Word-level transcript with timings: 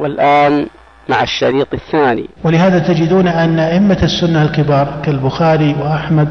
والآن 0.00 0.66
مع 1.08 1.22
الشريط 1.22 1.68
الثاني. 1.74 2.24
ولهذا 2.44 2.78
تجدون 2.78 3.28
أن 3.28 3.58
أئمة 3.58 3.98
السنة 4.02 4.42
الكبار 4.42 4.88
كالبخاري 5.04 5.76
وأحمد 5.82 6.28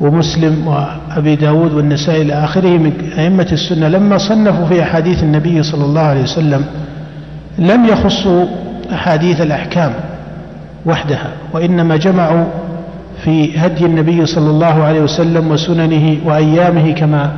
ومسلم 0.00 0.68
وأبي 0.68 1.36
داود 1.36 1.72
والنسائي 1.72 2.22
إلى 2.22 2.32
آخره 2.32 2.68
من 2.78 3.12
أئمة 3.18 3.48
السنة 3.52 3.88
لما 3.88 4.18
صنفوا 4.18 4.66
في 4.66 4.82
أحاديث 4.82 5.22
النبي 5.22 5.62
صلى 5.62 5.84
الله 5.84 6.00
عليه 6.00 6.22
وسلم 6.22 6.64
لم 7.58 7.84
يخصوا 7.86 8.46
أحاديث 8.92 9.40
الأحكام 9.40 9.92
وحدها 10.86 11.28
وإنما 11.52 11.96
جمعوا 11.96 12.44
في 13.24 13.58
هدي 13.58 13.86
النبي 13.86 14.26
صلى 14.26 14.50
الله 14.50 14.82
عليه 14.84 15.00
وسلم 15.00 15.50
وسننه 15.50 16.16
وأيامه 16.24 16.92
كما 16.92 17.32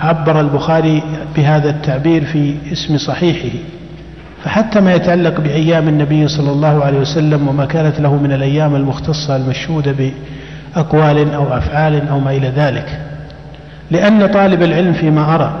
عبر 0.00 0.40
البخاري 0.40 1.02
بهذا 1.36 1.70
التعبير 1.70 2.24
في 2.24 2.54
اسم 2.72 2.98
صحيحه. 2.98 3.56
فحتى 4.46 4.80
ما 4.80 4.94
يتعلق 4.94 5.40
بأيام 5.40 5.88
النبي 5.88 6.28
صلى 6.28 6.50
الله 6.50 6.84
عليه 6.84 6.98
وسلم 6.98 7.48
وما 7.48 7.64
كانت 7.64 8.00
له 8.00 8.16
من 8.16 8.32
الأيام 8.32 8.76
المختصة 8.76 9.36
المشهودة 9.36 9.94
بأقوال 10.76 11.34
أو 11.34 11.56
أفعال 11.56 12.08
أو 12.08 12.20
ما 12.20 12.30
إلى 12.30 12.48
ذلك. 12.48 13.00
لأن 13.90 14.26
طالب 14.26 14.62
العلم 14.62 14.92
فيما 14.92 15.34
أرى 15.34 15.52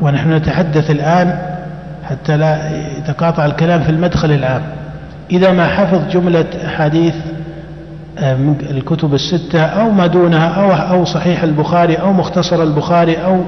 ونحن 0.00 0.32
نتحدث 0.32 0.90
الآن 0.90 1.38
حتى 2.04 2.36
لا 2.36 2.70
يتقاطع 2.98 3.46
الكلام 3.46 3.82
في 3.82 3.90
المدخل 3.90 4.32
العام. 4.32 4.62
إذا 5.30 5.52
ما 5.52 5.66
حفظ 5.66 6.00
جملة 6.12 6.46
أحاديث 6.66 7.14
آه، 8.18 8.34
من 8.34 8.56
الكتب 8.70 9.14
الستة 9.14 9.62
أو 9.62 9.90
ما 9.90 10.06
دونها 10.06 10.48
أو 10.48 10.98
أو 10.98 11.04
صحيح 11.04 11.42
البخاري 11.42 11.94
أو 11.94 12.12
مختصر 12.12 12.62
البخاري 12.62 13.16
أو 13.16 13.40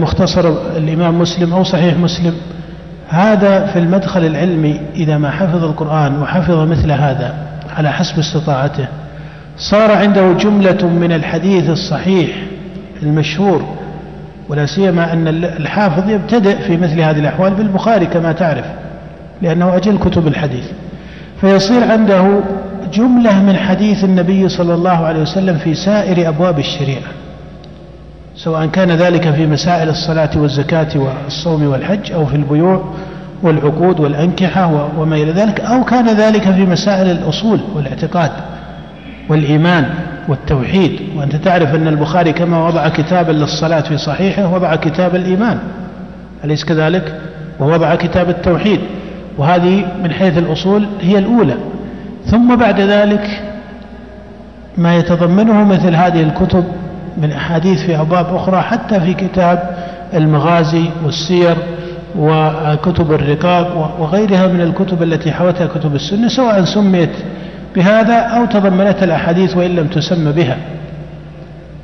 مختصر 0.00 0.54
الإمام 0.76 1.18
مسلم 1.18 1.52
أو 1.52 1.64
صحيح 1.64 1.96
مسلم 1.96 2.34
هذا 3.08 3.66
في 3.66 3.78
المدخل 3.78 4.26
العلمي 4.26 4.80
إذا 4.96 5.18
ما 5.18 5.30
حفظ 5.30 5.64
القرآن 5.64 6.22
وحفظ 6.22 6.58
مثل 6.70 6.92
هذا 6.92 7.34
على 7.76 7.92
حسب 7.92 8.18
استطاعته 8.18 8.86
صار 9.58 9.92
عنده 9.92 10.32
جملة 10.32 10.88
من 10.88 11.12
الحديث 11.12 11.70
الصحيح 11.70 12.36
المشهور 13.02 13.64
ولا 14.48 14.66
سيما 14.66 15.12
أن 15.12 15.28
الحافظ 15.28 16.10
يبتدئ 16.10 16.56
في 16.56 16.76
مثل 16.76 17.00
هذه 17.00 17.18
الأحوال 17.18 17.54
بالبخاري 17.54 18.06
كما 18.06 18.32
تعرف 18.32 18.64
لأنه 19.42 19.76
أجل 19.76 19.98
كتب 19.98 20.26
الحديث. 20.26 20.64
فيصير 21.40 21.92
عنده 21.92 22.40
جملة 22.92 23.42
من 23.42 23.56
حديث 23.56 24.04
النبي 24.04 24.48
صلى 24.48 24.74
الله 24.74 25.06
عليه 25.06 25.22
وسلم 25.22 25.58
في 25.58 25.74
سائر 25.74 26.28
أبواب 26.28 26.58
الشريعة. 26.58 27.10
سواء 28.36 28.66
كان 28.66 28.90
ذلك 28.90 29.30
في 29.30 29.46
مسائل 29.46 29.88
الصلاة 29.88 30.30
والزكاة 30.36 30.88
والصوم 30.96 31.66
والحج 31.66 32.12
أو 32.12 32.26
في 32.26 32.36
البيوع 32.36 32.84
والعقود 33.42 34.00
والأنكحة 34.00 34.90
وما 34.98 35.16
إلى 35.16 35.32
ذلك 35.32 35.60
أو 35.60 35.84
كان 35.84 36.08
ذلك 36.08 36.42
في 36.42 36.62
مسائل 36.66 37.10
الأصول 37.10 37.60
والاعتقاد 37.74 38.30
والإيمان 39.28 39.90
والتوحيد. 40.28 41.00
وأنت 41.16 41.36
تعرف 41.36 41.74
أن 41.74 41.88
البخاري 41.88 42.32
كما 42.32 42.66
وضع 42.66 42.88
كتابا 42.88 43.32
للصلاة 43.32 43.80
في 43.80 43.98
صحيحه 43.98 44.54
وضع 44.54 44.76
كتاب 44.76 45.14
الإيمان. 45.16 45.58
أليس 46.44 46.64
كذلك؟ 46.64 47.20
ووضع 47.60 47.94
كتاب 47.94 48.28
التوحيد. 48.28 48.80
وهذه 49.38 49.86
من 50.04 50.10
حيث 50.10 50.38
الأصول 50.38 50.86
هي 51.00 51.18
الأولى. 51.18 51.54
ثم 52.26 52.56
بعد 52.56 52.80
ذلك 52.80 53.42
ما 54.78 54.96
يتضمنه 54.96 55.64
مثل 55.64 55.94
هذه 55.94 56.22
الكتب 56.22 56.64
من 57.18 57.32
أحاديث 57.32 57.82
في 57.82 58.00
أبواب 58.00 58.34
أخرى 58.34 58.60
حتى 58.60 59.00
في 59.00 59.14
كتاب 59.14 59.76
المغازي 60.14 60.84
والسير 61.04 61.56
وكتب 62.18 63.12
الرقاق 63.12 63.96
وغيرها 64.00 64.46
من 64.46 64.60
الكتب 64.60 65.02
التي 65.02 65.32
حوتها 65.32 65.66
كتب 65.66 65.94
السنة 65.94 66.28
سواء 66.28 66.64
سميت 66.64 67.10
بهذا 67.76 68.14
أو 68.14 68.44
تضمنت 68.44 69.02
الأحاديث 69.02 69.56
وإن 69.56 69.70
لم 69.70 69.86
تسمى 69.86 70.32
بها. 70.32 70.56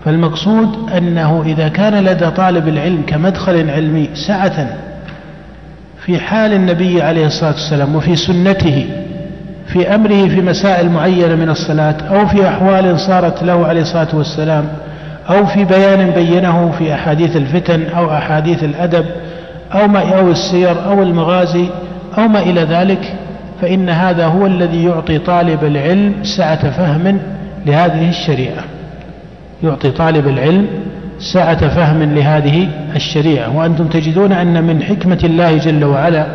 فالمقصود 0.04 0.90
أنه 0.96 1.42
إذا 1.46 1.68
كان 1.68 2.04
لدى 2.04 2.30
طالب 2.30 2.68
العلم 2.68 3.02
كمدخل 3.06 3.70
علمي 3.70 4.08
سعة 4.14 4.66
في 6.04 6.18
حال 6.18 6.52
النبي 6.52 7.02
عليه 7.02 7.26
الصلاة 7.26 7.52
والسلام 7.52 7.96
وفي 7.96 8.16
سنته 8.16 8.86
في 9.66 9.94
أمره 9.94 10.28
في 10.28 10.40
مسائل 10.40 10.88
معينة 10.90 11.34
من 11.34 11.48
الصلاة 11.50 11.96
أو 12.10 12.26
في 12.26 12.48
أحوال 12.48 13.00
صارت 13.00 13.42
له 13.42 13.66
عليه 13.66 13.80
الصلاة 13.80 14.08
والسلام 14.14 14.64
أو 15.30 15.46
في 15.46 15.64
بيان 15.64 16.10
بينه 16.10 16.72
في 16.78 16.94
أحاديث 16.94 17.36
الفتن 17.36 17.82
أو 17.96 18.10
أحاديث 18.10 18.64
الأدب 18.64 19.04
أو 19.72 19.88
ما 19.88 20.18
أو 20.18 20.30
السير 20.30 20.84
أو 20.84 21.02
المغازي 21.02 21.66
أو 22.18 22.28
ما 22.28 22.40
إلى 22.40 22.60
ذلك 22.60 23.14
فإن 23.60 23.88
هذا 23.88 24.26
هو 24.26 24.46
الذي 24.46 24.84
يعطي 24.84 25.18
طالب 25.18 25.64
العلم 25.64 26.14
سعة 26.22 26.70
فهم 26.70 27.20
لهذه 27.66 28.08
الشريعة. 28.08 28.64
يعطي 29.62 29.90
طالب 29.90 30.28
العلم 30.28 30.66
سعة 31.18 31.68
فهم 31.68 32.02
لهذه 32.02 32.68
الشريعة. 32.96 33.56
وأنتم 33.56 33.86
تجدون 33.86 34.32
أن 34.32 34.64
من 34.64 34.82
حكمة 34.82 35.18
الله 35.24 35.56
جل 35.56 35.84
وعلا 35.84 36.26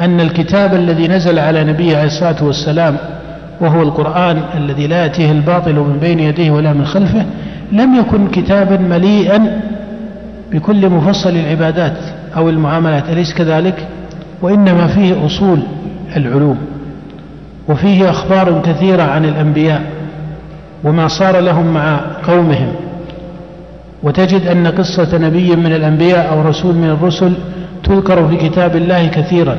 أن 0.00 0.20
الكتاب 0.20 0.74
الذي 0.74 1.08
نزل 1.08 1.38
على 1.38 1.64
نبيه 1.64 1.96
عليه 1.96 2.06
الصلاة 2.06 2.44
والسلام 2.44 2.96
وهو 3.60 3.82
القرآن 3.82 4.42
الذي 4.56 4.86
لا 4.86 5.02
يأتيه 5.02 5.32
الباطل 5.32 5.74
من 5.74 5.98
بين 6.00 6.20
يديه 6.20 6.50
ولا 6.50 6.72
من 6.72 6.86
خلفه 6.86 7.26
لم 7.72 7.94
يكن 7.94 8.28
كتابا 8.28 8.76
مليئا 8.76 9.60
بكل 10.52 10.90
مفصل 10.90 11.30
العبادات 11.30 11.96
أو 12.36 12.48
المعاملات 12.48 13.08
أليس 13.08 13.34
كذلك؟ 13.34 13.86
وإنما 14.42 14.86
فيه 14.86 15.26
أصول 15.26 15.58
العلوم 16.16 16.58
وفيه 17.68 18.10
أخبار 18.10 18.62
كثيرة 18.64 19.02
عن 19.02 19.24
الأنبياء 19.24 19.82
وما 20.84 21.08
صار 21.08 21.40
لهم 21.40 21.74
مع 21.74 22.00
قومهم. 22.26 22.72
وتجد 24.02 24.46
أن 24.46 24.66
قصة 24.66 25.18
نبي 25.18 25.56
من 25.56 25.72
الأنبياء 25.72 26.32
أو 26.32 26.42
رسول 26.42 26.74
من 26.74 26.90
الرسل 26.90 27.32
تذكر 27.84 28.28
في 28.28 28.36
كتاب 28.48 28.76
الله 28.76 29.06
كثيرا 29.06 29.56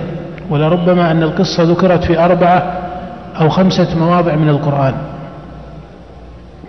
ولربما 0.49 1.11
أن 1.11 1.23
القصة 1.23 1.63
ذكرت 1.63 2.03
في 2.03 2.19
أربعة 2.25 2.73
أو 3.41 3.49
خمسة 3.49 3.87
مواضع 3.99 4.35
من 4.35 4.49
القرآن. 4.49 4.93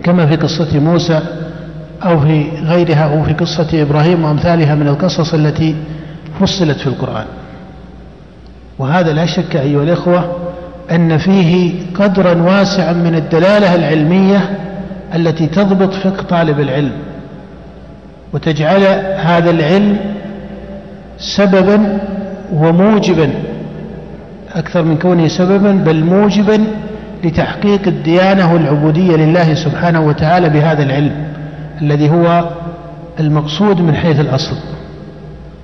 كما 0.03 0.25
في 0.25 0.35
قصة 0.35 0.79
موسى 0.79 1.19
أو 2.03 2.19
في 2.19 2.45
غيرها 2.63 3.13
أو 3.17 3.23
في 3.23 3.33
قصة 3.33 3.81
إبراهيم 3.81 4.23
وأمثالها 4.25 4.75
من 4.75 4.87
القصص 4.87 5.33
التي 5.33 5.75
فصلت 6.39 6.77
في 6.79 6.87
القرآن. 6.87 7.25
وهذا 8.79 9.13
لا 9.13 9.25
شك 9.25 9.55
أيها 9.55 9.83
الإخوة 9.83 10.35
أن 10.91 11.17
فيه 11.17 11.73
قدرا 11.95 12.41
واسعا 12.41 12.93
من 12.93 13.15
الدلالة 13.15 13.75
العلمية 13.75 14.57
التي 15.15 15.47
تضبط 15.47 15.93
فقه 15.93 16.23
طالب 16.23 16.59
العلم 16.59 16.91
وتجعل 18.33 18.83
هذا 19.17 19.49
العلم 19.49 19.97
سببا 21.17 21.99
وموجبا 22.53 23.29
أكثر 24.55 24.83
من 24.83 24.97
كونه 24.97 25.27
سببا 25.27 25.71
بل 25.71 26.03
موجبا 26.03 26.63
لتحقيق 27.23 27.87
الديانة 27.87 28.53
والعبودية 28.53 29.15
لله 29.15 29.53
سبحانه 29.53 30.01
وتعالى 30.01 30.49
بهذا 30.49 30.83
العلم 30.83 31.11
الذي 31.81 32.09
هو 32.09 32.49
المقصود 33.19 33.81
من 33.81 33.95
حيث 33.95 34.19
الأصل. 34.19 34.55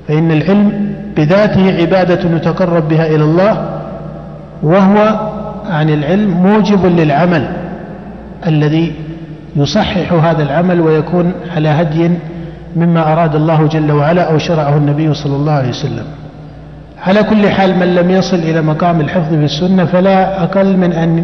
فإن 0.08 0.32
العلم 0.32 0.94
بذاته 1.18 1.82
عبادة 1.82 2.36
يتقرب 2.36 2.90
بها 2.90 3.08
إلى 3.08 3.24
الله 3.24 3.70
وهو 4.64 5.30
عن 5.70 5.90
العلم 5.90 6.30
موجب 6.30 6.86
للعمل 6.86 7.48
الذي 8.48 8.94
يصحح 9.56 10.14
هذا 10.14 10.44
العمل 10.44 10.82
ويكون 10.82 11.32
على 11.56 11.70
هدي 11.70 12.12
مما 12.76 13.14
أراد 13.14 13.36
الله 13.36 13.68
جل 13.68 13.92
وعلا 13.92 14.32
أو 14.32 14.38
شرعه 14.38 14.78
النبي 14.78 15.14
صلى 15.14 15.36
الله 15.36 15.52
عليه 15.52 15.70
وسلم. 15.70 16.06
على 17.04 17.24
كل 17.24 17.50
حال 17.50 17.80
من 17.80 17.96
لم 17.96 18.10
يصل 18.10 18.38
إلى 18.38 18.62
مقام 18.62 19.02
الحفظ 19.02 19.30
في 19.30 19.46
السنة 19.46 19.86
فلا 19.86 20.44
أقل 20.44 20.78
من 20.78 20.94
أن 20.94 21.24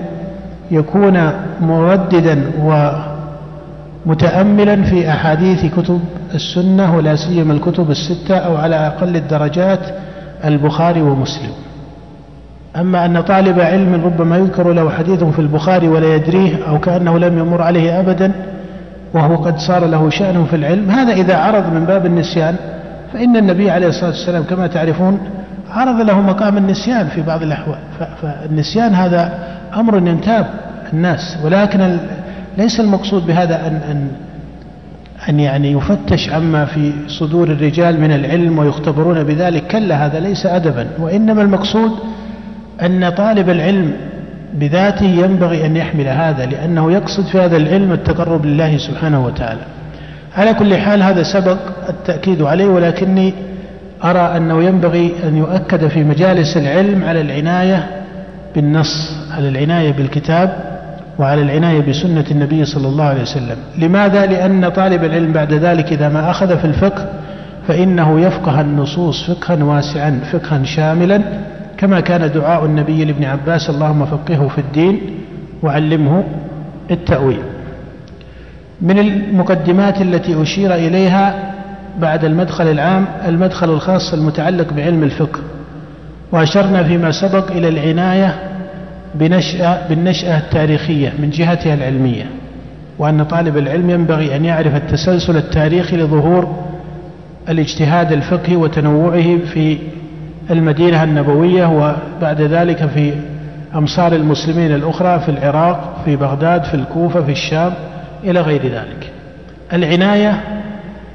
يكون 0.72 1.32
مرددا 1.62 2.52
ومتأملا 4.06 4.84
في 4.84 5.10
أحاديث 5.10 5.66
كتب 5.76 6.00
السنة 6.34 6.96
ولا 6.96 7.16
سيما 7.16 7.54
الكتب 7.54 7.92
الستة 7.92 8.38
أو 8.38 8.58
على 8.58 8.76
أقل 8.76 9.16
الدرجات 9.16 9.80
البخاري 10.46 11.02
ومسلم. 11.02 11.52
أما 12.76 13.06
أن 13.06 13.22
طالب 13.22 13.60
علم 13.60 14.02
ربما 14.06 14.38
يذكر 14.38 14.74
له 14.74 14.90
حديث 14.90 15.24
في 15.24 15.40
البخاري 15.40 15.88
ولا 15.88 16.16
يدريه 16.16 16.68
أو 16.68 16.80
كأنه 16.80 17.20
لم 17.20 17.38
يمر 17.40 17.62
عليه 17.62 18.00
أبدا 18.00 18.32
وهو 19.14 19.36
قد 19.36 19.58
صار 19.58 19.86
له 19.86 20.10
شأن 20.10 20.46
في 20.46 20.56
العلم 20.56 20.90
هذا 20.90 21.14
إذا 21.14 21.38
عرض 21.38 21.74
من 21.74 21.86
باب 21.86 22.06
النسيان 22.06 22.56
فإن 23.14 23.38
النبي 23.38 23.72
عليه 23.72 23.88
الصلاة 23.88 24.10
والسلام 24.10 24.44
كما 24.44 24.68
تعرفون 24.68 25.20
عرض 25.70 26.02
له 26.02 26.22
مقام 26.22 26.58
النسيان 26.58 27.08
في 27.08 27.22
بعض 27.22 27.42
الأحوال. 27.44 27.80
فالنسيان 28.22 28.94
هذا 28.96 29.34
أمر 29.76 29.98
ينتاب 29.98 30.48
الناس 30.94 31.38
ولكن 31.44 31.98
ليس 32.58 32.80
المقصود 32.80 33.28
بهذا 33.28 33.68
أن, 33.68 33.82
أن 33.92 34.08
أن 35.30 35.40
يعني 35.40 35.72
يفتش 35.72 36.30
عما 36.30 36.66
في 36.66 36.92
صدور 37.08 37.48
الرجال 37.48 38.02
من 38.02 38.12
العلم 38.12 38.60
ويختبرون 38.60 39.24
بذلك 39.24 39.68
كلا 39.68 40.06
هذا 40.06 40.20
ليس 40.20 40.46
أدبا 40.46 40.88
وإنما 41.00 41.42
المقصود 41.42 41.92
أن 42.82 43.10
طالب 43.10 43.50
العلم 43.50 43.94
بذاته 44.54 45.06
ينبغي 45.06 45.66
أن 45.66 45.76
يحمل 45.76 46.08
هذا 46.08 46.46
لأنه 46.46 46.92
يقصد 46.92 47.26
في 47.26 47.40
هذا 47.40 47.58
العلم 47.58 47.92
التقرب 47.92 48.46
لله 48.46 48.78
سبحانه 48.78 49.26
وتعالى. 49.26 49.62
على 50.38 50.54
كل 50.54 50.78
حال 50.78 51.04
هذا 51.04 51.24
سبق 51.24 51.58
التأكيد 51.90 52.42
عليه 52.42 52.66
ولكني 52.66 53.34
أرى 54.04 54.38
أنه 54.38 54.64
ينبغي 54.64 55.14
أن 55.24 55.38
يؤكد 55.38 55.88
في 55.88 56.04
مجالس 56.04 56.58
العلم 56.58 57.04
على 57.04 57.22
العناية 57.22 57.88
بالنص. 58.56 59.21
على 59.32 59.50
العناية 59.50 59.92
بالكتاب 59.92 60.72
وعلى 61.20 61.42
العناية 61.42 61.82
بسنة 61.90 62.26
النبي 62.32 62.66
صلى 62.66 62.88
الله 62.88 63.04
عليه 63.04 63.22
وسلم. 63.22 63.58
لماذا؟ 63.78 64.26
لأن 64.26 64.70
طالب 64.70 65.04
العلم 65.04 65.32
بعد 65.32 65.54
ذلك 65.54 65.94
إذا 65.94 66.10
ما 66.10 66.30
أخذ 66.30 66.58
في 66.58 66.66
الفقه 66.66 67.10
فإنه 67.68 68.20
يفقه 68.20 68.62
النصوص 68.62 69.32
فقها 69.32 69.64
واسعا 69.64 70.20
فقها 70.32 70.64
شاملا 70.64 71.22
كما 71.78 72.00
كان 72.00 72.32
دعاء 72.32 72.66
النبي 72.66 73.06
لابن 73.06 73.24
عباس 73.24 73.70
اللهم 73.70 74.06
فقهه 74.06 74.48
في 74.48 74.58
الدين 74.58 75.02
وعلمه 75.64 76.24
التأويل. 76.92 77.40
من 78.82 79.00
المقدمات 79.00 80.02
التي 80.02 80.42
أشير 80.42 80.76
إليها 80.76 81.54
بعد 82.00 82.26
المدخل 82.26 82.68
العام 82.68 83.06
المدخل 83.28 83.70
الخاص 83.70 84.14
المتعلق 84.14 84.74
بعلم 84.74 85.04
الفقه. 85.04 85.40
وأشرنا 86.32 86.84
فيما 86.84 87.12
سبق 87.12 87.52
إلى 87.52 87.70
العناية 87.70 88.36
بنشأة 89.16 89.88
بالنشأة 89.90 90.38
التاريخية 90.38 91.14
من 91.20 91.30
جهتها 91.30 91.74
العلمية 91.74 92.26
وأن 93.00 93.24
طالب 93.24 93.58
العلم 93.58 93.90
ينبغي 93.90 94.36
أن 94.36 94.46
يعرف 94.46 94.76
التسلسل 94.76 95.38
التاريخي 95.38 95.98
لظهور 95.98 96.56
الاجتهاد 97.50 98.12
الفقهي 98.12 98.56
وتنوعه 98.56 99.38
في 99.54 99.78
المدينة 100.52 101.04
النبوية 101.04 101.66
وبعد 101.66 102.42
ذلك 102.42 102.86
في 102.86 103.14
أمصار 103.76 104.16
المسلمين 104.16 104.76
الأخرى 104.76 105.20
في 105.20 105.30
العراق 105.30 106.02
في 106.06 106.16
بغداد 106.16 106.64
في 106.64 106.74
الكوفة 106.74 107.22
في 107.22 107.32
الشام 107.32 107.74
إلى 108.24 108.42
غير 108.42 108.62
ذلك. 108.64 109.10
العناية 109.74 110.42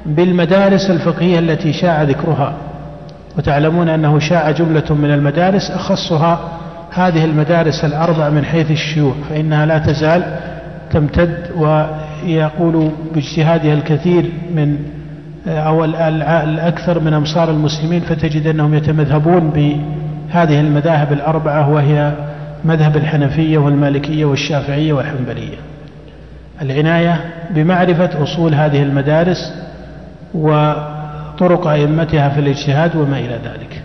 بالمدارس 0.05 0.89
الفقهية 0.89 1.39
التي 1.39 1.73
شاع 1.73 2.03
ذكرها 2.03 2.53
وتعلمون 3.37 3.89
أنه 3.89 4.19
شاع 4.19 4.51
جملة 4.51 4.83
من 4.89 5.11
المدارس 5.11 5.71
أخصها 5.71 6.39
هذه 6.99 7.25
المدارس 7.25 7.85
الأربع 7.85 8.29
من 8.29 8.45
حيث 8.45 8.71
الشيوع 8.71 9.13
فإنها 9.29 9.65
لا 9.65 9.77
تزال 9.77 10.23
تمتد 10.91 11.47
ويقول 11.55 12.91
باجتهادها 13.13 13.73
الكثير 13.73 14.31
من 14.55 14.77
أو 15.47 15.85
الأكثر 15.85 16.99
من 16.99 17.13
أمصار 17.13 17.49
المسلمين 17.49 18.01
فتجد 18.01 18.47
أنهم 18.47 18.73
يتمذهبون 18.73 19.49
بهذه 19.49 20.59
المذاهب 20.59 21.13
الأربعة 21.13 21.69
وهي 21.69 22.11
مذهب 22.65 22.97
الحنفية 22.97 23.57
والمالكية 23.57 24.25
والشافعية 24.25 24.93
والحنبلية. 24.93 25.57
العناية 26.61 27.21
بمعرفة 27.49 28.23
أصول 28.23 28.53
هذه 28.53 28.83
المدارس 28.83 29.53
وطرق 30.33 31.67
أئمتها 31.67 32.29
في 32.29 32.39
الاجتهاد 32.39 32.95
وما 32.95 33.19
إلى 33.19 33.39
ذلك. 33.45 33.81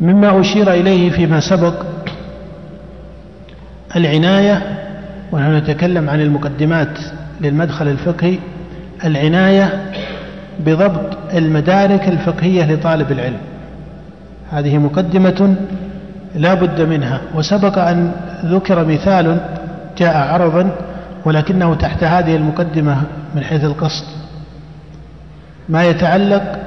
مما 0.00 0.40
أشير 0.40 0.72
إليه 0.72 1.10
فيما 1.10 1.40
سبق 1.40 1.74
العناية 3.96 4.62
ونحن 5.32 5.56
نتكلم 5.56 6.10
عن 6.10 6.20
المقدمات 6.20 6.98
للمدخل 7.40 7.88
الفقهي 7.88 8.38
العناية 9.04 9.90
بضبط 10.60 11.18
المدارك 11.34 12.08
الفقهية 12.08 12.74
لطالب 12.74 13.12
العلم. 13.12 13.40
هذه 14.50 14.78
مقدمة 14.78 15.56
لا 16.34 16.54
بد 16.54 16.80
منها 16.80 17.20
وسبق 17.34 17.78
أن 17.78 18.12
ذكر 18.44 18.84
مثال 18.84 19.40
جاء 19.98 20.16
عرضا 20.16 20.70
ولكنه 21.24 21.74
تحت 21.74 22.04
هذه 22.04 22.36
المقدمة 22.36 23.02
من 23.34 23.42
حيث 23.44 23.64
القصد. 23.64 24.04
ما 25.68 25.84
يتعلق 25.84 26.58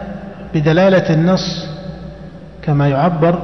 بدلالة 0.54 1.14
النص 1.14 1.68
كما 2.62 2.88
يعبر 2.88 3.40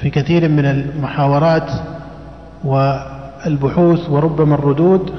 في 0.00 0.10
كثير 0.10 0.48
من 0.48 0.66
المحاورات 0.66 1.70
والبحوث 2.64 4.10
وربما 4.10 4.54
الردود 4.54 5.12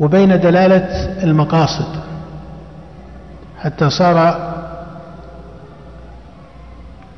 وبين 0.00 0.40
دلالة 0.40 0.86
المقاصد 1.22 2.00
حتى 3.60 3.90
صار 3.90 4.50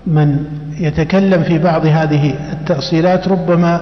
من 0.06 0.44
يتكلم 0.78 1.42
في 1.42 1.58
بعض 1.58 1.86
هذه 1.86 2.34
التأصيلات 2.52 3.28
ربما 3.28 3.80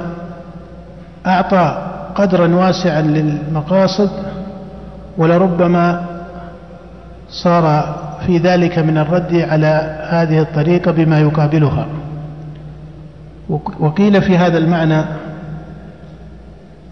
أعطى 1.26 1.87
قدرا 2.14 2.54
واسعا 2.54 3.00
للمقاصد 3.00 4.10
ولربما 5.19 6.04
صار 7.31 7.94
في 8.26 8.38
ذلك 8.38 8.78
من 8.78 8.98
الرد 8.98 9.34
على 9.34 9.98
هذه 10.10 10.40
الطريقة 10.40 10.92
بما 10.92 11.20
يقابلها. 11.20 11.87
وقيل 13.81 14.22
في 14.22 14.38
هذا 14.38 14.58
المعنى 14.58 15.04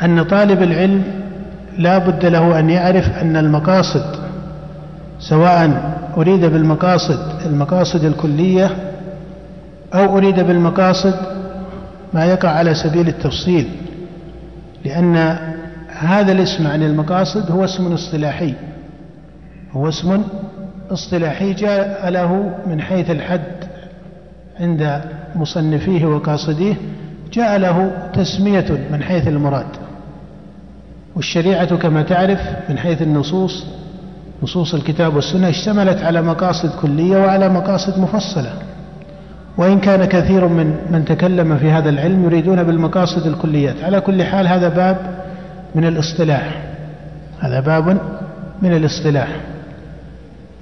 أن 0.02 0.22
طالب 0.22 0.62
العلم 0.62 1.02
لا 1.78 1.98
بد 1.98 2.26
له 2.26 2.58
أن 2.58 2.70
يعرف 2.70 3.08
أن 3.08 3.36
المقاصد 3.36 4.16
سواء 5.20 5.92
أريد 6.16 6.40
بالمقاصد 6.40 7.18
المقاصد 7.46 8.04
الكلية 8.04 8.70
أو 9.94 10.18
أريد 10.18 10.40
بالمقاصد 10.40 11.14
ما 12.14 12.24
يقع 12.24 12.48
على 12.48 12.74
سبيل 12.74 13.08
التفصيل 13.08 13.68
لأن 14.84 15.16
هذا 15.88 16.32
الاسم 16.32 16.66
عن 16.66 16.82
المقاصد 16.82 17.50
هو 17.50 17.64
اسم 17.64 17.92
اصطلاحي 17.92 18.54
هو 19.72 19.88
اسم 19.88 20.22
اصطلاحي 20.90 21.52
جاء 21.52 22.10
له 22.10 22.54
من 22.66 22.80
حيث 22.80 23.10
الحد 23.10 23.64
عند 24.60 25.00
مصنفيه 25.36 26.06
وقاصديه 26.06 26.74
جاء 27.32 27.58
له 27.58 27.92
تسمية 28.14 28.86
من 28.92 29.02
حيث 29.02 29.28
المراد. 29.28 29.87
والشريعة 31.18 31.76
كما 31.76 32.02
تعرف 32.02 32.40
من 32.68 32.78
حيث 32.78 33.02
النصوص 33.02 33.66
نصوص 34.42 34.74
الكتاب 34.74 35.14
والسنة 35.14 35.48
اشتملت 35.48 36.02
على 36.02 36.22
مقاصد 36.22 36.70
كلية 36.82 37.16
وعلى 37.16 37.48
مقاصد 37.48 37.98
مفصلة. 37.98 38.52
وإن 39.56 39.80
كان 39.80 40.04
كثير 40.04 40.48
من 40.48 40.74
من 40.90 41.04
تكلم 41.04 41.56
في 41.56 41.70
هذا 41.70 41.90
العلم 41.90 42.24
يريدون 42.24 42.62
بالمقاصد 42.62 43.26
الكليات. 43.26 43.74
على 43.84 44.00
كل 44.00 44.24
حال 44.24 44.48
هذا 44.48 44.68
باب 44.68 44.96
من 45.74 45.84
الاصطلاح. 45.84 46.62
هذا 47.40 47.60
باب 47.60 47.98
من 48.62 48.76
الاصطلاح. 48.76 49.28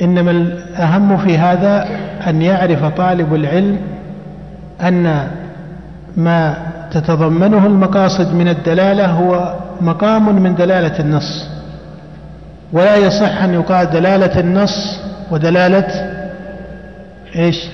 إنما 0.03 0.31
الأهم 0.31 1.17
في 1.17 1.39
هذا 1.39 1.89
أن 2.29 2.43
يعرف 2.43 2.85
طالب 2.85 3.35
العلم 3.35 3.79
أن 4.81 5.29
ما 6.17 6.57
تتضمنه 6.91 7.67
المقاصد 7.67 8.35
من 8.35 8.49
الدلالة 8.49 9.07
هو 9.07 9.55
مقام 9.81 10.43
من 10.43 10.55
دلالة 10.55 11.01
النص. 11.01 11.47
ولا 12.73 12.97
يصح 12.97 13.43
أن 13.43 13.55
يقال 13.55 13.91
دلالة 13.91 14.41
النص 14.41 14.99
ودلالة 15.31 16.17
إيش؟ 17.37 17.67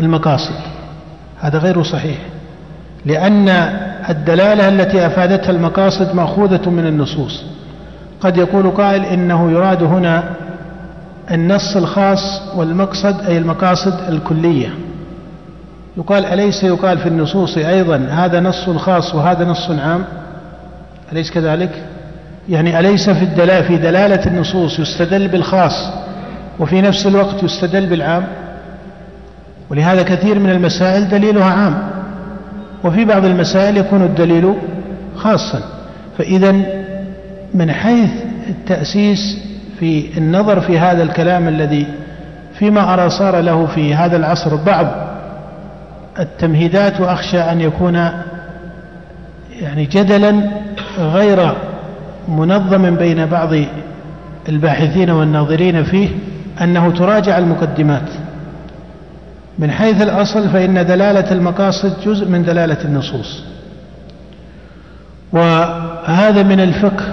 المقاصد. 0.00 0.54
هذا 1.40 1.58
غير 1.58 1.82
صحيح. 1.82 2.18
لأن 3.06 3.48
الدلالة 4.08 4.68
التي 4.68 5.06
أفادتها 5.06 5.50
المقاصد 5.50 6.14
مأخوذة 6.14 6.70
من 6.70 6.86
النصوص. 6.86 7.44
قد 8.20 8.36
يقول 8.36 8.70
قائل 8.70 9.04
إنه 9.04 9.50
يراد 9.52 9.82
هنا 9.82 10.24
النص 11.30 11.76
الخاص 11.76 12.42
والمقصد 12.56 13.26
أي 13.26 13.38
المقاصد 13.38 13.94
الكلية. 14.08 14.68
يقال 15.96 16.24
أليس 16.24 16.64
يقال 16.64 16.98
في 16.98 17.08
النصوص 17.08 17.58
أيضا 17.58 17.96
هذا 18.10 18.40
نص 18.40 18.70
خاص 18.70 19.14
وهذا 19.14 19.44
نص 19.44 19.70
عام؟ 19.70 20.04
أليس 21.12 21.30
كذلك؟ 21.30 21.70
يعني 22.48 22.78
أليس 22.78 23.10
في 23.10 23.22
الدلالة 23.22 23.62
في 23.62 23.76
دلالة 23.76 24.26
النصوص 24.26 24.78
يستدل 24.78 25.28
بالخاص 25.28 25.90
وفي 26.58 26.80
نفس 26.80 27.06
الوقت 27.06 27.42
يستدل 27.42 27.86
بالعام؟ 27.86 28.26
ولهذا 29.70 30.02
كثير 30.02 30.38
من 30.38 30.50
المسائل 30.50 31.08
دليلها 31.08 31.52
عام 31.52 31.90
وفي 32.84 33.04
بعض 33.04 33.24
المسائل 33.24 33.76
يكون 33.76 34.02
الدليل 34.02 34.54
خاصا. 35.16 35.60
فإذا 36.18 36.52
من 37.54 37.72
حيث 37.72 38.10
التأسيس 38.48 39.38
في 39.80 40.18
النظر 40.18 40.60
في 40.60 40.78
هذا 40.78 41.02
الكلام 41.02 41.48
الذي 41.48 41.86
فيما 42.58 42.94
أرى 42.94 43.10
صار 43.10 43.40
له 43.40 43.66
في 43.66 43.94
هذا 43.94 44.16
العصر 44.16 44.56
بعض 44.56 44.86
التمهيدات 46.18 47.00
وأخشى 47.00 47.40
أن 47.40 47.60
يكون 47.60 47.94
يعني 49.60 49.84
جدلا 49.84 50.50
غير 50.98 51.52
منظم 52.28 52.96
بين 52.96 53.26
بعض 53.26 53.48
الباحثين 54.48 55.10
والناظرين 55.10 55.84
فيه 55.84 56.08
أنه 56.62 56.90
تراجع 56.90 57.38
المقدمات. 57.38 58.08
من 59.58 59.70
حيث 59.70 60.02
الأصل 60.02 60.48
فإن 60.48 60.86
دلالة 60.86 61.32
المقاصد 61.32 61.92
جزء 62.04 62.28
من 62.28 62.44
دلالة 62.44 62.84
النصوص. 62.84 63.42
وهذا 65.32 66.42
من 66.42 66.60
الفقه 66.60 67.04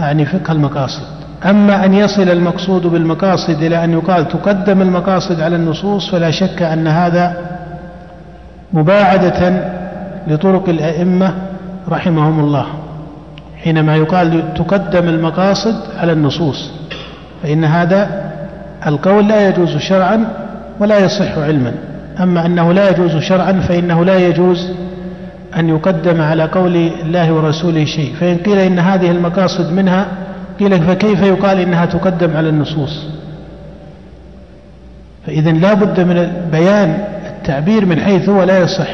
يعني 0.00 0.24
فقه 0.24 0.52
المقاصد. 0.52 1.02
أما 1.44 1.84
أن 1.84 1.94
يصل 1.94 2.28
المقصود 2.28 2.86
بالمقاصد 2.86 3.62
إلى 3.62 3.84
أن 3.84 3.92
يقال 3.92 4.28
تقدم 4.28 4.82
المقاصد 4.82 5.40
على 5.40 5.56
النصوص 5.56 6.10
فلا 6.10 6.30
شك 6.30 6.62
أن 6.62 6.86
هذا 6.86 7.36
مباعدة 8.72 9.70
لطرق 10.26 10.68
الأئمة 10.68 11.34
رحمهم 11.88 12.40
الله. 12.40 12.66
حينما 13.64 13.96
يقال 13.96 14.54
تقدم 14.54 15.08
المقاصد 15.08 15.74
على 15.98 16.12
النصوص 16.12 16.70
فإن 17.42 17.64
هذا 17.64 18.30
القول 18.86 19.28
لا 19.28 19.48
يجوز 19.48 19.76
شرعا 19.76 20.28
ولا 20.80 20.98
يصح 20.98 21.38
علما. 21.38 21.72
أما 22.20 22.46
أنه 22.46 22.72
لا 22.72 22.90
يجوز 22.90 23.16
شرعا 23.16 23.52
فإنه 23.52 24.04
لا 24.04 24.28
يجوز 24.28 24.70
أن 25.56 25.68
يقدم 25.68 26.20
على 26.20 26.44
قول 26.44 26.76
الله 26.76 27.32
ورسوله 27.32 27.84
شيء. 27.84 28.14
فإن 28.20 28.36
قيل 28.36 28.58
إن 28.58 28.78
هذه 28.78 29.10
المقاصد 29.10 29.72
منها 29.72 30.06
قيل 30.60 30.82
فكيف 30.82 31.22
يقال 31.22 31.60
إنها 31.60 31.86
تقدم 31.86 32.36
على 32.36 32.48
النصوص؟ 32.48 33.06
فإذا 35.26 35.52
لا 35.52 35.74
بد 35.74 36.00
من 36.00 36.48
بيان 36.52 37.04
التعبير 37.26 37.86
من 37.86 38.00
حيث 38.00 38.28
هو 38.28 38.42
لا 38.42 38.58
يصح 38.58 38.88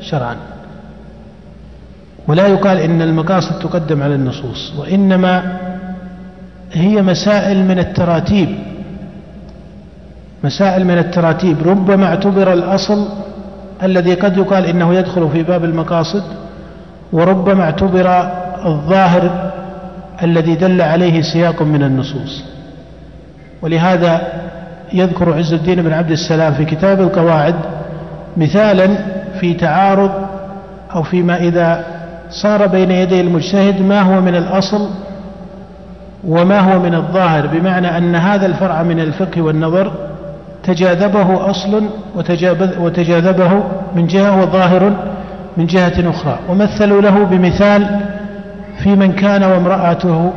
شرعا. 0.00 0.36
ولا 2.28 2.46
يقال 2.46 2.78
إن 2.78 3.02
المقاصد 3.02 3.58
تقدم 3.58 4.02
على 4.02 4.14
النصوص 4.14 4.72
وإنما 4.78 5.56
هي 6.72 7.02
مسائل 7.02 7.64
من 7.64 7.78
التراتيب. 7.78 8.48
مسائل 10.44 10.84
من 10.84 10.98
التراتيب. 10.98 11.68
ربما 11.68 12.06
اعتبر 12.06 12.52
الأصل 12.52 13.08
الذي 13.82 14.14
قد 14.14 14.36
يقال 14.36 14.64
إنه 14.64 14.94
يدخل 14.94 15.28
في 15.32 15.42
باب 15.42 15.64
المقاصد 15.64 16.22
وربما 17.12 17.64
اعتبر 17.64 18.08
الظاهر 18.66 19.52
الذي 20.22 20.54
دل 20.54 20.82
عليه 20.82 21.22
سياق 21.22 21.62
من 21.62 21.82
النصوص. 21.82 22.44
ولهذا 23.62 24.20
يذكر 24.92 25.34
عز 25.34 25.52
الدين 25.52 25.82
بن 25.82 25.92
عبد 25.92 26.10
السلام 26.10 26.54
في 26.54 26.64
كتاب 26.64 27.00
القواعد 27.00 27.54
مثالا 28.36 28.88
في 29.40 29.54
تعارض 29.54 30.10
أو 30.94 31.02
فيما 31.02 31.36
إذا 31.36 31.95
صار 32.42 32.66
بين 32.66 32.90
يدي 32.90 33.20
المجتهد 33.20 33.82
ما 33.82 34.00
هو 34.00 34.20
من 34.20 34.36
الأصل 34.36 34.88
وما 36.24 36.60
هو 36.60 36.78
من 36.78 36.94
الظاهر 36.94 37.46
بمعنى 37.46 37.98
أن 37.98 38.14
هذا 38.14 38.46
الفرع 38.46 38.82
من 38.82 39.00
الفقه 39.00 39.42
والنظر 39.42 39.92
تجاذبه 40.62 41.50
أصل 41.50 41.84
وتجاذبه 42.80 43.64
من 43.96 44.06
جهة 44.06 44.42
وظاهر 44.42 44.92
من 45.56 45.66
جهة 45.66 46.10
أخرى. 46.10 46.38
ومثلوا 46.48 47.02
له 47.02 47.24
بمثال 47.24 48.00
في 48.78 48.88
من 48.88 49.12
كان 49.12 49.44
وامرأته 49.44 50.32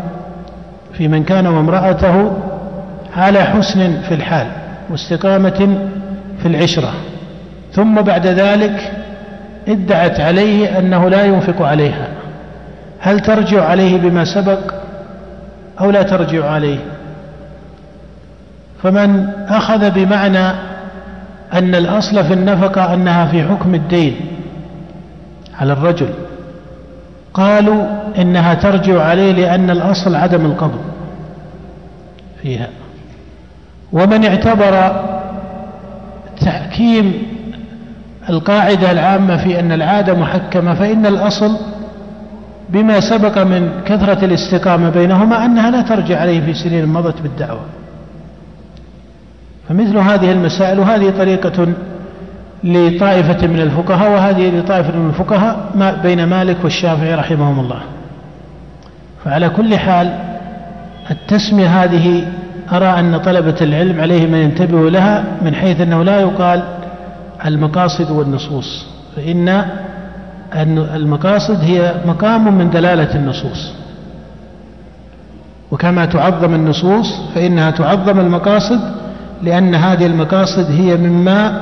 في 0.93 1.07
من 1.07 1.23
كان 1.23 1.47
وامرأته 1.47 2.31
على 3.17 3.43
حسن 3.43 4.01
في 4.01 4.13
الحال 4.13 4.47
واستقامة 4.89 5.77
في 6.41 6.47
العشرة. 6.47 6.93
ثم 7.73 7.95
بعد 8.01 8.27
ذلك 8.27 8.91
ادعت 9.69 10.19
عليه 10.19 10.79
أنه 10.79 11.09
لا 11.09 11.23
ينفق 11.23 11.61
عليها. 11.61 12.07
هل 12.99 13.19
ترجع 13.19 13.65
عليه 13.65 13.97
بما 13.97 14.25
سبق 14.25 14.73
أو 15.79 15.91
لا 15.91 16.03
ترجع 16.03 16.49
عليه؟ 16.51 16.79
فمن 18.83 19.29
أخذ 19.47 19.91
بمعنى 19.91 20.47
أن 21.53 21.75
الأصل 21.75 22.23
في 22.23 22.33
النفقة 22.33 22.93
أنها 22.93 23.25
في 23.25 23.43
حكم 23.43 23.75
الدين 23.75 24.15
على 25.59 25.73
الرجل. 25.73 26.09
قالوا 27.33 27.85
إنها 28.17 28.53
ترجع 28.53 29.03
عليه 29.03 29.31
لأن 29.31 29.69
الأصل 29.69 30.15
عدم 30.15 30.45
القبض 30.45 30.81
فيها. 32.41 32.67
ومن 33.93 34.25
اعتبر 34.25 35.03
تحكيم 36.41 37.13
القاعدة 38.29 38.91
العامة 38.91 39.37
في 39.37 39.59
أن 39.59 39.71
العادة 39.71 40.13
محكمة 40.13 40.73
فإن 40.73 41.05
الأصل 41.05 41.57
بما 42.69 42.99
سبق 42.99 43.43
من 43.43 43.69
كثرة 43.85 44.25
الاستقامة 44.25 44.89
بينهما 44.89 45.45
أنها 45.45 45.71
لا 45.71 45.81
ترجع 45.81 46.19
عليه 46.19 46.41
في 46.41 46.53
سنين 46.53 46.85
مضت 46.85 47.21
بالدعوة. 47.21 47.61
فمثل 49.69 49.97
هذه 49.97 50.31
المسائل 50.31 50.79
وهذه 50.79 51.13
طريقة 51.17 51.67
لطائفة 52.63 53.47
من 53.47 53.59
الفقهاء 53.59 54.11
وهذه 54.11 54.59
لطائفة 54.59 54.97
من 54.97 55.09
الفقهاء 55.09 55.71
ما 55.75 55.91
بين 56.03 56.23
مالك 56.23 56.57
والشافعي 56.63 57.15
رحمهم 57.15 57.59
الله. 57.59 57.79
فعلى 59.25 59.49
كل 59.49 59.77
حال 59.77 60.13
التسمية 61.11 61.83
هذه 61.83 62.23
أرى 62.71 62.85
أن 62.85 63.17
طلبة 63.17 63.55
العلم 63.61 64.01
عليهم 64.01 64.33
أن 64.33 64.41
ينتبهوا 64.41 64.89
لها 64.89 65.23
من 65.41 65.55
حيث 65.55 65.81
أنه 65.81 66.03
لا 66.03 66.19
يقال 66.19 66.63
المقاصد 67.45 68.11
والنصوص. 68.11 68.85
فإن 69.15 69.65
المقاصد 70.95 71.63
هي 71.63 71.93
مقام 72.05 72.57
من 72.57 72.69
دلالة 72.69 73.15
النصوص. 73.15 73.73
وكما 75.71 76.05
تعظم 76.05 76.55
النصوص 76.55 77.21
فإنها 77.35 77.71
تعظم 77.71 78.19
المقاصد 78.19 78.79
لأن 79.43 79.75
هذه 79.75 80.05
المقاصد 80.05 80.71
هي 80.71 80.97
مما 80.97 81.61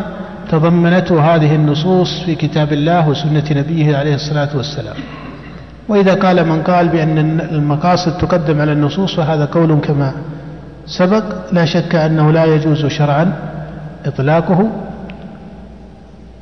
تضمنته 0.51 1.35
هذه 1.35 1.55
النصوص 1.55 2.19
في 2.19 2.35
كتاب 2.35 2.73
الله 2.73 3.09
وسنة 3.09 3.43
نبيه 3.51 3.97
عليه 3.97 4.15
الصلاة 4.15 4.49
والسلام. 4.55 4.95
وإذا 5.87 6.13
قال 6.13 6.47
من 6.47 6.61
قال 6.61 6.87
بأن 6.87 7.17
المقاصد 7.51 8.17
تقدم 8.17 8.61
على 8.61 8.71
النصوص 8.71 9.15
فهذا 9.15 9.45
قول 9.45 9.79
كما 9.83 10.11
سبق. 10.85 11.23
لا 11.51 11.65
شك 11.65 11.95
أنه 11.95 12.31
لا 12.31 12.45
يجوز 12.45 12.85
شرعا 12.85 13.33
إطلاقه. 14.05 14.69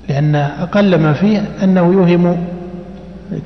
لأن 0.10 0.36
أقل 0.36 0.96
ما 0.96 1.14
فيه 1.14 1.46
أنه 1.64 1.94
يوهم 1.94 2.38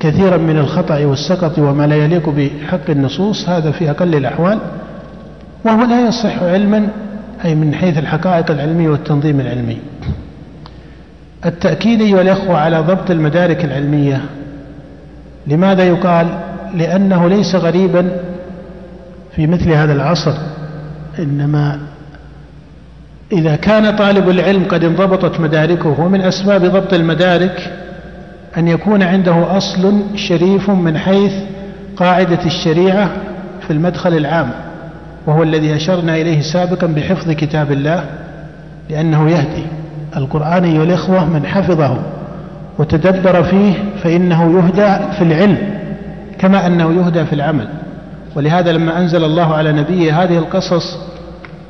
كثيرا 0.00 0.36
من 0.36 0.58
الخطأ 0.58 1.04
والسقط 1.04 1.58
وما 1.58 1.86
لا 1.86 1.96
يليق 1.96 2.28
بحق 2.28 2.90
النصوص 2.90 3.48
هذا 3.48 3.70
في 3.70 3.90
أقل 3.90 4.14
الأحوال 4.14 4.58
وهو 5.64 5.84
لا 5.84 6.08
يصح 6.08 6.42
علما 6.42 6.88
أي 7.44 7.54
من 7.54 7.74
حيث 7.74 7.98
الحقائق 7.98 8.50
العلمية 8.50 8.88
والتنظيم 8.88 9.40
العلمي. 9.40 9.78
التأكيد 11.46 12.00
أيها 12.00 12.20
الأخوة 12.20 12.58
على 12.58 12.80
ضبط 12.80 13.10
المدارك 13.10 13.64
العلمية. 13.64 14.20
لماذا 15.46 15.82
يقال؟ 15.84 16.26
لأنه 16.74 17.28
ليس 17.28 17.54
غريبا 17.54 18.10
في 19.36 19.46
مثل 19.46 19.72
هذا 19.72 19.92
العصر 19.92 20.32
إنما 21.18 21.80
إذا 23.32 23.56
كان 23.56 23.96
طالب 23.96 24.30
العلم 24.30 24.64
قد 24.64 24.84
انضبطت 24.84 25.40
مداركه 25.40 26.00
ومن 26.00 26.20
أسباب 26.20 26.64
ضبط 26.64 26.94
المدارك 26.94 27.72
أن 28.58 28.68
يكون 28.68 29.02
عنده 29.02 29.56
أصل 29.56 30.02
شريف 30.14 30.70
من 30.70 30.98
حيث 30.98 31.32
قاعدة 31.96 32.38
الشريعة 32.46 33.10
في 33.66 33.72
المدخل 33.72 34.16
العام 34.16 34.50
وهو 35.26 35.42
الذي 35.42 35.76
أشرنا 35.76 36.16
إليه 36.16 36.40
سابقا 36.40 36.86
بحفظ 36.86 37.30
كتاب 37.30 37.72
الله 37.72 38.04
لأنه 38.90 39.30
يهدي. 39.30 39.66
القرآن 40.16 40.64
أيها 40.64 40.82
الإخوة 40.84 41.24
من 41.24 41.46
حفظه 41.46 41.98
وتدبر 42.78 43.42
فيه 43.42 43.72
فإنه 44.02 44.58
يهدى 44.58 45.14
في 45.18 45.24
العلم 45.24 45.58
كما 46.38 46.66
أنه 46.66 46.92
يهدى 46.92 47.24
في 47.24 47.32
العمل. 47.32 47.68
ولهذا 48.36 48.72
لما 48.72 48.98
أنزل 48.98 49.24
الله 49.24 49.54
على 49.54 49.72
نبيه 49.72 50.22
هذه 50.22 50.38
القصص 50.38 51.09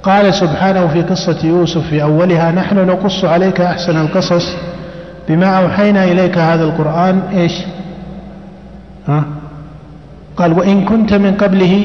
قال 0.03 0.35
سبحانه 0.35 0.87
في 0.87 1.03
قصة 1.03 1.47
يوسف 1.47 1.87
في 1.87 2.03
أولها 2.03 2.51
نحن 2.51 2.87
نقص 2.87 3.25
عليك 3.25 3.61
أحسن 3.61 4.01
القصص 4.01 4.57
بما 5.29 5.47
أوحينا 5.47 6.05
إليك 6.05 6.39
هذا 6.39 6.65
القرآن. 6.65 7.21
إيش؟ 7.33 7.53
ها؟ 9.09 9.25
قال 10.37 10.53
وإن 10.53 10.85
كنت 10.85 11.15
من 11.15 11.35
قبله 11.35 11.85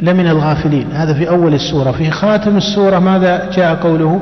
لمن 0.00 0.26
الغافلين. 0.26 0.86
هذا 0.92 1.14
في 1.14 1.28
أول 1.28 1.54
السورة. 1.54 1.90
في 1.90 2.10
خاتم 2.10 2.56
السورة 2.56 2.98
ماذا 2.98 3.50
جاء 3.50 3.74
قوله؟ 3.74 4.20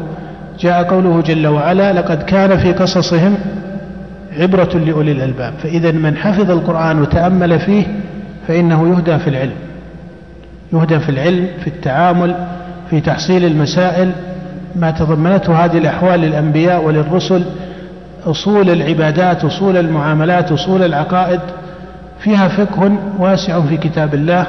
جاء 0.61 0.83
قوله 0.83 1.21
جل 1.21 1.47
وعلا 1.47 1.93
لقد 1.93 2.23
كان 2.23 2.59
في 2.59 2.73
قصصهم 2.73 3.35
عبرة 4.39 4.79
لأولي 4.87 5.13
الألباب. 5.13 5.53
فإذا 5.63 5.93
من 5.93 6.17
حفظ 6.17 6.51
القرآن 6.51 7.01
وتأمل 7.01 7.61
فيه 7.61 7.85
فإنه 8.49 8.89
يهدى 8.89 9.19
في 9.19 9.31
العلم 9.31 9.57
يهدى 10.73 10.99
في 11.01 11.09
العلم 11.09 11.49
في 11.61 11.67
التعامل 11.67 12.35
في 12.91 13.01
تحصيل 13.01 13.45
المسائل 13.45 14.13
ما 14.77 14.91
تضمنته 14.91 15.65
هذه 15.65 15.79
الأحوال 15.79 16.21
للأنبياء 16.21 16.85
وللرسل 16.85 17.45
أصول 18.27 18.71
العبادات 18.71 19.45
أصول 19.45 19.77
المعاملات 19.77 20.53
أصول 20.53 20.83
العقائد 20.83 21.41
فيها 22.21 22.49
فقه 22.49 22.93
واسع 23.19 23.61
في 23.61 23.77
كتاب 23.77 24.15
الله 24.15 24.47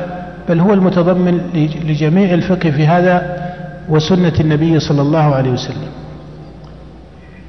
بل 0.50 0.60
هو 0.60 0.74
المتضمن 0.74 1.42
لجميع 1.86 2.34
الفقه 2.34 2.72
في 2.72 2.88
هذا 2.88 3.38
وسنة 3.90 4.34
النبي 4.40 4.80
صلى 4.80 5.02
الله 5.02 5.36
عليه 5.36 5.52
وسلم. 5.52 5.90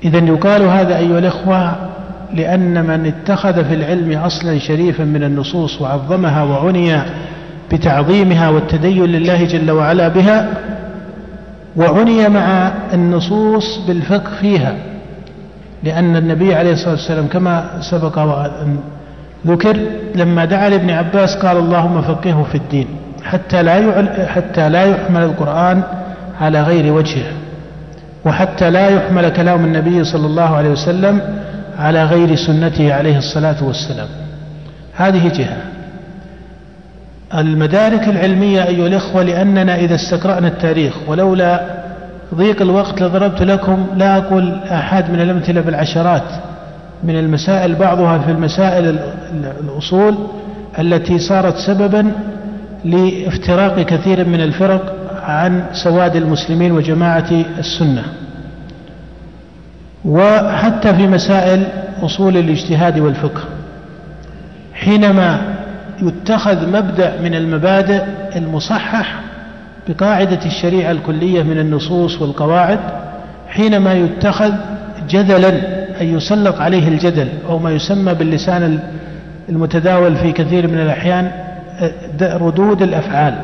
إذا 0.04 0.18
يقال 0.18 0.62
هذا 0.62 0.96
أيها 0.96 1.18
الإخوة 1.18 1.72
لأن 2.34 2.84
من 2.84 3.06
اتخذ 3.06 3.64
في 3.64 3.74
العلم 3.74 4.12
أصلا 4.12 4.58
شريفا 4.58 5.04
من 5.04 5.22
النصوص 5.24 5.82
وعظمها 5.82 6.42
وعني 6.42 7.00
بتعظيمها 7.72 8.48
والتدين 8.48 9.04
لله 9.04 9.44
جل 9.44 9.70
وعلا 9.70 10.08
بها 10.08 10.48
وعني 11.76 12.28
مع 12.28 12.73
النصوص 12.95 13.78
بالفقه 13.87 14.30
فيها 14.40 14.75
لأن 15.83 16.16
النبي 16.16 16.54
عليه 16.54 16.73
الصلاة 16.73 16.90
والسلام 16.90 17.26
كما 17.26 17.64
سبق 17.80 18.18
وأن 18.18 18.78
ذكر 19.47 19.76
لما 20.14 20.45
دعا 20.45 20.68
لابن 20.68 20.90
عباس 20.90 21.37
قال 21.37 21.56
اللهم 21.56 22.02
فقهه 22.02 22.47
في 22.52 22.54
الدين 22.54 22.87
حتى 23.25 23.62
لا 23.62 24.26
حتى 24.26 24.68
لا 24.68 24.85
يحمل 24.85 25.23
القرآن 25.23 25.83
على 26.40 26.62
غير 26.62 26.92
وجهه 26.92 27.33
وحتى 28.25 28.71
لا 28.71 28.88
يحمل 28.88 29.28
كلام 29.28 29.64
النبي 29.64 30.04
صلى 30.04 30.26
الله 30.26 30.56
عليه 30.56 30.71
وسلم 30.71 31.21
على 31.78 32.04
غير 32.04 32.35
سنته 32.35 32.95
عليه 32.95 33.18
الصلاة 33.18 33.64
والسلام. 33.64 34.09
هذه 34.95 35.28
جهة. 35.28 35.56
المدارك 37.35 38.09
العلمية 38.09 38.66
أيها 38.66 38.87
الإخوة 38.87 39.23
لأننا 39.23 39.76
إذا 39.76 39.95
استقرأنا 39.95 40.49
التاريخ 40.49 40.95
ولولا 41.09 41.61
ضيق 42.35 42.62
الوقت 42.62 43.02
لضربت 43.02 43.42
لكم 43.42 43.87
لا 43.97 44.16
أقول 44.16 44.59
أحد 44.71 45.11
من 45.11 45.21
الأمثلة 45.21 45.61
بالعشرات 45.61 46.23
من 47.04 47.18
المسائل 47.18 47.75
بعضها 47.75 48.18
في 48.18 48.30
المسائل 48.30 48.99
الأصول 49.64 50.14
التي 50.78 51.18
صارت 51.18 51.56
سببا 51.56 52.12
لافتراق 52.85 53.80
كثير 53.80 54.28
من 54.28 54.40
الفرق 54.40 54.95
عن 55.23 55.64
سواد 55.73 56.16
المسلمين 56.16 56.73
وجماعة 56.73 57.30
السنة. 57.59 58.02
وحتى 60.04 60.95
في 60.95 61.06
مسائل 61.06 61.64
أصول 62.02 62.37
الاجتهاد 62.37 62.99
والفقه 62.99 63.40
حينما 64.75 65.55
يتخذ 66.02 66.68
مبدأ 66.68 67.20
من 67.20 67.34
المبادئ 67.34 68.02
المصحح 68.36 69.20
بقاعدة 69.88 70.38
الشريعة 70.46 70.90
الكلية 70.90 71.42
من 71.42 71.58
النصوص 71.58 72.22
والقواعد 72.22 72.78
حينما 73.48 73.92
يتخذ 73.92 74.52
جدلا 75.08 75.48
أن 76.00 76.16
يسلط 76.16 76.60
عليه 76.60 76.88
الجدل 76.88 77.28
أو 77.48 77.58
ما 77.58 77.70
يسمى 77.70 78.14
باللسان 78.14 78.78
المتداول 79.48 80.16
في 80.16 80.32
كثير 80.32 80.68
من 80.68 80.78
الأحيان 80.78 81.30
ردود 82.20 82.82
الأفعال. 82.82 83.34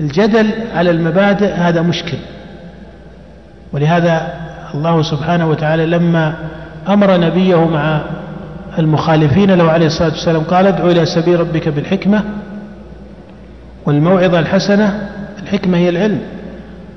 الجدل 0.00 0.50
على 0.76 0.90
المبادئ 0.90 1.52
هذا 1.52 1.82
مشكل. 1.82 2.16
ولهذا 3.72 4.34
الله 4.74 5.02
سبحانه 5.02 5.48
وتعالى 5.48 5.86
لما 5.86 6.34
أمر 6.88 7.20
نبيه 7.20 7.66
مع 7.66 8.00
المخالفين 8.78 9.50
له 9.50 9.70
عليه 9.70 9.86
الصلاة 9.86 10.10
والسلام 10.10 10.42
قال 10.42 10.66
ادعو 10.66 10.90
إلى 10.90 11.06
سبيل 11.06 11.40
ربك 11.40 11.68
بالحكمة 11.68 12.22
والموعظة 13.86 14.38
الحسنة 14.38 15.08
الحكمة 15.42 15.78
هي 15.78 15.88
العلم 15.88 16.20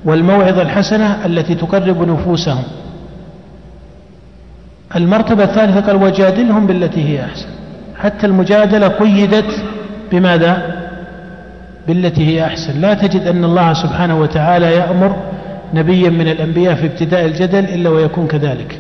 والموعظة 0.06 0.62
الحسنة 0.62 1.26
التي 1.26 1.56
تقرب 1.56 2.10
نفوسهم. 2.10 2.64
المرتبة 4.96 5.44
الثالثة 5.44 5.80
قال 5.80 6.04
وجادلهم 6.04 6.68
بالتي 6.68 7.10
هي 7.10 7.26
أحسن. 7.26 7.48
حتى 7.98 8.28
المجادلة 8.28 8.88
قيدت 8.88 9.64
بماذا؟ 10.12 10.76
بالتي 11.88 12.28
هي 12.28 12.46
أحسن. 12.46 12.82
لا 12.82 12.94
تجد 12.94 13.28
أن 13.28 13.44
الله 13.44 13.74
سبحانه 13.74 14.20
وتعالى 14.20 14.76
يأمر 14.76 15.16
نبيا 15.74 16.10
من 16.10 16.28
الأنبياء 16.28 16.76
في 16.76 16.86
ابتداء 16.86 17.26
الجدل 17.26 17.64
إلا 17.64 17.90
ويكون 17.90 18.28
كذلك. 18.28 18.80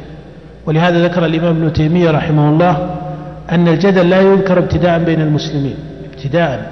ولهذا 0.67 1.03
ذكر 1.03 1.25
الإمام 1.25 1.55
ابن 1.55 1.73
تيمية 1.73 2.11
رحمه 2.11 2.49
الله 2.49 2.89
أن 3.51 3.67
الجدل 3.67 4.09
لا 4.09 4.21
يذكر 4.21 4.57
ابتداء 4.57 5.03
بين 5.03 5.21
المسلمين. 5.21 5.75
ابتداء. 6.13 6.71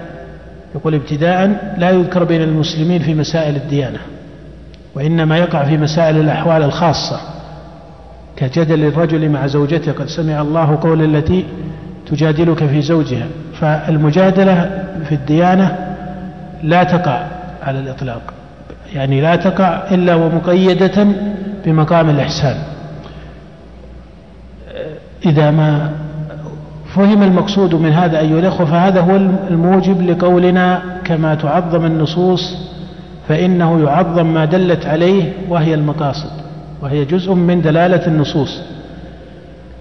يقول 0.75 0.95
ابتداء 0.95 1.73
لا 1.77 1.89
يذكر 1.89 2.23
بين 2.23 2.41
المسلمين 2.41 3.01
في 3.01 3.13
مسائل 3.13 3.55
الديانة 3.55 3.99
وإنما 4.95 5.37
يقع 5.37 5.63
في 5.63 5.77
مسائل 5.77 6.17
الأحوال 6.17 6.63
الخاصة. 6.63 7.19
كجدل 8.37 8.83
الرجل 8.83 9.29
مع 9.29 9.47
زوجته 9.47 9.91
قد 9.91 10.07
سمع 10.07 10.41
الله 10.41 10.79
قول 10.81 11.15
التي 11.15 11.45
تجادلك 12.11 12.65
في 12.65 12.81
زوجها. 12.81 13.27
فالمجادلة 13.59 14.83
في 15.09 15.15
الديانة 15.15 15.95
لا 16.63 16.83
تقع 16.83 17.27
على 17.63 17.79
الإطلاق. 17.79 18.21
يعني 18.95 19.21
لا 19.21 19.35
تقع 19.35 19.83
إلا 19.91 20.15
ومقيدة 20.15 21.07
بمقام 21.65 22.09
الإحسان. 22.09 22.74
إذا 25.25 25.51
ما 25.51 25.91
فهم 26.95 27.23
المقصود 27.23 27.75
من 27.75 27.91
هذا 27.91 28.19
أيها 28.19 28.39
الأخوة 28.39 28.65
فهذا 28.65 29.01
هو 29.01 29.15
الموجب 29.49 30.01
لقولنا 30.01 30.81
كما 31.05 31.35
تعظم 31.35 31.85
النصوص 31.85 32.57
فإنه 33.27 33.83
يعظم 33.83 34.25
ما 34.33 34.45
دلت 34.45 34.85
عليه 34.85 35.33
وهي 35.49 35.73
المقاصد 35.73 36.31
وهي 36.81 37.05
جزء 37.05 37.33
من 37.33 37.61
دلالة 37.61 38.07
النصوص 38.07 38.61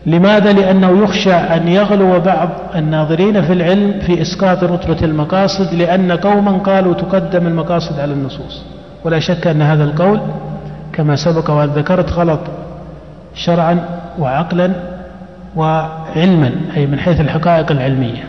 لماذا؟ 0.06 0.52
لأنه 0.52 1.02
يخشى 1.02 1.32
أن 1.32 1.68
يغلو 1.68 2.20
بعض 2.20 2.48
الناظرين 2.74 3.42
في 3.42 3.52
العلم 3.52 3.94
في 4.06 4.22
إسقاط 4.22 4.64
رتبة 4.64 5.04
المقاصد 5.04 5.74
لأن 5.74 6.12
قوما 6.12 6.52
قالوا 6.52 6.94
تقدم 6.94 7.46
المقاصد 7.46 8.00
على 8.00 8.12
النصوص 8.12 8.62
ولا 9.04 9.18
شك 9.18 9.46
أن 9.46 9.62
هذا 9.62 9.84
القول 9.84 10.20
كما 10.92 11.16
سبق 11.16 11.50
وأن 11.50 11.68
ذكرت 11.68 12.12
غلط 12.12 12.40
شرعا 13.34 13.84
وعقلا 14.18 14.70
وعلما 15.56 16.50
أي 16.76 16.86
من 16.86 16.98
حيث 16.98 17.20
الحقائق 17.20 17.70
العلمية. 17.70 18.24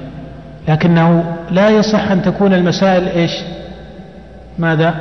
لكنه 0.68 1.24
لا 1.52 1.70
يصح 1.70 2.12
أن 2.12 2.22
تكون 2.22 2.54
المسائل 2.54 3.08
إيش؟ 3.08 3.32
ماذا؟ 4.60 4.94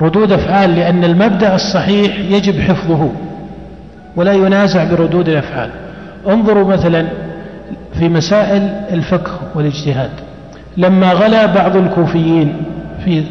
ردود 0.00 0.32
أفعال 0.32 0.76
لأن 0.76 1.04
المبدأ 1.04 1.54
الصحيح 1.54 2.18
يجب 2.18 2.60
حفظه 2.60 3.08
ولا 4.16 4.32
ينازع 4.32 4.84
بردود 4.84 5.28
الأفعال. 5.28 5.70
انظروا 6.28 6.72
مثلا 6.72 7.06
في 7.98 8.08
مسائل 8.08 8.62
الفقه 8.92 9.38
والاجتهاد. 9.54 10.10
لما 10.76 11.12
غلا 11.12 11.46
بعض 11.46 11.76
الكوفيين 11.76 12.56
في 13.04 13.24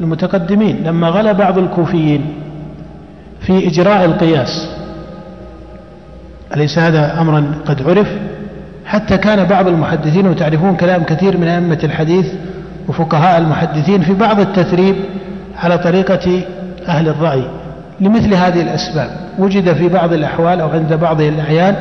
المتقدمين 0.00 0.76
لما 0.84 1.08
غلا 1.08 1.32
بعض 1.32 1.58
الكوفيين 1.58 2.26
في 3.40 3.66
إجراء 3.68 4.04
القياس 4.04 4.77
أليس 6.54 6.78
هذا 6.78 7.20
أمرا 7.20 7.52
قد 7.66 7.88
عرف؟ 7.88 8.08
حتى 8.86 9.18
كان 9.18 9.44
بعض 9.44 9.68
المحدثين 9.68 10.26
وتعرفون 10.26 10.76
كلام 10.76 11.02
كثير 11.02 11.36
من 11.36 11.48
أئمة 11.48 11.78
الحديث 11.84 12.26
وفقهاء 12.88 13.38
المحدثين 13.38 14.02
في 14.02 14.14
بعض 14.14 14.40
التثريب 14.40 14.96
على 15.56 15.78
طريقة 15.78 16.42
أهل 16.88 17.08
الرأي. 17.08 17.42
لمثل 18.00 18.34
هذه 18.34 18.62
الأسباب 18.62 19.10
وجد 19.38 19.72
في 19.72 19.88
بعض 19.88 20.12
الأحوال 20.12 20.60
أو 20.60 20.70
عند 20.70 20.92
بعض 20.92 21.20
الأعيان 21.20 21.76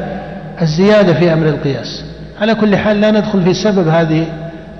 الزيادة 0.61 1.13
في 1.13 1.33
أمر 1.33 1.45
القياس. 1.47 2.05
على 2.41 2.55
كل 2.55 2.75
حال 2.75 3.01
لا 3.01 3.11
ندخل 3.11 3.43
في 3.43 3.53
سبب 3.53 3.87
هذه 3.87 4.25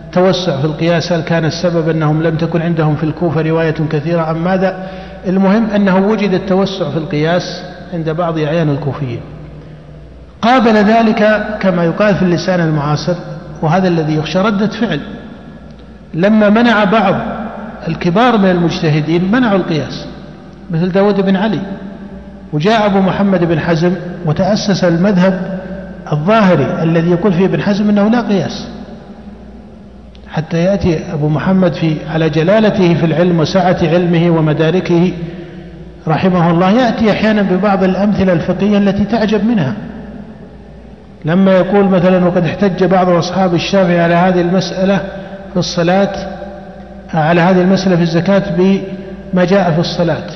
التوسع 0.06 0.58
في 0.58 0.65
القياس. 0.65 1.12
هل 1.12 1.21
كان 1.21 1.45
السبب 1.45 1.89
أنهم 1.89 2.23
لم 2.23 2.36
تكن 2.36 2.62
عندهم 2.62 2.95
في 2.95 3.04
الكوفة 3.04 3.41
رواية 3.41 3.76
كثيرة 3.91 4.21
عن 4.21 4.36
ماذا؟ 4.38 4.88
المهم 5.28 5.69
أنه 5.76 6.08
وجد 6.08 6.34
التوسع 6.34 6.89
في 6.89 6.97
القياس 6.97 7.63
عند 7.93 8.10
بعض 8.10 8.39
أعيان 8.39 8.69
الكوفيين. 8.69 9.19
قابل 10.41 10.73
ذلك 10.73 11.47
كما 11.60 11.84
يقال 11.84 12.15
في 12.15 12.21
اللسان 12.21 12.60
المعاصر 12.60 13.15
وهذا 13.62 13.88
الذي 13.88 14.15
يخشى 14.15 14.39
ردة 14.39 14.67
فعل. 14.67 15.00
لما 16.13 16.50
منع 16.50 16.84
بعض 16.84 17.15
الكبار 17.88 18.38
من 18.38 18.50
المجتهدين 18.50 19.32
منعوا 19.32 19.58
القياس 19.58 20.08
مثل 20.71 20.91
داود 20.91 21.21
بن 21.21 21.36
علي. 21.36 21.60
وجاء 22.54 22.86
أبو 22.86 23.00
محمد 23.00 23.43
بن 23.43 23.60
حزم 23.60 23.93
وتأسس 24.26 24.84
المذهب 24.84 25.60
الظاهري 26.12 26.84
الذي 26.84 27.12
يقول 27.12 27.34
فيه 27.34 27.45
ابن 27.45 27.62
حزم 27.62 27.89
أنه 27.89 28.08
لا 28.08 28.21
قياس. 28.21 28.67
حتى 30.30 30.58
يأتي 30.58 31.13
أبو 31.13 31.30
محمد 31.30 31.73
في 31.73 31.95
على 32.13 32.30
جلالته 32.30 32.93
في 32.93 33.06
العلم 33.06 33.39
وسعة 33.39 33.78
علمه 33.82 34.30
ومداركه 34.30 35.12
رحمه 36.08 36.52
الله. 36.52 36.71
يأتي 36.71 37.12
أحيانا 37.12 37.41
ببعض 37.41 37.84
الأمثلة 37.84 38.34
الفقهية 38.34 38.78
التي 38.78 39.04
تعجب 39.04 39.45
منها. 39.45 39.73
لما 41.28 41.58
يقول 41.58 41.86
مثلا 41.86 42.26
وقد 42.26 42.46
احتج 42.46 42.84
بعض 42.84 43.10
أصحاب 43.10 43.54
الشافعي 43.54 44.00
على 44.00 44.16
هذه 44.16 44.42
المسألة 44.42 44.98
في 45.54 45.60
الصلاة 45.60 46.28
على 47.13 47.42
هذه 47.42 47.62
المسألة 47.62 47.96
في 47.96 48.02
الزكاة 48.02 48.44
بما 48.58 49.46
جاء 49.46 49.72
في 49.72 49.80
الصلاة. 49.80 50.28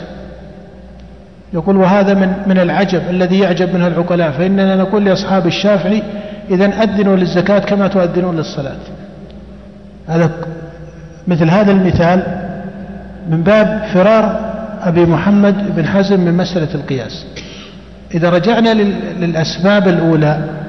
يقول 1.54 1.78
وهذا 1.78 2.14
من 2.14 2.34
من 2.48 2.60
العجب 2.60 3.02
الذي 3.10 3.40
يعجب 3.40 3.76
منه 3.76 3.88
العقلاء 3.88 4.32
فإننا 4.32 4.76
نقول 4.76 5.06
لأصحاب 5.06 5.48
الشافعي 5.48 6.04
إذا 6.50 6.66
أذنوا 6.66 7.16
للزكاة 7.16 7.60
كما 7.60 7.88
تؤذنون 7.88 8.38
للصلاة. 8.38 8.82
هذا 10.08 10.32
مثل 11.28 11.50
هذا 11.50 11.72
المثال 11.72 12.24
من 13.30 13.44
باب 13.44 13.84
فرار 13.94 14.52
أبي 14.84 15.06
محمد 15.06 15.76
بن 15.76 15.86
حزم 15.88 16.20
من 16.20 16.38
مسألة 16.38 16.76
القياس. 16.76 17.26
إذا 18.14 18.30
رجعنا 18.30 18.74
للأسباب 19.20 19.88
الأولى 19.88 20.61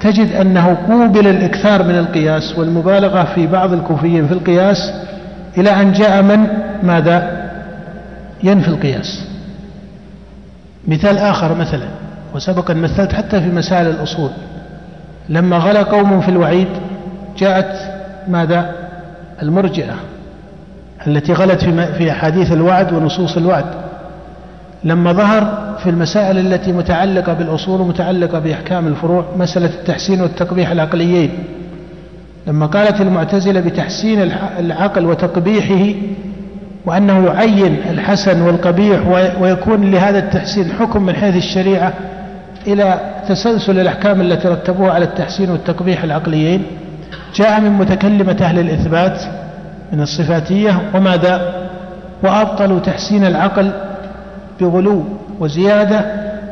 تجد 0.00 0.32
أنه 0.32 0.78
قوبل 0.88 1.26
الإكثار 1.26 1.82
من 1.82 1.98
القياس 1.98 2.58
والمبالغة 2.58 3.24
في 3.34 3.46
بعض 3.46 3.72
الكوفيين 3.72 4.26
في 4.26 4.34
القياس 4.34 4.92
إلى 5.58 5.70
أن 5.70 5.92
جاء 5.92 6.22
من؟ 6.22 6.46
ماذا؟ 6.82 7.46
ينفي 8.42 8.68
القياس. 8.68 9.26
مثال 10.88 11.18
آخر 11.18 11.54
مثلا 11.54 11.88
وسبق 12.34 12.70
أن 12.70 12.76
مثلت 12.76 13.12
حتى 13.12 13.40
في 13.40 13.48
مسائل 13.48 13.86
الأصول. 13.86 14.30
لما 15.28 15.56
غلا 15.56 15.82
قوم 15.82 16.20
في 16.20 16.28
الوعيد 16.28 16.68
جاءت 17.38 17.76
ماذا؟ 18.28 18.72
المرجئة 19.42 19.94
التي 21.06 21.32
غلت 21.32 21.64
في 21.98 22.10
أحاديث 22.10 22.52
الوعد 22.52 22.92
ونصوص 22.92 23.36
الوعد. 23.36 23.85
لما 24.84 25.12
ظهر 25.12 25.74
في 25.82 25.90
المسائل 25.90 26.38
التي 26.38 26.72
متعلقة 26.72 27.32
بالأصول 27.32 27.80
ومتعلقة 27.80 28.38
بأحكام 28.38 28.86
الفروع 28.86 29.24
مسألة 29.38 29.66
التحسين 29.66 30.20
والتقبيح 30.20 30.70
العقليين. 30.70 31.30
لما 32.46 32.66
قالت 32.66 33.00
المعتزلة 33.00 33.60
بتحسين 33.60 34.32
العقل 34.58 35.06
وتقبيحه 35.06 35.94
وأنه 36.86 37.26
يعين 37.26 37.76
الحسن 37.90 38.42
والقبيح 38.42 39.00
ويكون 39.40 39.90
لهذا 39.90 40.18
التحسين 40.18 40.72
حكم 40.72 41.02
من 41.02 41.14
حيث 41.14 41.36
الشريعة 41.36 41.92
إلى 42.66 43.00
تسلسل 43.28 43.80
الأحكام 43.80 44.20
التي 44.20 44.48
رتبوها 44.48 44.92
على 44.92 45.04
التحسين 45.04 45.50
والتقبيح 45.50 46.04
العقليين 46.04 46.62
جاء 47.34 47.60
من 47.60 47.70
متكلمة 47.70 48.36
أهل 48.40 48.58
الإثبات 48.58 49.20
من 49.92 50.00
الصفاتية 50.00 50.82
وماذا؟ 50.94 51.54
وأبطلوا 52.22 52.80
تحسين 52.80 53.24
العقل 53.26 53.70
بغلو 54.60 55.04
وزيادة 55.40 56.04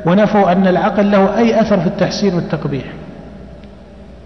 ونفوا 0.07 0.53
أن 0.53 0.67
العقل 0.67 1.11
له 1.11 1.39
أي 1.39 1.61
أثر 1.61 1.81
في 1.81 1.87
التحسين 1.87 2.35
والتقبيح. 2.35 2.85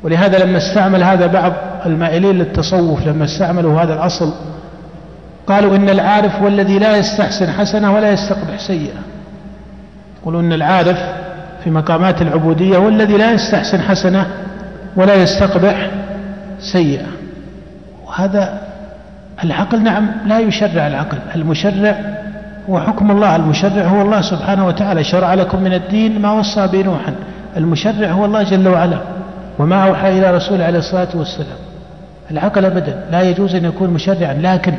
ولهذا 0.03 0.45
لما 0.45 0.59
استعمل 0.59 1.03
هذا 1.03 1.27
بعض 1.27 1.53
المائلين 1.87 2.39
للتصوف 2.39 3.07
لما 3.07 3.25
استعملوا 3.25 3.81
هذا 3.81 3.95
الأصل 3.95 4.33
قالوا 5.47 5.77
إن 5.77 5.89
العارف 5.89 6.37
هو 6.37 6.49
الذي 6.49 6.79
لا 6.79 6.97
يستحسن 6.97 7.51
حسنة 7.53 7.95
ولا 7.95 8.13
يستقبح 8.13 8.59
سيئة. 8.59 8.99
يقولون 10.23 10.45
أن 10.45 10.53
العارف 10.53 10.99
في 11.65 11.71
مقامات 11.71 12.23
العبودية 12.23 12.77
هو 12.77 12.89
الذي 12.89 13.17
لا 13.17 13.33
يستحسن 13.33 13.81
حسنة 13.81 14.27
ولا 14.97 15.15
يستقبح 15.15 15.91
سيئة. 16.61 17.07
وهذا 18.07 18.61
العقل 19.45 19.83
نعم 19.83 20.09
لا 20.27 20.39
يشرع 20.39 20.87
العقل 20.87 21.19
المشرع 21.35 22.19
هو 22.71 22.81
حكم 22.81 23.11
الله 23.11 23.37
المشرع 23.37 23.83
هو 23.83 24.03
الله 24.03 24.21
سبحانه 24.21 24.67
وتعالى. 24.67 25.05
شرع 25.05 25.35
لكم 25.35 25.63
من 25.63 25.75
الدين 25.75 26.23
ما 26.23 26.33
وصى 26.33 26.67
به 26.67 26.83
نوحا. 26.83 27.15
المشرع 27.57 28.11
هو 28.11 28.25
الله 28.25 28.43
جل 28.43 28.69
وعلا. 28.69 28.99
وما 29.59 29.89
أوحى 29.89 30.19
إلى 30.19 30.37
رسول 30.37 30.63
عليه 30.63 30.79
الصلاة 30.79 31.09
والسلام. 31.15 31.59
العقل 32.31 32.65
أبدا. 32.65 33.05
لا 33.13 33.23
يجوز 33.23 33.55
أن 33.55 33.65
يكون 33.65 33.91
مشرعا. 33.91 34.35
لكن 34.43 34.75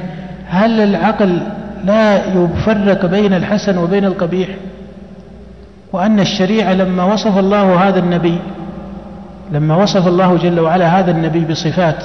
هل 0.48 0.82
العقل 0.82 1.40
لا 1.86 2.16
يفرق 2.16 3.06
بين 3.06 3.34
الحسن 3.34 3.78
وبين 3.78 4.06
القبيح؟ 4.06 4.50
وأن 5.94 6.20
الشريعة 6.20 6.74
لما 6.74 7.04
وصف 7.04 7.38
الله 7.38 7.88
هذا 7.88 8.00
النبي 8.00 8.38
لما 9.52 9.76
وصف 9.76 10.08
الله 10.08 10.38
جل 10.38 10.60
وعلا 10.60 11.00
هذا 11.00 11.12
النبي 11.12 11.46
بصفات 11.46 12.04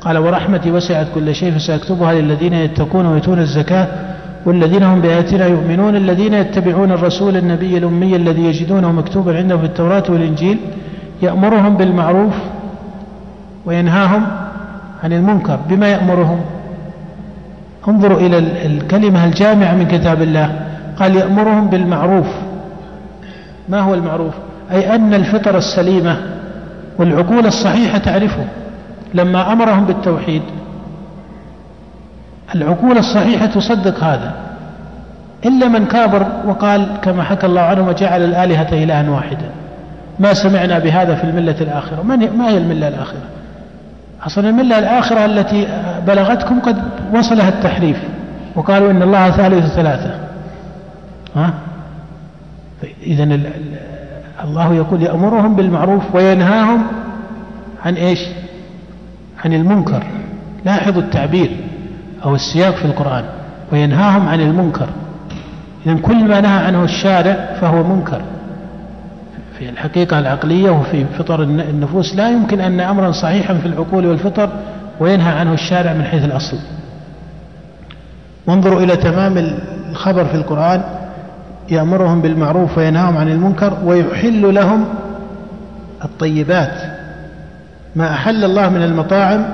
قال 0.00 0.18
ورحمتي 0.18 0.70
وسعت 0.70 1.06
كل 1.14 1.34
شيء 1.34 1.52
فسأكتبها 1.52 2.12
للذين 2.12 2.54
يتقون 2.54 3.06
ويؤتون 3.06 3.38
الزكاة 3.38 3.86
والذين 4.48 4.82
هم 4.82 5.00
بآياتنا 5.00 5.46
يؤمنون 5.46 5.96
الذين 5.96 6.34
يتبعون 6.34 6.92
الرسول 6.92 7.36
النبي 7.36 7.78
الأمي 7.78 8.16
الذي 8.16 8.44
يجدونه 8.44 8.92
مكتوبا 8.92 9.36
عندهم 9.36 9.58
في 9.58 9.66
التوراة 9.66 10.02
والإنجيل 10.08 10.58
يأمرهم 11.22 11.76
بالمعروف 11.76 12.34
وينهاهم 13.66 14.26
عن 15.04 15.12
المنكر 15.12 15.58
بما 15.70 15.88
يأمرهم. 15.88 16.40
انظروا 17.88 18.18
إلى 18.18 18.38
الكلمة 18.66 19.24
الجامعة 19.24 19.74
من 19.74 19.86
كتاب 19.86 20.22
الله. 20.22 20.66
قال 20.98 21.16
يأمرهم 21.16 21.66
بالمعروف. 21.66 22.26
ما 23.68 23.80
هو 23.80 23.94
المعروف؟ 23.94 24.34
أي 24.72 24.94
أن 24.94 25.14
الفطر 25.14 25.56
السليمة 25.56 26.16
والعقول 26.98 27.46
الصحيحة 27.46 27.98
تعرفه. 27.98 28.44
لما 29.14 29.52
أمرهم 29.52 29.84
بالتوحيد 29.84 30.42
العقول 32.54 32.98
الصحيحة 32.98 33.46
تصدق 33.46 34.04
هذا. 34.04 34.32
إلا 35.46 35.68
من 35.68 35.86
كابر 35.86 36.26
وقال 36.46 36.86
كما 37.02 37.22
حكى 37.22 37.46
الله 37.46 37.60
عنه 37.60 37.88
وجعل 37.88 38.24
الآلهة 38.24 38.84
إلها 38.84 39.10
واحدا. 39.10 39.50
ما 40.18 40.34
سمعنا 40.34 40.78
بهذا 40.78 41.14
في 41.14 41.24
الملة 41.24 41.56
الآخرة. 41.60 42.02
ما 42.36 42.48
هي 42.48 42.58
الملة 42.58 42.88
الآخرة؟ 42.88 43.22
أصلا 44.26 44.48
الملة 44.48 44.78
الآخرة 44.78 45.24
التي 45.24 45.66
بلغتكم 46.06 46.60
قد 46.60 46.76
وصلها 47.14 47.48
التحريف 47.48 47.96
وقالوا 48.56 48.90
إن 48.90 49.02
الله 49.02 49.30
ثالث 49.30 49.74
ثلاثة. 49.74 50.10
ها؟ 51.36 51.50
إذا 53.02 53.38
الله 54.44 54.74
يقول 54.74 55.02
يأمرهم 55.02 55.56
بالمعروف 55.56 56.14
وينهاهم 56.14 56.82
عن 57.84 57.94
إيش؟ 57.94 58.20
عن 59.44 59.52
المنكر. 59.52 60.02
لاحظوا 60.64 61.02
التعبير. 61.02 61.50
أو 62.24 62.34
السياق 62.34 62.74
في 62.74 62.84
القرآن 62.84 63.24
وينهاهم 63.72 64.28
عن 64.28 64.40
المنكر. 64.40 64.88
إذا 65.86 65.94
كل 65.94 66.24
ما 66.24 66.40
نهى 66.40 66.64
عنه 66.64 66.84
الشارع 66.84 67.56
فهو 67.60 67.82
منكر. 67.82 68.20
في 69.58 69.68
الحقيقة 69.68 70.18
العقلية 70.18 70.70
وفي 70.70 71.04
فطر 71.18 71.42
النفوس 71.42 72.14
لا 72.14 72.30
يمكن 72.30 72.60
أن 72.60 72.80
أمرا 72.80 73.12
صحيحا 73.12 73.54
في 73.54 73.66
العقول 73.66 74.06
والفطر 74.06 74.50
وينهى 75.00 75.38
عنه 75.38 75.52
الشارع 75.52 75.92
من 75.92 76.04
حيث 76.04 76.24
الأصل. 76.24 76.56
وانظروا 78.46 78.80
إلى 78.80 78.96
تمام 78.96 79.56
الخبر 79.90 80.24
في 80.24 80.34
القرآن 80.34 80.82
يأمرهم 81.70 82.20
بالمعروف 82.20 82.78
وينهاهم 82.78 83.16
عن 83.16 83.28
المنكر 83.28 83.78
ويحل 83.84 84.54
لهم 84.54 84.84
الطيبات. 86.04 86.82
ما 87.96 88.10
أحل 88.10 88.44
الله 88.44 88.68
من 88.68 88.82
المطاعم 88.82 89.44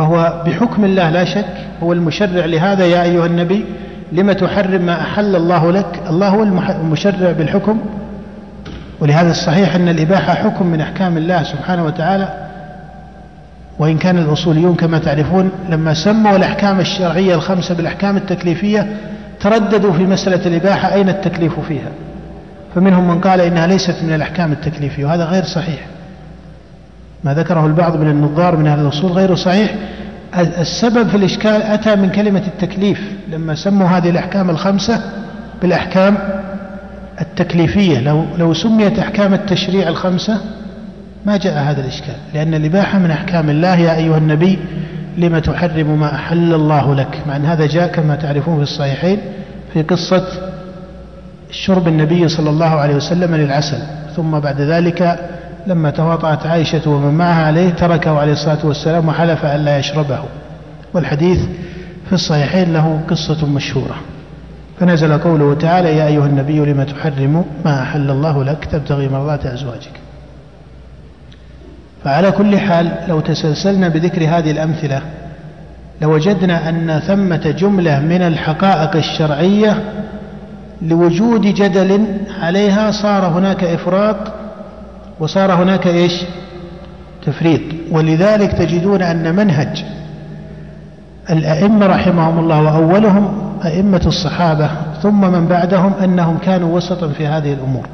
فهو 0.00 0.42
بحكم 0.46 0.84
الله 0.84 1.10
لا 1.10 1.24
شك 1.24 1.44
هو 1.82 1.92
المشرع 1.92 2.44
لهذا 2.44 2.86
يا 2.86 3.02
أيها 3.02 3.26
النبي 3.26 3.64
لم 4.12 4.32
تحرم 4.32 4.82
ما 4.82 5.00
أحل 5.00 5.36
الله 5.36 5.72
لك؟ 5.72 6.00
الله 6.10 6.28
هو 6.28 6.42
المشرع 6.42 7.32
بالحكم؟ 7.32 7.80
ولهذا 9.00 9.30
الصحيح 9.30 9.74
أن 9.74 9.88
الإباحة 9.88 10.34
حكم 10.34 10.66
من 10.66 10.80
أحكام 10.80 11.16
الله 11.16 11.42
سبحانه 11.42 11.84
وتعالى. 11.84 12.28
وإن 13.78 13.98
كان 13.98 14.18
الأصوليون 14.18 14.74
كما 14.74 14.98
تعرفون 14.98 15.50
لما 15.68 15.94
سموا 15.94 16.36
الأحكام 16.36 16.80
الشرعية 16.80 17.34
الخمسة 17.34 17.74
بالأحكام 17.74 18.16
التكليفية 18.16 18.96
ترددوا 19.40 19.92
في 19.92 20.02
مسألة 20.06 20.46
الإباحة 20.46 20.94
أين 20.94 21.08
التكليف 21.08 21.60
فيها؟ 21.60 21.90
فمنهم 22.74 23.08
من 23.08 23.20
قال 23.20 23.40
إنها 23.40 23.66
ليست 23.66 23.96
من 24.02 24.14
الأحكام 24.14 24.52
التكليفية 24.52 25.04
وهذا 25.04 25.24
غير 25.24 25.44
صحيح. 25.44 25.80
ما 27.24 27.34
ذكره 27.34 27.66
البعض 27.66 27.96
من 27.96 28.10
النظار 28.10 28.56
من 28.56 28.66
أهل 28.66 28.80
الأصول 28.80 29.12
غير 29.12 29.34
صحيح. 29.34 29.74
السبب 30.38 31.08
في 31.08 31.16
الإشكال 31.16 31.62
أتى 31.62 31.96
من 31.96 32.10
كلمة 32.10 32.42
التكليف. 32.46 33.00
لما 33.32 33.54
سموا 33.54 33.88
هذه 33.88 34.10
الأحكام 34.10 34.50
الخمسة 34.50 35.02
بالأحكام 35.62 36.18
التكليفية 37.20 38.00
لو, 38.00 38.24
لو 38.38 38.54
سميت 38.54 38.98
أحكام 38.98 39.34
التشريع 39.34 39.88
الخمسة 39.88 40.40
ما 41.26 41.36
جاء 41.36 41.62
هذا 41.62 41.80
الإشكال. 41.80 42.14
لأن 42.34 42.54
الإباحة 42.54 42.98
من 42.98 43.10
أحكام 43.10 43.50
الله 43.50 43.76
يا 43.76 43.96
أيها 43.96 44.18
النبي 44.18 44.58
لم 45.18 45.38
تحرم 45.38 46.00
ما 46.00 46.14
أحل 46.14 46.54
الله 46.54 46.94
لك؟ 46.94 47.18
مع 47.26 47.36
أن 47.36 47.44
هذا 47.44 47.66
جاء 47.66 47.92
كما 47.92 48.16
تعرفون 48.16 48.56
في 48.56 48.62
الصحيحين 48.62 49.18
في 49.72 49.82
قصة 49.82 50.24
شرب 51.50 51.88
النبي 51.88 52.28
صلى 52.28 52.50
الله 52.50 52.66
عليه 52.66 52.94
وسلم 52.94 53.34
للعسل. 53.34 53.78
ثم 54.16 54.38
بعد 54.38 54.60
ذلك 54.60 55.30
لما 55.66 55.90
تواطأت 55.90 56.46
عائشة 56.46 56.90
ومن 56.90 57.14
معها 57.14 57.46
عليه 57.46 57.70
تركه 57.70 58.18
عليه 58.18 58.32
الصلاة 58.32 58.66
والسلام 58.66 59.08
وحلف 59.08 59.44
أن 59.44 59.64
لا 59.64 59.78
يشربه. 59.78 60.18
والحديث 60.94 61.40
في 62.06 62.12
الصحيحين 62.12 62.72
له 62.72 63.00
قصة 63.08 63.46
مشهورة. 63.46 63.94
فنزل 64.80 65.18
قوله 65.18 65.54
تعالى 65.54 65.96
يا 65.96 66.06
أيها 66.06 66.26
النبي 66.26 66.58
لم 66.58 66.82
تحرم 66.82 67.44
ما 67.64 67.82
أحل 67.82 68.10
الله 68.10 68.44
لك 68.44 68.64
تبتغي 68.64 69.08
مرضات 69.08 69.46
أزواجك. 69.46 69.92
فعلى 72.04 72.30
كل 72.30 72.58
حال 72.58 72.92
لو 73.08 73.20
تسلسلنا 73.20 73.88
بذكر 73.88 74.22
هذه 74.22 74.50
الأمثلة 74.50 75.02
لوجدنا 76.02 76.68
أن 76.68 77.00
ثمة 77.06 77.54
جملة 77.58 78.00
من 78.00 78.22
الحقائق 78.22 78.96
الشرعية 78.96 79.82
لوجود 80.82 81.40
جدل 81.40 82.06
عليها 82.42 82.90
صار 82.90 83.26
هناك 83.26 83.64
إفراط 83.64 84.16
وصار 85.20 85.52
هناك 85.52 85.86
إيش؟ 85.86 86.22
تفريط. 87.26 87.60
ولذلك 87.90 88.52
تجدون 88.52 89.02
أن 89.02 89.36
منهج 89.36 89.84
الأئمة 91.30 91.86
رحمهم 91.86 92.38
الله 92.38 92.62
وأولهم 92.62 93.50
أئمة 93.64 94.02
الصحابة 94.06 94.70
ثم 95.02 95.20
من 95.20 95.46
بعدهم 95.46 95.92
أنهم 96.04 96.38
كانوا 96.38 96.76
وسطا 96.76 97.08
في 97.08 97.26
هذه 97.26 97.52
الأمور. 97.52 97.86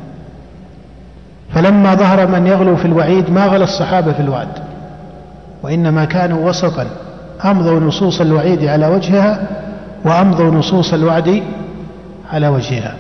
فلما 1.55 1.95
ظهر 1.95 2.27
من 2.27 2.47
يغلو 2.47 2.77
في 2.77 2.85
الوعيد 2.85 3.31
ما 3.31 3.47
غلى 3.47 3.65
الصحابة 3.65 4.13
في 4.13 4.21
الوعد 4.21 4.49
وإنما 5.63 6.05
كانوا 6.05 6.49
وسطا. 6.49 6.87
أمضوا 7.45 7.81
نصوص 7.81 8.21
الوعيد 8.21 8.65
على 8.65 8.87
وجهها 8.87 9.41
وأمضوا 10.05 10.51
نصوص 10.51 10.93
الوعد 10.95 11.43
على 12.33 12.49
وجهها. 12.49 12.95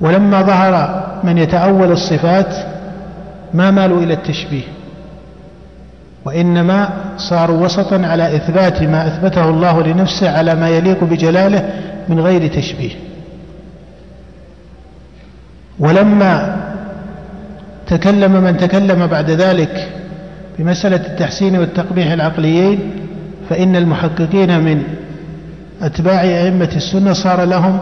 ولما 0.00 0.42
ظهر 0.42 1.04
من 1.24 1.38
يتأول 1.38 1.92
الصفات 1.92 2.71
ما 3.54 3.70
مالوا 3.70 4.02
إلى 4.02 4.14
التشبيه 4.14 4.62
وإنما 6.24 6.88
صاروا 7.16 7.64
وسطا 7.64 8.06
على 8.06 8.36
إثبات 8.36 8.82
ما 8.82 9.06
أثبته 9.06 9.48
الله 9.48 9.82
لنفسه 9.82 10.30
على 10.38 10.54
ما 10.54 10.68
يليق 10.68 11.04
بجلاله 11.04 11.70
من 12.08 12.20
غير 12.20 12.46
تشبيه. 12.46 12.90
ولما 15.78 16.56
تكلم 17.86 18.32
من 18.32 18.56
تكلم 18.56 19.06
بعد 19.06 19.30
ذلك 19.30 19.88
بمسألة 20.58 21.06
التحسين 21.06 21.58
والتقبيح 21.58 22.12
العقليين 22.12 22.78
فإن 23.50 23.76
المحققين 23.76 24.60
من 24.60 24.82
أتباع 25.82 26.22
أئمة 26.22 26.70
السنة 26.76 27.12
صار 27.12 27.44
لهم 27.44 27.78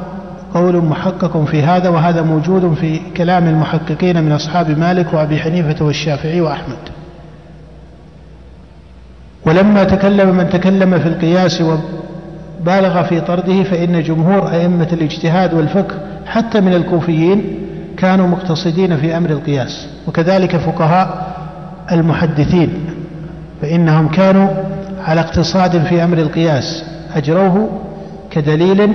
قول 0.54 0.76
محقق 0.76 1.44
في 1.44 1.62
هذا 1.62 1.88
وهذا 1.88 2.22
موجود 2.22 2.74
في 2.74 3.00
كلام 3.16 3.48
المحققين 3.48 4.22
من 4.24 4.32
أصحاب 4.32 4.78
مالك 4.78 5.14
وأبي 5.14 5.38
حنيفة 5.38 5.84
والشافعي 5.84 6.40
وأحمد. 6.40 6.78
ولما 9.46 9.84
تكلم 9.84 10.36
من 10.36 10.48
تكلم 10.48 10.98
في 10.98 11.08
القياس 11.08 11.62
وبالغ 11.62 13.02
في 13.02 13.20
طرده 13.20 13.62
فإن 13.62 14.02
جمهور 14.02 14.48
أئمة 14.50 14.88
الاجتهاد 14.92 15.54
والفقه 15.54 15.94
حتى 16.26 16.60
من 16.60 16.74
الكوفيين 16.74 17.44
كانوا 17.96 18.26
مقتصدين 18.26 18.96
في 18.96 19.16
أمر 19.16 19.30
القياس 19.30 19.88
وكذلك 20.08 20.56
فقهاء 20.56 21.36
المحدثين 21.92 22.70
فإنهم 23.62 24.08
كانوا 24.08 24.48
على 25.04 25.20
اقتصاد 25.20 25.84
في 25.84 26.04
أمر 26.04 26.18
القياس 26.18 26.84
أجروه 27.14 27.68
كدليل 28.30 28.94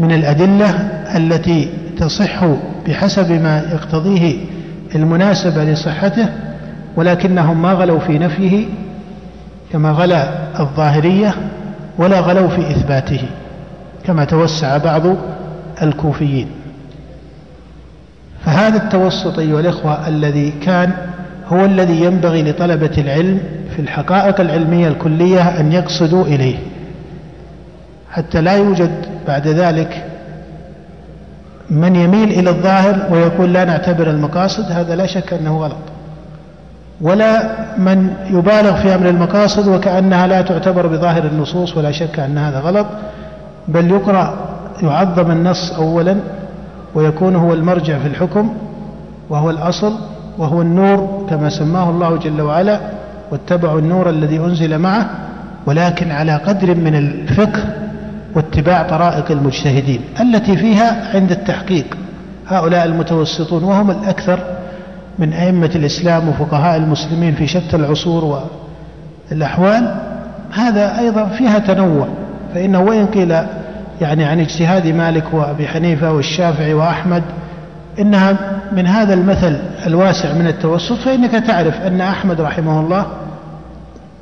من 0.00 0.12
الأدلة 0.12 0.70
التي 1.16 1.68
تصح 1.98 2.44
بحسب 2.88 3.32
ما 3.32 3.62
يقتضيه 3.72 4.36
المناسبة 4.94 5.64
لصحته 5.64 6.28
ولكنهم 6.96 7.62
ما 7.62 7.72
غلوا 7.72 7.98
في 7.98 8.18
نفيه 8.18 8.66
كما 9.72 9.90
غلا 9.90 10.28
الظاهرية 10.60 11.34
ولا 11.98 12.20
غلوا 12.20 12.48
في 12.48 12.60
إثباته 12.60 13.22
كما 14.06 14.24
توسع 14.24 14.76
بعض 14.76 15.02
الكوفيين. 15.82 16.46
فهذا 18.44 18.76
التوسط 18.76 19.38
أيها 19.38 19.60
الإخوة 19.60 20.08
الذي 20.08 20.52
كان 20.62 20.92
هو 21.48 21.64
الذي 21.64 22.04
ينبغي 22.04 22.42
لطلبة 22.42 22.90
العلم 22.98 23.40
في 23.76 23.82
الحقائق 23.82 24.40
العلمية 24.40 24.88
الكلية 24.88 25.60
أن 25.60 25.72
يقصدوا 25.72 26.24
إليه. 26.24 26.56
حتى 28.10 28.40
لا 28.40 28.52
يوجد 28.52 28.90
بعد 29.26 29.48
ذلك 29.48 30.04
من 31.70 31.96
يميل 31.96 32.30
إلى 32.30 32.50
الظاهر 32.50 33.12
ويقول 33.12 33.52
لا 33.52 33.64
نعتبر 33.64 34.10
المقاصد 34.10 34.72
هذا 34.72 34.96
لا 34.96 35.06
شك 35.06 35.32
أنه 35.32 35.58
غلط. 35.58 35.76
ولا 37.00 37.42
من 37.78 38.14
يبالغ 38.30 38.82
في 38.82 38.94
أمر 38.94 39.08
المقاصد 39.08 39.68
وكأنها 39.68 40.26
لا 40.26 40.42
تعتبر 40.42 40.86
بظاهر 40.86 41.24
النصوص 41.24 41.76
ولا 41.76 41.92
شك 41.92 42.20
أن 42.20 42.38
هذا 42.38 42.60
غلط 42.60 42.86
بل 43.68 43.90
يقرأ 43.90 44.34
يعظم 44.82 45.30
النص 45.30 45.72
أولا 45.72 46.16
ويكون 46.94 47.36
هو 47.36 47.54
المرجع 47.54 47.98
في 47.98 48.06
الحكم 48.06 48.54
وهو 49.30 49.50
الأصل 49.50 49.92
وهو 50.38 50.62
النور 50.62 51.26
كما 51.30 51.48
سماه 51.48 51.90
الله 51.90 52.16
جل 52.16 52.40
وعلا 52.40 52.80
واتبعوا 53.30 53.80
النور 53.80 54.10
الذي 54.10 54.38
أنزل 54.38 54.78
معه 54.78 55.10
ولكن 55.66 56.10
على 56.10 56.36
قدر 56.36 56.74
من 56.74 56.94
الفقه 56.94 57.64
واتباع 58.34 58.82
طرائق 58.82 59.30
المجتهدين 59.30 60.00
التي 60.20 60.56
فيها 60.56 61.16
عند 61.16 61.30
التحقيق. 61.30 61.96
هؤلاء 62.48 62.84
المتوسطون 62.84 63.64
وهم 63.64 63.90
الأكثر 63.90 64.38
من 65.18 65.32
أئمة 65.32 65.70
الإسلام 65.74 66.28
وفقهاء 66.28 66.76
المسلمين 66.76 67.34
في 67.34 67.46
شتى 67.46 67.76
العصور 67.76 68.42
والأحوال. 69.30 69.94
هذا 70.52 70.98
أيضا 70.98 71.26
فيها 71.26 71.58
تنوع 71.58 72.08
فإنه 72.54 72.80
وإن 72.80 73.06
قيل 73.06 73.36
يعني 74.00 74.24
عن 74.24 74.40
اجتهاد 74.40 74.86
مالك 74.86 75.24
وأبي 75.32 75.68
حنيفة 75.68 76.12
والشافعي 76.12 76.74
وأحمد 76.74 77.22
إنها 77.98 78.36
من 78.72 78.86
هذا 78.86 79.14
المثل 79.14 79.58
الواسع 79.86 80.32
من 80.32 80.46
التوسط 80.46 80.96
فإنك 80.96 81.30
تعرف 81.30 81.80
أن 81.80 82.00
أحمد 82.00 82.40
رحمه 82.40 82.80
الله 82.80 83.06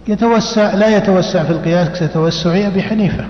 يتوسع 0.08 0.74
لا 0.74 0.96
يتوسع 0.96 1.42
في 1.42 1.50
القياس 1.50 1.88
كتوسع 2.02 2.66
أبي 2.66 2.82
حنيفة. 2.82 3.24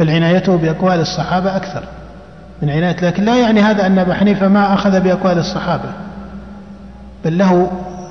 بل 0.00 0.10
عنايته 0.10 0.56
بأقوال 0.56 1.00
الصحابة 1.00 1.56
أكثر 1.56 1.82
من 2.62 2.70
عناية 2.70 2.96
لكن 3.02 3.24
لا 3.24 3.36
يعني 3.36 3.60
هذا 3.60 3.86
أن 3.86 3.98
أبا 3.98 4.14
حنيفة 4.14 4.48
ما 4.48 4.74
أخذ 4.74 5.00
بأقوال 5.00 5.38
الصحابة 5.38 5.90
بل 7.24 7.38
له 7.38 7.70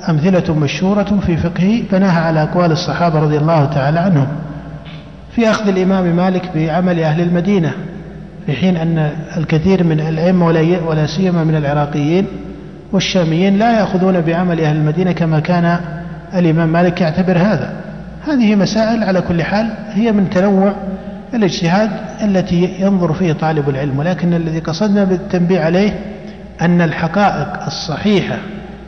أمثلة 0.09 0.55
مشهورة 0.55 1.19
في 1.25 1.37
فقهه 1.37 1.81
بناها 1.91 2.21
على 2.21 2.43
أقوال 2.43 2.71
الصحابة 2.71 3.19
رضي 3.19 3.37
الله 3.37 3.65
تعالى 3.65 3.99
عنهم. 3.99 4.27
في 5.31 5.49
أخذ 5.49 5.67
الإمام 5.67 6.15
مالك 6.15 6.49
بعمل 6.55 6.99
أهل 6.99 7.21
المدينة 7.21 7.71
في 8.45 8.53
حين 8.53 8.77
أن 8.77 9.11
الكثير 9.37 9.83
من 9.83 9.99
الأئمة 9.99 10.45
ولا 10.87 11.05
سيما 11.05 11.43
من 11.43 11.55
العراقيين 11.55 12.27
والشاميين 12.91 13.57
لا 13.57 13.79
يأخذون 13.79 14.21
بعمل 14.21 14.61
أهل 14.61 14.75
المدينة 14.75 15.11
كما 15.11 15.39
كان 15.39 15.79
الإمام 16.35 16.69
مالك 16.69 17.01
يعتبر 17.01 17.37
هذا. 17.37 17.73
هذه 18.27 18.55
مسائل 18.55 19.03
على 19.03 19.21
كل 19.21 19.43
حال 19.43 19.69
هي 19.93 20.11
من 20.11 20.29
تنوع 20.29 20.73
الاجتهاد 21.33 21.91
التي 22.23 22.75
ينظر 22.79 23.13
فيه 23.13 23.33
طالب 23.33 23.69
العلم 23.69 23.99
ولكن 23.99 24.33
الذي 24.33 24.59
قصدنا 24.59 25.03
بالتنبيه 25.03 25.59
عليه 25.59 25.99
أن 26.61 26.81
الحقائق 26.81 27.65
الصحيحة 27.67 28.37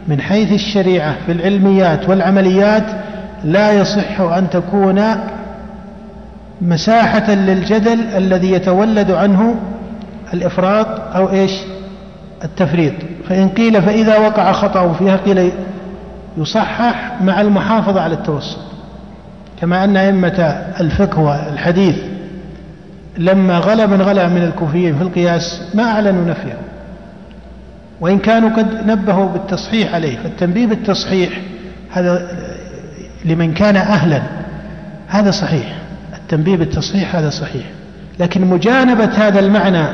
من 0.07 0.21
حيث 0.21 0.51
الشريعة 0.51 1.15
في 1.25 1.31
العلميات 1.31 2.09
والعمليات 2.09 2.83
لا 3.43 3.71
يصح 3.71 4.21
أن 4.21 4.49
تكون 4.49 5.03
مساحة 6.61 7.31
للجدل 7.31 7.99
الذي 8.17 8.51
يتولد 8.51 9.11
عنه 9.11 9.55
الإفراط 10.33 10.87
أو 11.15 11.29
إيش؟ 11.29 11.51
التفريط. 12.43 12.93
فإن 13.29 13.49
قيل 13.49 13.81
فإذا 13.81 14.17
وقع 14.17 14.51
خطأ 14.51 14.93
فيها 14.93 15.17
قيل 15.17 15.51
يصحح 16.37 17.11
مع 17.21 17.41
المحافظة 17.41 18.01
على 18.01 18.13
التوسط. 18.13 18.59
كما 19.61 19.83
أن 19.83 19.97
أئمة 19.97 20.63
الفقه 20.79 21.19
والحديث 21.19 21.95
لما 23.17 23.57
غلا 23.57 23.85
من 23.85 24.01
غلا 24.01 24.27
من 24.27 24.43
الكوفيين 24.43 24.95
في 24.95 25.01
القياس 25.01 25.61
ما 25.73 25.83
أعلنوا 25.83 26.25
نفيه 26.25 26.57
وإن 28.01 28.19
كانوا 28.19 28.49
قد 28.49 28.87
نبهوا 28.87 29.29
بالتصحيح 29.29 29.93
عليه 29.95 30.17
فالتنبيه 30.17 30.67
بالتصحيح 30.67 31.41
هذا 31.91 32.27
لمن 33.25 33.53
كان 33.53 33.75
أهلا 33.75 34.21
هذا 35.07 35.31
صحيح. 35.31 35.75
التنبيه 36.13 36.57
بالتصحيح 36.57 37.15
هذا 37.15 37.29
صحيح. 37.29 37.63
لكن 38.19 38.47
مجانبة 38.47 39.05
هذا 39.05 39.39
المعنى 39.39 39.85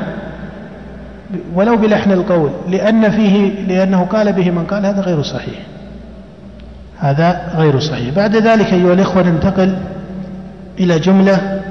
ولو 1.53 1.77
بلحن 1.77 2.12
القول 2.12 2.51
لأن 2.69 3.12
فيه 3.12 3.51
لأنه 3.67 4.03
قال 4.03 4.34
به 4.34 4.51
من 4.51 4.65
قال 4.65 4.86
هذا 4.86 5.01
غير 5.01 5.21
صحيح. 5.21 5.60
هذا 6.99 7.53
غير 7.56 7.80
صحيح. 7.80 8.15
بعد 8.15 8.36
ذلك 8.36 8.73
أيها 8.73 8.93
الإخوة 8.93 9.23
ننتقل 9.23 9.77
إلى 10.80 10.99
جملة 10.99 11.62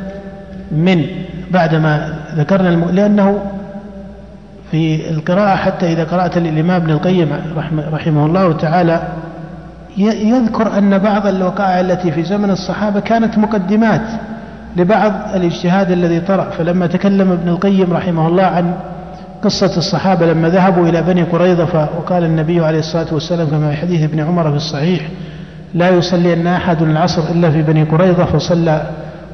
من 0.72 1.06
بعدما 1.57 2.14
ذكرنا 2.37 2.69
الم... 2.69 2.85
لأنه 2.92 3.40
في 4.71 5.11
القراءة 5.11 5.57
حتى 5.57 5.92
إذا 5.92 6.05
قرأت 6.05 6.38
للإمام 6.38 6.83
ابن 6.83 6.90
القيم 6.90 7.29
رحمه 7.92 8.27
الله 8.27 8.53
تعالى 8.53 9.03
يذكر 9.99 10.79
أن 10.79 10.99
بعض 10.99 11.27
الوقائع 11.27 11.81
التي 11.81 12.12
في 12.12 12.23
زمن 12.23 12.51
الصحابة 12.51 13.01
كانت 13.01 13.38
مقدمات 13.38 14.03
لبعض 14.77 15.12
الاجتهاد 15.35 15.90
الذي 15.90 16.21
طرأ. 16.21 16.51
فلما 16.51 16.87
تكلم 16.87 17.33
ابن 17.33 17.49
القيم 17.49 17.92
رحمه 17.92 18.29
الله 18.29 18.42
عن 18.42 18.75
قصة 19.42 19.77
الصحابة 19.77 20.27
لما 20.27 20.49
ذهبوا 20.49 20.88
إلى 20.88 21.03
بني 21.03 21.23
قريظة 21.23 21.88
وقال 21.99 22.25
النبي 22.25 22.64
عليه 22.64 22.79
الصلاة 22.79 23.07
والسلام 23.12 23.49
كما 23.49 23.71
في 23.71 23.77
حديث 23.77 24.03
ابن 24.03 24.21
عمر 24.21 24.51
في 24.51 24.57
الصحيح 24.57 25.01
لا 25.75 25.88
يصلي 25.88 26.33
أن 26.33 26.47
أحد 26.47 26.83
العصر 26.83 27.23
إلا 27.33 27.51
في 27.51 27.62
بني 27.62 27.83
قريظة 27.83 28.25
فصلى 28.25 28.83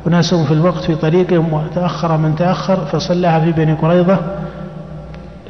أناس 0.06 0.34
في 0.34 0.52
الوقت 0.52 0.84
في 0.84 0.94
طريقهم 0.94 1.52
وتأخر 1.52 2.16
من 2.16 2.34
تأخر 2.36 2.76
فصلاها 2.76 3.40
في 3.40 3.52
بني 3.52 3.72
قريظة. 3.72 4.18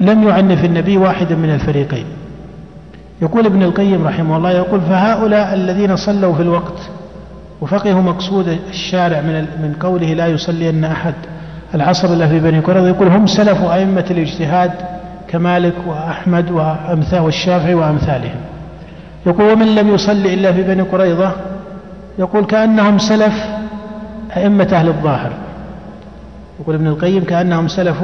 لم 0.00 0.28
يعنف 0.28 0.64
النبي 0.64 0.96
واحدا 0.96 1.34
من 1.34 1.50
الفريقين. 1.50 2.04
يقول 3.22 3.46
ابن 3.46 3.62
القيم 3.62 4.06
رحمه 4.06 4.36
الله 4.36 4.50
يقول 4.50 4.80
فهؤلاء 4.80 5.54
الذين 5.54 5.96
صلوا 5.96 6.34
في 6.34 6.42
الوقت 6.42 6.78
وفقهوا 7.60 8.02
مقصود 8.02 8.58
الشارع 8.70 9.20
من 9.20 9.34
من 9.34 9.74
قوله 9.80 10.14
لا 10.14 10.26
يصلي 10.26 10.70
أن 10.70 10.84
أحد 10.84 11.14
العصر 11.74 12.12
إلا 12.12 12.28
في 12.28 12.40
بني 12.40 12.60
قريظة 12.60 12.88
يقول 12.88 13.08
هم 13.08 13.26
سلف 13.26 13.62
أئمة 13.64 14.04
الاجتهاد 14.10 14.72
كمالك 15.28 15.74
وأحمد 15.86 16.50
وأمثال 16.50 17.20
والشافعي 17.20 17.74
وأمثالهم. 17.74 18.40
يقول 19.26 19.52
ومن 19.52 19.74
لم 19.74 19.94
يصلي 19.94 20.34
إلا 20.34 20.52
في 20.52 20.62
بني 20.62 20.82
قريظة؟ 20.82 21.32
يقول 22.18 22.44
كأنهم 22.44 22.98
سلف 22.98 23.46
أئمة 24.36 24.68
أهل 24.72 24.88
الظاهر. 24.88 25.32
يقول 26.60 26.74
ابن 26.74 26.86
القيم 26.86 27.24
كأنهم 27.24 27.68
سلف 27.68 27.96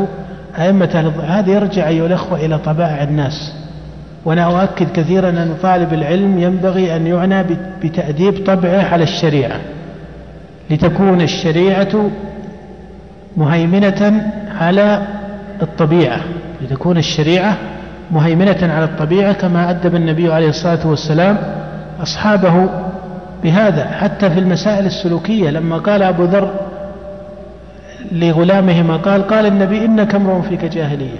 أئمة 0.58 0.90
أهل 0.94 1.06
الظاهر 1.06 1.38
هذا 1.38 1.50
يرجع 1.50 1.88
أيها 1.88 2.06
الأخوة 2.06 2.38
إلى 2.44 2.58
طبائع 2.58 3.02
الناس. 3.02 3.54
وأنا 4.24 4.44
أؤكد 4.62 4.92
كثيرا 4.92 5.28
أن 5.28 5.54
طالب 5.62 5.94
العلم 5.94 6.38
ينبغي 6.38 6.96
أن 6.96 7.06
يعنى 7.06 7.44
بتأديب 7.82 8.46
طبعه 8.46 8.82
على 8.92 9.02
الشريعة. 9.02 9.60
لتكون 10.70 11.20
الشريعة 11.20 12.10
مهيمنة 13.36 14.30
على 14.60 15.02
الطبيعة. 15.62 16.20
لتكون 16.62 16.98
الشريعة 16.98 17.56
مهيمنة 18.10 18.58
على 18.62 18.84
الطبيعة 18.84 19.32
كما 19.32 19.70
أدب 19.70 19.94
النبي 19.94 20.32
عليه 20.32 20.48
الصلاة 20.48 20.86
والسلام 20.86 21.38
أصحابه 22.02 22.68
بهذا 23.42 23.84
حتى 23.84 24.30
في 24.30 24.38
المسائل 24.38 24.86
السلوكية 24.86 25.50
لما 25.50 25.78
قال 25.78 26.02
أبو 26.02 26.24
ذر 26.24 26.54
لغلامه 28.12 28.82
ما 28.82 28.96
قال 28.96 29.26
قال 29.26 29.46
النبي 29.46 29.84
إنك 29.84 30.14
امرؤ 30.14 30.40
فيك 30.40 30.64
جاهلية. 30.64 31.18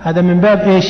هذا 0.00 0.20
من 0.20 0.40
باب 0.40 0.60
إيش؟ 0.60 0.86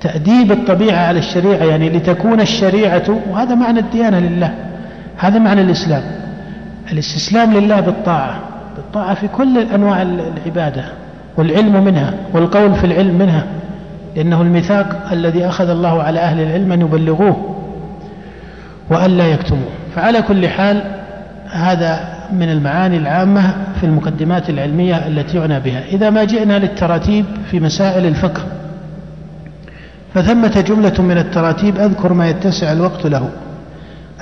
تأديب 0.00 0.52
الطبيعة 0.52 1.06
على 1.06 1.18
الشريعة 1.18 1.64
يعني 1.64 1.90
لتكون 1.90 2.40
الشريعة 2.40 3.18
وهذا 3.30 3.54
معنى 3.54 3.80
الديانة 3.80 4.18
لله 4.18 4.54
هذا 5.16 5.38
معنى 5.38 5.60
الإسلام. 5.60 6.02
الاستسلام 6.92 7.52
لله 7.52 7.80
بالطاعة 7.80 8.40
بالطاعة 8.76 9.14
في 9.14 9.28
كل 9.28 9.58
أنواع 9.74 10.02
العبادة 10.02 10.84
والعلم 11.36 11.84
منها 11.84 12.14
والقول 12.32 12.74
في 12.74 12.84
العلم 12.84 13.18
منها 13.18 13.46
لأنه 14.16 14.42
الميثاق 14.42 15.08
الذي 15.12 15.46
أخذ 15.46 15.68
الله 15.68 16.02
على 16.02 16.20
أهل 16.20 16.40
العلم 16.40 16.72
أن 16.72 16.80
يبلغوه. 16.80 17.59
وأن 18.90 19.10
لا 19.10 19.26
يكتموه. 19.26 19.68
فعلى 19.94 20.22
كل 20.22 20.48
حال 20.48 20.82
هذا 21.50 22.20
من 22.32 22.50
المعاني 22.50 22.96
العامة 22.96 23.54
في 23.80 23.86
المقدمات 23.86 24.50
العلمية 24.50 24.96
التي 24.96 25.36
يعنى 25.36 25.60
بها. 25.60 25.84
إذا 25.84 26.10
ما 26.10 26.24
جئنا 26.24 26.58
للتراتيب 26.58 27.24
في 27.50 27.60
مسائل 27.60 28.06
الفقه 28.06 28.42
فثمة 30.14 30.60
جملة 30.60 31.02
من 31.02 31.18
التراتيب 31.18 31.78
أذكر 31.78 32.12
ما 32.12 32.28
يتسع 32.28 32.72
الوقت 32.72 33.06
له. 33.06 33.30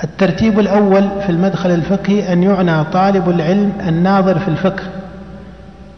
الترتيب 0.03 0.59
الأول 0.59 1.09
في 1.25 1.29
المدخل 1.29 1.71
الفقهي 1.71 2.33
أن 2.33 2.43
يعنى 2.43 2.83
طالب 2.83 3.29
العلم 3.29 3.71
الناظر 3.87 4.39
في 4.39 4.47
الفقه 4.47 4.83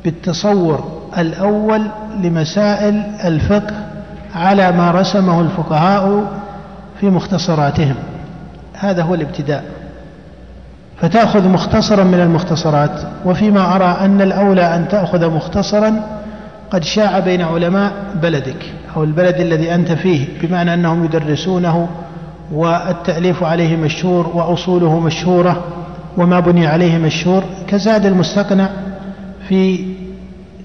بالتصور 0.04 1.02
الأول 1.18 1.82
لمسائل 2.24 3.04
الفقه 3.26 3.76
على 4.36 4.72
ما 4.72 4.92
رسمه 4.92 5.42
الفقهاء 5.42 6.32
في 7.00 7.10
مختصراتهم. 7.10 7.96
هذا 8.82 9.04
هو 9.04 9.16
الابتداء. 9.16 9.64
فتأخذ 11.02 11.48
مختصرا 11.48 12.04
من 12.04 12.20
المختصرات 12.20 13.02
وفيما 13.26 13.76
أرى 13.76 13.98
أن 14.06 14.22
الأولى 14.22 14.76
أن 14.76 14.88
تأخذ 14.88 15.30
مختصرا 15.30 16.02
قد 16.72 16.84
شاع 16.84 17.20
بين 17.20 17.42
علماء 17.42 17.94
بلدك 18.22 18.66
أو 18.96 19.04
البلد 19.04 19.36
الذي 19.36 19.76
أنت 19.76 19.92
فيه 19.92 20.28
بمعنى 20.42 20.74
أنهم 20.74 21.06
يدرسونه 21.06 21.90
والتأليف 22.52 23.44
عليه 23.44 23.78
مشهور 23.78 24.28
وأصوله 24.28 25.00
مشهورة 25.00 25.64
وما 26.18 26.40
بني 26.40 26.68
عليه 26.68 26.98
مشهور. 26.98 27.44
كزاد 27.68 28.06
المستقنع 28.06 28.70
في 29.48 29.86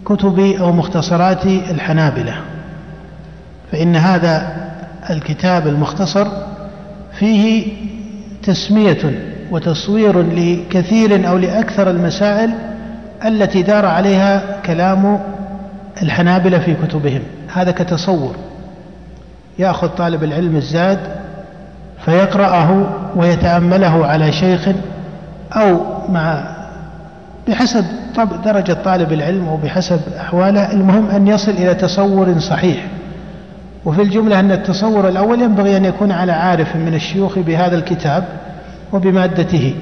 كتب 0.05 0.38
أو 0.38 0.72
مختصرات 0.72 1.46
الحنابلة. 1.46 2.35
فإن 3.72 3.96
هذا 3.96 4.57
الكتاب 5.11 5.66
المختصر 5.66 6.26
فيه 7.18 7.66
تسمية 8.46 9.20
وتصوير 9.50 10.22
لكثير 10.22 11.28
أو 11.28 11.38
لأكثر 11.38 11.90
المسائل 11.90 12.50
التي 13.26 13.62
دار 13.62 13.87
عليها 13.87 14.61
كلام 14.66 15.20
الحنابلة 16.02 16.59
في 16.59 16.74
كتبهم. 16.74 17.22
هذا 17.54 17.70
كتصور. 17.70 18.37
يأخذ 19.59 19.88
طالب 19.88 20.24
العلم 20.24 20.56
الزاد 20.56 20.98
فيقرأه 22.04 22.87
ويتأمله 23.16 24.06
على 24.06 24.32
شيخ 24.32 24.68
أو 25.52 25.80
مع 26.09 26.56
بحسب 27.48 27.85
درجة 28.44 28.72
طالب 28.72 29.12
العلم 29.12 29.48
وبحسب 29.48 30.00
أحواله 30.20 30.72
المهم 30.72 31.11
أن 31.11 31.28
يصل 31.28 31.50
إلى 31.50 31.74
تصور 31.74 32.38
صحيح. 32.38 32.87
وفي 33.87 34.03
الجملة 34.03 34.40
أن 34.40 34.53
التصور 34.53 35.09
الأول 35.09 35.42
ينبغي 35.42 35.77
أن 35.77 35.85
يكون 35.85 36.12
على 36.12 36.33
عارف 36.33 36.77
من 36.77 36.94
الشيوخ 36.94 37.38
بهذا 37.38 37.77
الكتاب 37.77 38.25
وبمادته. 38.92 39.75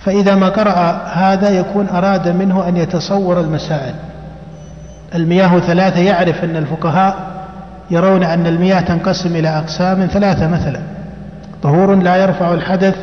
فإذا 0.00 0.34
ما 0.34 0.48
قرأ 0.48 1.02
هذا 1.12 1.50
يكون 1.50 1.88
أراد 1.88 2.28
منه 2.28 2.68
أن 2.68 2.76
يتصور 2.76 3.40
المسائل. 3.40 3.94
المياه 5.14 5.58
ثلاثة 5.58 6.00
يعرف 6.00 6.44
أن 6.44 6.56
الفقهاء 6.56 7.30
يرون 7.90 8.22
أن 8.22 8.46
المياه 8.46 8.80
تنقسم 8.80 9.36
إلى 9.36 9.48
أقسام 9.48 10.06
ثلاثة 10.06 10.48
مثلا. 10.48 10.80
طهور 11.62 11.94
لا 11.94 12.16
يرفع 12.16 12.54
الحدث 12.54 12.96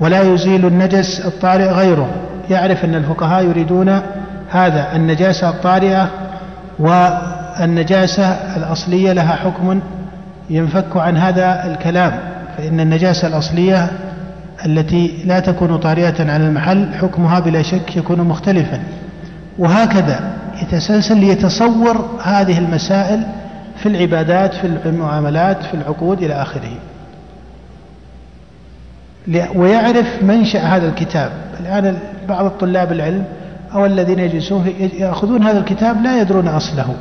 ولا 0.00 0.22
يزيل 0.22 0.66
النجس 0.66 1.26
الطارئ 1.26 1.68
غيره. 1.68 2.08
يعرف 2.50 2.84
أن 2.84 2.94
الفقهاء 2.94 3.44
يريدون 3.44 4.00
هذا 4.50 4.96
النجاسة 4.96 5.48
الطارئة 5.48 6.08
والنجاسة 6.78 8.26
الأصلية 8.56 9.12
لها 9.12 9.36
حكم 9.36 9.80
ينفك 10.50 10.96
عن 10.96 11.16
هذا 11.16 11.66
الكلام 11.66 12.18
فإن 12.58 12.80
النجاسة 12.80 13.28
الأصلية 13.28 13.90
التي 14.66 15.22
لا 15.24 15.40
تكون 15.40 15.76
طارئة 15.76 16.32
على 16.32 16.46
المحل 16.46 16.94
حكمها 16.94 17.40
بلا 17.40 17.62
شك 17.62 17.96
يكون 17.96 18.20
مختلفا. 18.20 18.82
وهكذا 19.58 20.20
يتسلسل 20.62 21.16
ليتصور 21.16 22.18
هذه 22.22 22.58
المسائل 22.58 23.22
في 23.76 23.88
العبادات 23.88 24.54
في 24.54 24.66
المعاملات 24.86 25.62
في 25.62 25.74
العقود 25.74 26.22
إلى 26.22 26.34
آخره. 26.34 26.70
ويعرف 29.54 30.22
منشأ 30.22 30.60
هذا 30.60 30.88
الكتاب. 30.88 31.30
الآن 31.60 31.98
بعض 32.28 32.44
الطلاب 32.44 32.92
العلم 32.92 33.24
أو 33.74 33.86
الذين 33.86 34.18
يجلسون 34.18 34.66
يأخذون 34.98 35.42
هذا 35.42 35.58
الكتاب 35.58 36.02
لا 36.02 36.20
يدرون 36.20 36.48
أصله. 36.48 36.94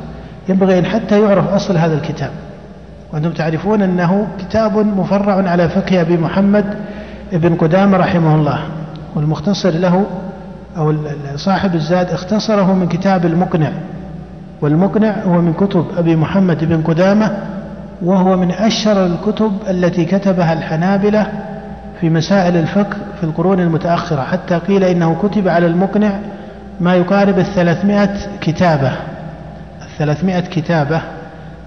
ينبغي 0.49 0.79
أن 0.79 0.85
حتى 0.85 1.21
يعرف 1.21 1.47
أصل 1.53 1.77
هذا 1.77 1.93
الكتاب. 1.93 2.29
وأنتم 3.13 3.31
تعرفون 3.31 3.81
أنه 3.81 4.27
كتاب 4.39 4.77
مفرع 4.77 5.49
على 5.49 5.69
فقه 5.69 6.01
أبي 6.01 6.17
محمد 6.17 6.65
ابن 7.33 7.55
قدامة 7.55 7.97
رحمه 7.97 8.35
الله. 8.35 8.59
والمختصر 9.15 9.69
له 9.69 10.05
أو 10.77 10.95
صاحب 11.35 11.75
الزاد 11.75 12.09
اختصره 12.09 12.73
من 12.73 12.87
كتاب 12.87 13.25
المقنع. 13.25 13.71
والمقنع 14.61 15.15
هو 15.23 15.41
من 15.41 15.53
كتب 15.53 15.85
أبي 15.97 16.15
محمد 16.15 16.65
بن 16.65 16.81
قدامة 16.81 17.37
وهو 18.01 18.37
من 18.37 18.51
أشهر 18.51 19.05
الكتب 19.05 19.51
التي 19.69 20.05
كتبها 20.05 20.53
الحنابلة 20.53 21.27
في 22.01 22.09
مسائل 22.09 22.57
الفقه 22.57 22.97
في 23.19 23.23
القرون 23.23 23.59
المتأخرة. 23.59 24.21
حتى 24.21 24.57
قيل 24.57 24.83
إنه 24.83 25.15
كتب 25.23 25.47
على 25.47 25.67
المقنع 25.67 26.11
ما 26.81 26.95
يقارب 26.95 27.39
الثلاثمائة 27.39 28.17
كتابة. 28.41 28.91
الثلاثمائة 29.81 30.39
كتابة 30.39 31.01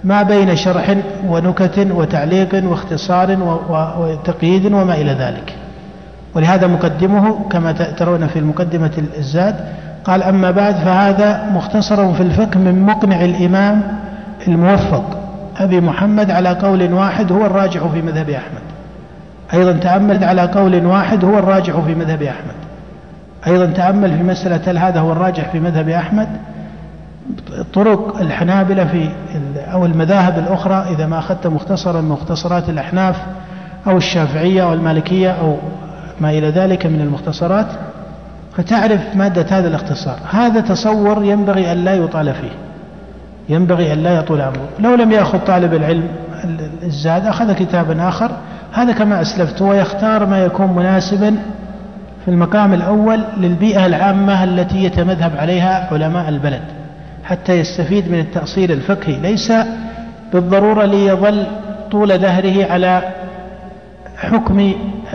ما 0.04 0.22
بين 0.22 0.56
شرح 0.56 0.96
ونكت 1.26 1.86
وتعليق 1.90 2.64
واختصار 2.70 3.36
وتقييد 3.98 4.72
وما 4.72 4.94
إلى 4.94 5.12
ذلك. 5.12 5.54
ولهذا 6.34 6.66
مقدمه 6.66 7.48
كما 7.50 7.72
ترون 7.72 8.26
في 8.26 8.38
المقدمة 8.38 8.90
الزاد 9.18 9.56
قال 10.04 10.22
أما 10.22 10.50
بعد 10.50 10.74
فهذا 10.74 11.50
مختصر 11.52 12.14
في 12.14 12.22
الفقه 12.22 12.58
من 12.58 12.82
مقنع 12.82 13.24
الإمام 13.24 13.82
الموفق 14.48 15.18
أبي 15.56 15.80
محمد 15.80 16.30
على 16.30 16.48
قول 16.48 16.92
واحد 16.92 17.32
هو 17.32 17.46
الراجع 17.46 17.88
في 17.88 18.02
مذهب 18.02 18.30
أحمد. 18.30 18.62
أيضا 19.54 19.72
تأمل 19.72 20.24
على 20.24 20.42
قول 20.42 20.86
واحد 20.86 21.24
هو 21.24 21.38
الراجع 21.38 21.80
في 21.80 21.94
مذهب 21.94 22.22
أحمد. 22.22 22.63
أيضا 23.46 23.66
تأمل 23.66 24.16
في 24.16 24.22
مسألة 24.22 24.60
هل 24.66 24.78
هذا 24.78 25.00
هو 25.00 25.12
الراجح 25.12 25.48
في 25.48 25.60
مذهب 25.60 25.88
أحمد؟ 25.88 26.28
طرق 27.74 28.20
الحنابلة 28.20 28.84
في 28.84 29.08
أو 29.72 29.86
المذاهب 29.86 30.38
الأخرى 30.38 30.86
إذا 30.90 31.06
ما 31.06 31.18
أخذت 31.18 31.46
مختصرا 31.46 32.00
مختصرات 32.00 32.68
الأحناف 32.68 33.16
أو 33.86 33.96
الشافعية 33.96 34.62
أو 34.62 34.72
المالكية 34.72 35.30
أو 35.30 35.56
ما 36.20 36.30
إلى 36.30 36.50
ذلك 36.50 36.86
من 36.86 37.00
المختصرات 37.00 37.66
فتعرف 38.56 39.00
مادة 39.16 39.46
هذا 39.58 39.68
الاختصار. 39.68 40.18
هذا 40.30 40.60
تصور 40.60 41.24
ينبغي 41.24 41.72
أن 41.72 41.84
لا 41.84 41.94
يطال 41.94 42.34
فيه. 42.34 42.52
ينبغي 43.48 43.92
أن 43.92 43.98
لا 43.98 44.18
يطول 44.18 44.40
عمره. 44.40 44.68
لو 44.78 44.94
لم 44.94 45.12
يأخذ 45.12 45.38
طالب 45.38 45.74
العلم 45.74 46.08
الزاد 46.82 47.26
أخذ 47.26 47.52
كتابا 47.52 48.08
آخر. 48.08 48.30
هذا 48.72 48.92
كما 48.92 49.20
أسلفت 49.20 49.62
ويختار 49.62 50.26
ما 50.26 50.44
يكون 50.44 50.76
مناسبا 50.76 51.36
في 52.24 52.30
المقام 52.30 52.74
الأول 52.74 53.20
للبيئة 53.36 53.86
العامة 53.86 54.44
التي 54.44 54.84
يتمذهب 54.84 55.32
عليها 55.36 55.88
علماء 55.92 56.28
البلد 56.28 56.62
حتى 57.24 57.52
يستفيد 57.52 58.10
من 58.10 58.18
التأصيل 58.18 58.72
الفقهي. 58.72 59.16
ليس 59.20 59.52
بالضرورة 60.32 60.84
ليظل 60.84 61.46
طول 61.90 62.18
دهره 62.18 62.72
على 62.72 63.02
حكم 64.16 64.72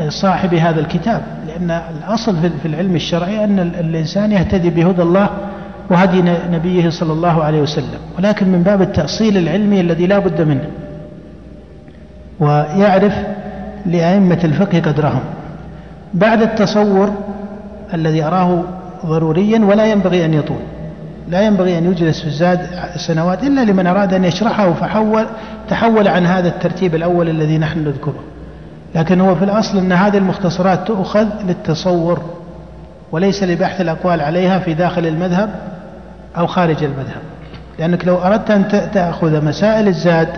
صاحب 0.09 0.53
هذا 0.53 0.79
الكتاب 0.79 1.21
لأن 1.47 1.71
الأصل 1.71 2.35
في 2.61 2.67
العلم 2.67 2.95
الشرعي 2.95 3.43
أن 3.43 3.59
الإنسان 3.59 4.31
يهتدي 4.31 4.69
بهدى 4.69 5.01
الله 5.01 5.29
وهدي 5.89 6.23
نبيه 6.51 6.89
صلى 6.89 7.13
الله 7.13 7.43
عليه 7.43 7.61
وسلم. 7.61 7.99
ولكن 8.17 8.47
من 8.47 8.63
باب 8.63 8.81
التأصيل 8.81 9.37
العلمي 9.37 9.81
الذي 9.81 10.07
لا 10.07 10.19
بد 10.19 10.41
منه 10.41 10.67
ويعرف 12.39 13.13
لأئمة 13.85 14.39
الفقه 14.43 14.79
قدرهم. 14.79 15.21
بعد 16.13 16.41
التصور 16.41 17.13
الذي 17.93 18.23
أراه 18.23 18.63
ضروريا 19.05 19.65
ولا 19.65 19.85
ينبغي 19.85 20.25
أن 20.25 20.33
يطول. 20.33 20.61
لا 21.29 21.41
ينبغي 21.41 21.77
أن 21.77 21.91
يجلس 21.91 22.21
في 22.21 22.27
الزاد 22.27 22.59
سنوات 23.07 23.43
إلا 23.43 23.61
لمن 23.61 23.87
أراد 23.87 24.13
أن 24.13 24.23
يشرحه 24.23 24.73
فحول 24.73 25.25
تحول 25.69 26.07
عن 26.07 26.25
هذا 26.25 26.47
الترتيب 26.47 26.95
الأول 26.95 27.29
الذي 27.29 27.57
نحن 27.57 27.79
نذكره. 27.79 28.19
لكن 28.95 29.21
هو 29.21 29.35
في 29.35 29.45
الأصل 29.45 29.77
أن 29.77 29.91
هذه 29.91 30.17
المختصرات 30.17 30.87
تؤخذ 30.87 31.27
للتصور 31.47 32.21
وليس 33.11 33.43
لبحث 33.43 33.81
الأقوال 33.81 34.21
عليها 34.21 34.59
في 34.59 34.73
داخل 34.73 35.05
المذهب 35.07 35.49
أو 36.37 36.47
خارج 36.47 36.83
المذهب. 36.83 37.21
لأنك 37.79 38.07
لو 38.07 38.17
أردت 38.17 38.51
أن 38.51 38.67
تأخذ 38.93 39.45
مسائل 39.45 39.87
الزاد 39.87 40.29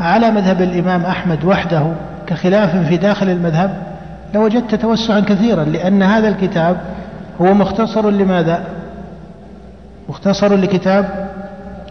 على 0.00 0.30
مذهب 0.30 0.62
الإمام 0.62 1.04
أحمد 1.04 1.44
وحده 1.44 1.82
كخلاف 2.26 2.76
في 2.88 2.96
داخل 2.96 3.28
المذهب 3.28 3.91
لوجدت 4.34 4.74
توسعا 4.74 5.20
كثيرا 5.20 5.64
لأن 5.64 6.02
هذا 6.02 6.28
الكتاب 6.28 6.76
هو 7.40 7.54
مختصر 7.54 8.10
لماذا؟ 8.10 8.64
مختصر 10.08 10.54
لكتاب 10.54 11.28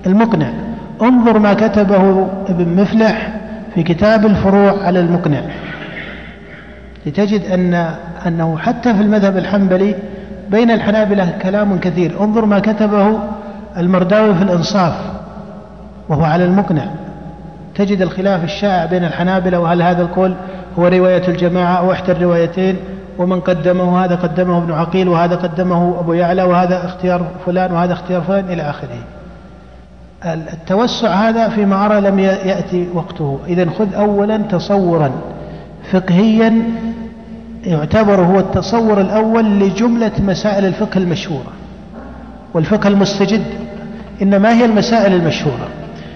المقنع. 0.06 0.50
انظر 1.02 1.40
ما 1.40 1.54
كتبه 1.54 2.28
ابن 2.50 2.82
مفلح 2.82 3.34
في 3.76 3.84
كتاب 3.84 4.26
الفروع 4.26 4.84
على 4.84 5.00
المقنع. 5.00 5.42
لتجد 7.06 7.52
أن 7.52 7.74
أنه 8.28 8.58
حتى 8.58 8.94
في 8.94 9.02
المذهب 9.02 9.38
الحنبلي 9.38 9.96
بين 10.50 10.72
الحنابلة 10.72 11.34
كلام 11.42 11.80
كثير. 11.80 12.24
انظر 12.24 12.46
ما 12.46 12.60
كتبه 12.60 13.20
المرداوي 13.78 14.36
في 14.36 14.42
الإنصاف 14.42 14.94
وهو 16.10 16.24
على 16.24 16.46
المقنع. 16.46 16.86
تجد 17.76 18.02
الخلاف 18.02 18.44
الشائع 18.44 18.86
بين 18.86 19.04
الحنابلة 19.04 19.60
وهل 19.60 19.82
هذا 19.82 20.02
القول 20.02 20.36
هو 20.80 20.88
رواية 20.88 21.28
الجماعة 21.28 21.74
أو 21.74 21.92
إحدى 21.92 22.12
الروايتين 22.12 22.76
ومن 23.18 23.40
قدمه 23.40 24.06
هذا 24.06 24.16
قدمه 24.16 24.58
ابن 24.58 24.72
عقيل 24.72 25.10
وهذا 25.10 25.36
قدمه 25.36 26.00
أبو 26.00 26.14
يعلى 26.14 26.44
وهذا 26.44 26.86
اختيار 26.86 27.28
فلان 27.46 27.72
وهذا 27.72 27.94
اختيار 27.94 28.22
فلان 28.22 28.46
إلى 28.50 28.62
آخره. 28.62 29.04
التوسع 30.26 31.08
هذا 31.08 31.50
فيما 31.50 31.86
أرى 31.86 32.02
لم 32.02 32.20
يأتي 32.20 32.88
وقته. 32.94 33.40
إذا 33.48 33.70
خذ 33.70 33.96
أولا 33.96 34.38
تصورا. 34.38 35.12
فقهيا 35.92 36.64
يعتبر 37.64 38.22
هو 38.22 38.40
التصور 38.40 39.02
الأول 39.02 39.60
لجملة 39.60 40.12
مسائل 40.20 40.66
الفقه 40.66 40.98
المشهورة 40.98 41.52
والفقه 42.54 42.88
المستجد 42.88 43.44
إنما 44.22 44.54
هي 44.54 44.66
المسائل 44.66 45.14
المشهورة 45.14 45.68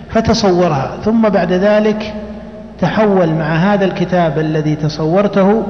فتصورها. 0.09 0.91
ثم 1.03 1.29
بعد 1.29 1.53
ذلك 1.53 2.13
تحول 2.79 3.29
مع 3.29 3.55
هذا 3.55 3.85
الكتاب 3.85 4.39
الذي 4.39 4.75
تصورته 4.75 5.63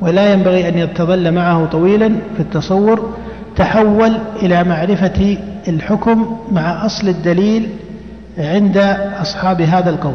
ولا 0.00 0.32
ينبغي 0.32 0.68
أن 0.68 0.78
يتظل 0.78 1.32
معه 1.32 1.66
طويلا 1.66 2.08
في 2.08 2.40
التصور 2.40 3.14
تحول 3.56 4.12
إلى 4.42 4.64
معرفة 4.64 5.38
الحكم 5.68 6.36
مع 6.52 6.86
أصل 6.86 7.08
الدليل 7.08 7.68
عند 8.38 8.76
أصحاب 9.20 9.60
هذا 9.60 9.90
القول. 9.90 10.14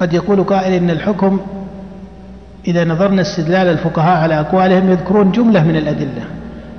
قد 0.00 0.12
يقول 0.12 0.44
قائل 0.44 0.72
إن 0.72 0.90
الحكم 0.90 1.40
إذا 2.68 2.84
نظرنا 2.84 3.22
استدلال 3.22 3.66
الفقهاء 3.66 4.22
على 4.22 4.40
أقوالهم 4.40 4.90
يذكرون 4.90 5.32
جملة 5.32 5.64
من 5.64 5.76
الأدلة. 5.76 6.24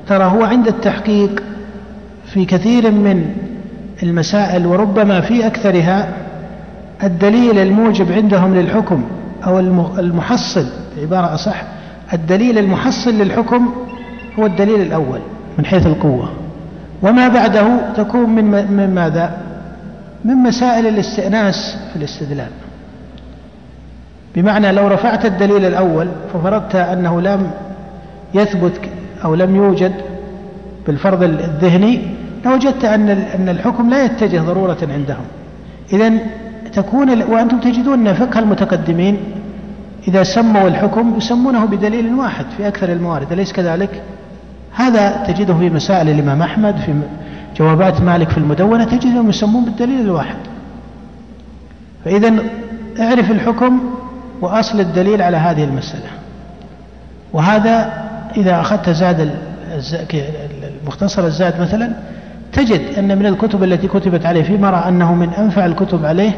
ترى 0.08 0.24
هو 0.24 0.44
عند 0.44 0.68
التحقيق 0.68 1.44
في 2.26 2.46
كثير 2.46 2.92
من 2.92 3.36
المسائل 4.04 4.66
وربما 4.66 5.22
في 5.22 5.48
أكثرها 5.48 6.10
الدليل 7.04 7.60
الموجب 7.60 8.12
عندهم 8.12 8.56
للحكم 8.56 9.04
أو 9.46 9.60
المحصل 10.00 10.66
بعبارة 10.98 11.34
أصح 11.34 11.64
الدليل 12.14 12.58
المحصل 12.58 13.14
للحكم 13.14 13.74
هو 14.40 14.46
الدليل 14.46 14.82
الأول 14.82 15.20
من 15.58 15.66
حيث 15.66 15.86
القوة. 15.86 16.30
وما 17.04 17.28
بعده 17.28 17.94
تكون 17.98 18.30
من 18.30 18.72
من 18.72 18.96
ماذا؟ 18.96 19.38
من 20.26 20.36
مسائل 20.36 20.88
الاستئناس 20.88 21.78
في 21.90 21.96
الاستدلال. 21.96 22.50
بمعنى 24.36 24.72
لو 24.72 24.88
رفعت 24.88 25.26
الدليل 25.26 25.66
الأول 25.66 26.08
ففرضت 26.34 26.76
أنه 26.76 27.22
لم 27.22 27.52
يثبت 28.34 28.82
أو 29.24 29.36
لم 29.36 29.56
يوجد 29.56 29.94
بالفرض 30.88 31.24
الذهني 31.24 32.02
لوجدت 32.46 32.86
أن 32.86 33.10
أن 33.10 33.50
الحكم 33.50 33.90
لا 33.90 34.06
يتجه 34.06 34.40
ضرورة 34.40 34.78
عندهم. 34.82 35.26
إذا 35.94 36.12
تكون 36.82 37.24
وأنتم 37.24 37.60
تجدون 37.60 38.14
فقه 38.14 38.40
المتقدمين 38.40 39.18
إذا 40.08 40.24
سموا 40.24 40.68
الحكم 40.68 41.14
يسمونه 41.18 41.66
بدليل 41.66 42.14
واحد 42.14 42.46
في 42.58 42.68
أكثر 42.68 42.92
الموارد 42.92 43.32
أليس 43.32 43.54
كذلك؟ 43.54 44.02
هذا 44.76 45.24
تجده 45.28 45.54
في 45.54 45.70
مسائل 45.70 46.10
الإمام 46.10 46.42
أحمد 46.42 46.76
في 46.78 46.94
جوابات 47.58 48.02
مالك 48.02 48.30
في 48.30 48.38
المدونة 48.38 48.84
تجدهم 48.84 49.30
يسمون 49.30 49.66
بالدليل 49.66 50.02
الواحد 50.02 50.36
فإذا 52.06 52.34
اعرف 53.00 53.32
الحكم 53.32 53.80
وأصل 54.42 54.80
الدليل 54.80 55.22
على 55.22 55.38
هذه 55.38 55.64
المسألة 55.64 56.10
وهذا 57.34 58.04
إذا 58.38 58.62
أخذت 58.62 58.90
زاد 58.90 59.32
المختصر 60.84 61.26
الزاد 61.26 61.62
مثلا 61.62 61.94
تجد 62.54 62.82
أن 62.98 63.18
من 63.18 63.26
الكتب 63.26 63.64
التي 63.64 63.88
كتبت 63.88 64.26
عليه 64.26 64.44
فيما 64.44 64.70
رأى 64.70 64.90
أنه 64.90 65.14
من 65.14 65.30
أنفع 65.30 65.66
الكتب 65.66 66.06
عليه 66.06 66.32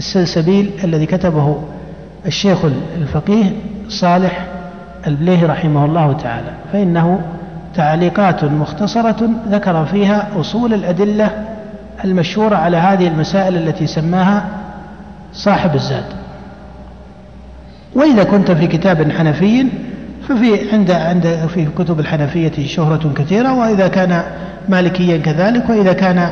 السلسبيل 0.00 0.70
الذي 0.84 1.06
كتبه 1.06 1.62
الشيخ 2.26 2.58
الفقيه 2.96 3.44
صالح 3.88 4.46
البليهي 5.06 5.46
رحمه 5.46 5.84
الله 5.84 6.12
تعالى 6.12 6.50
فإنه 6.72 7.20
تعليقات 7.74 8.44
مختصرة 8.44 9.30
ذكر 9.50 9.84
فيها 9.84 10.28
أصول 10.40 10.74
الأدلة 10.74 11.30
المشهورة 12.04 12.56
على 12.56 12.76
هذه 12.76 13.08
المسائل 13.08 13.56
التي 13.56 13.86
سماها 13.86 14.48
صاحب 15.32 15.74
الزاد 15.74 16.04
وإذا 17.94 18.24
كنت 18.24 18.50
في 18.50 18.66
كتاب 18.66 19.10
حنفي 19.12 19.66
ففي 20.28 20.72
عند 20.72 20.90
عند 20.90 21.48
في 21.54 21.66
كتب 21.78 22.00
الحنفية 22.00 22.66
شهرة 22.66 23.12
كثيرة 23.16 23.54
وإذا 23.54 23.88
كان 23.88 24.22
مالكيا 24.68 25.18
كذلك 25.18 25.70
وإذا 25.70 25.92
كان 25.92 26.28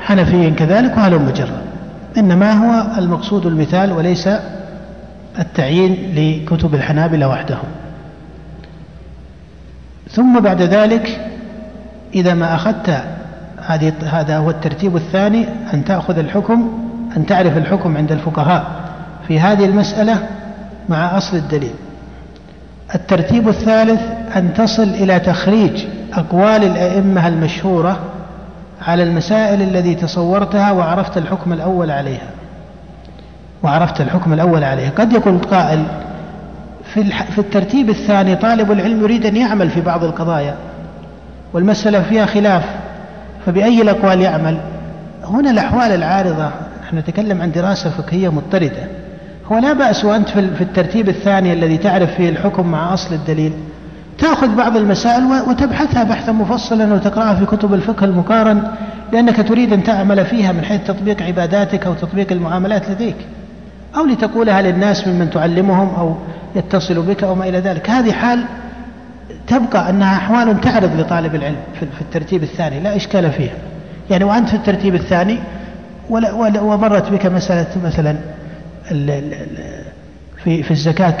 حنفيا 0.00 0.50
كذلك 0.50 0.96
وهلم 0.96 1.26
مجرد. 1.26 1.69
إنما 2.18 2.52
هو 2.52 2.98
المقصود 2.98 3.46
المثال 3.46 3.92
وليس 3.92 4.28
التعيين 5.38 6.14
لكتب 6.14 6.74
الحنابلة 6.74 7.28
وحدهم 7.28 7.68
ثم 10.10 10.40
بعد 10.40 10.62
ذلك 10.62 11.20
إذا 12.14 12.34
ما 12.34 12.54
أخذت 12.54 13.04
هذه 13.66 13.92
هذا 14.02 14.38
هو 14.38 14.50
الترتيب 14.50 14.96
الثاني 14.96 15.46
أن 15.74 15.84
تأخذ 15.84 16.18
الحكم 16.18 16.78
أن 17.16 17.26
تعرف 17.26 17.56
الحكم 17.56 17.96
عند 17.96 18.12
الفقهاء 18.12 18.64
في 19.28 19.40
هذه 19.40 19.64
المسألة 19.64 20.28
مع 20.88 21.16
أصل 21.18 21.36
الدليل. 21.36 21.74
الترتيب 22.94 23.48
الثالث 23.48 24.00
أن 24.36 24.54
تصل 24.54 24.82
إلى 24.82 25.20
تخريج 25.20 25.84
أقوال 26.12 26.64
الأئمة 26.64 27.28
المشهورة 27.28 28.00
على 28.86 29.02
المسائل 29.02 29.62
الذي 29.62 29.94
تصورتها 29.94 30.72
وعرفت 30.72 31.18
الحكم 31.18 31.52
الأول 31.52 31.90
عليها. 31.90 32.30
وعرفت 33.62 34.00
الحكم 34.00 34.32
الأول 34.32 34.64
عليها. 34.64 34.90
قد 34.90 35.12
يكون 35.12 35.38
قائل 35.38 35.84
في, 36.94 37.04
في 37.04 37.38
الترتيب 37.38 37.90
الثاني 37.90 38.36
طالب 38.36 38.72
العلم 38.72 39.00
يريد 39.00 39.26
أن 39.26 39.36
يعمل 39.36 39.70
في 39.70 39.80
بعض 39.80 40.04
القضايا 40.04 40.54
والمسألة 41.52 42.02
فيها 42.02 42.26
خلاف 42.26 42.64
فبأي 43.46 43.82
الأقوال 43.82 44.20
يعمل؟ 44.20 44.60
هنا 45.24 45.50
الأحوال 45.50 45.92
العارضة 45.92 46.50
نحن 46.82 46.98
نتكلم 46.98 47.42
عن 47.42 47.52
دراسة 47.52 47.90
فقهية 47.90 48.28
مضطردة. 48.28 48.86
هو 49.52 49.58
لا 49.58 49.72
بأس 49.72 50.04
وأنت 50.04 50.28
في 50.28 50.60
الترتيب 50.60 51.08
الثاني 51.08 51.52
الذي 51.52 51.78
تعرف 51.78 52.14
فيه 52.14 52.28
الحكم 52.28 52.66
مع 52.66 52.94
أصل 52.94 53.14
الدليل. 53.14 53.52
تأخذ 54.20 54.56
بعض 54.56 54.76
المسائل 54.76 55.24
وتبحثها 55.48 56.04
بحثا 56.04 56.32
مفصلا 56.32 56.94
وتقرأها 56.94 57.34
في 57.34 57.46
كتب 57.46 57.74
الفقه 57.74 58.04
المقارن 58.04 58.62
لأنك 59.12 59.48
تريد 59.48 59.72
أن 59.72 59.82
تعمل 59.82 60.24
فيها 60.26 60.52
من 60.52 60.64
حيث 60.64 60.80
تطبيق 60.86 61.22
عباداتك 61.22 61.86
أو 61.86 61.94
تطبيق 61.94 62.32
المعاملات 62.32 62.90
لديك 62.90 63.16
أو 63.96 64.06
لتقولها 64.06 64.62
للناس 64.62 65.08
ممن 65.08 65.30
تعلمهم 65.30 65.94
أو 65.94 66.16
يتصل 66.56 67.02
بك 67.02 67.24
أو 67.24 67.34
ما 67.34 67.48
إلى 67.48 67.58
ذلك. 67.58 67.90
هذه 67.90 68.12
حال 68.12 68.44
تبقى 69.46 69.90
أنها 69.90 70.16
أحوال 70.16 70.60
تعرض 70.60 71.00
لطالب 71.00 71.34
العلم 71.34 71.56
في 71.80 72.00
الترتيب 72.00 72.42
الثاني 72.42 72.80
لا 72.80 72.96
إشكال 72.96 73.32
فيها. 73.32 73.54
يعني 74.10 74.24
وأنت 74.24 74.48
في 74.48 74.54
الترتيب 74.54 74.94
الثاني 74.94 75.38
ومرت 76.60 77.12
بك 77.12 77.26
مسألة 77.26 77.66
مثلا 77.84 78.16
في 80.44 80.62
في 80.62 80.70
الزكاة 80.70 81.14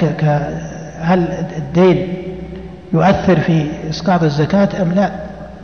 هل 1.00 1.46
الدين 1.56 2.08
يؤثر 2.92 3.40
في 3.40 3.66
إسقاط 3.90 4.22
الزكاة 4.22 4.82
أم 4.82 4.92
لا؟ 4.92 5.10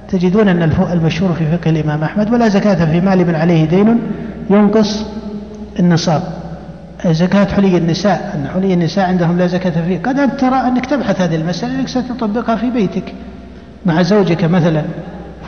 تجدون 0.08 0.48
أن 0.48 0.62
المشهور 0.92 1.32
في 1.32 1.56
فقه 1.56 1.70
الإمام 1.70 2.02
أحمد 2.02 2.32
ولا 2.32 2.48
زكاة 2.48 2.84
في 2.84 3.00
مال 3.00 3.26
من 3.26 3.34
عليه 3.34 3.64
دين 3.64 3.98
ينقص 4.50 5.04
النصاب. 5.78 6.22
زكاة 7.06 7.44
حلي 7.44 7.76
النساء 7.76 8.32
أن 8.34 8.48
حلي 8.54 8.74
النساء 8.74 9.08
عندهم 9.08 9.38
لا 9.38 9.46
زكاة 9.46 9.82
فيه. 9.86 9.98
قد 9.98 10.18
أنت 10.18 10.40
ترى 10.40 10.56
أنك 10.56 10.86
تبحث 10.86 11.20
هذه 11.20 11.36
المسألة 11.36 11.80
أنك 11.80 11.88
ستطبقها 11.88 12.56
في 12.56 12.70
بيتك 12.70 13.14
مع 13.86 14.02
زوجك 14.02 14.44
مثلا. 14.44 14.82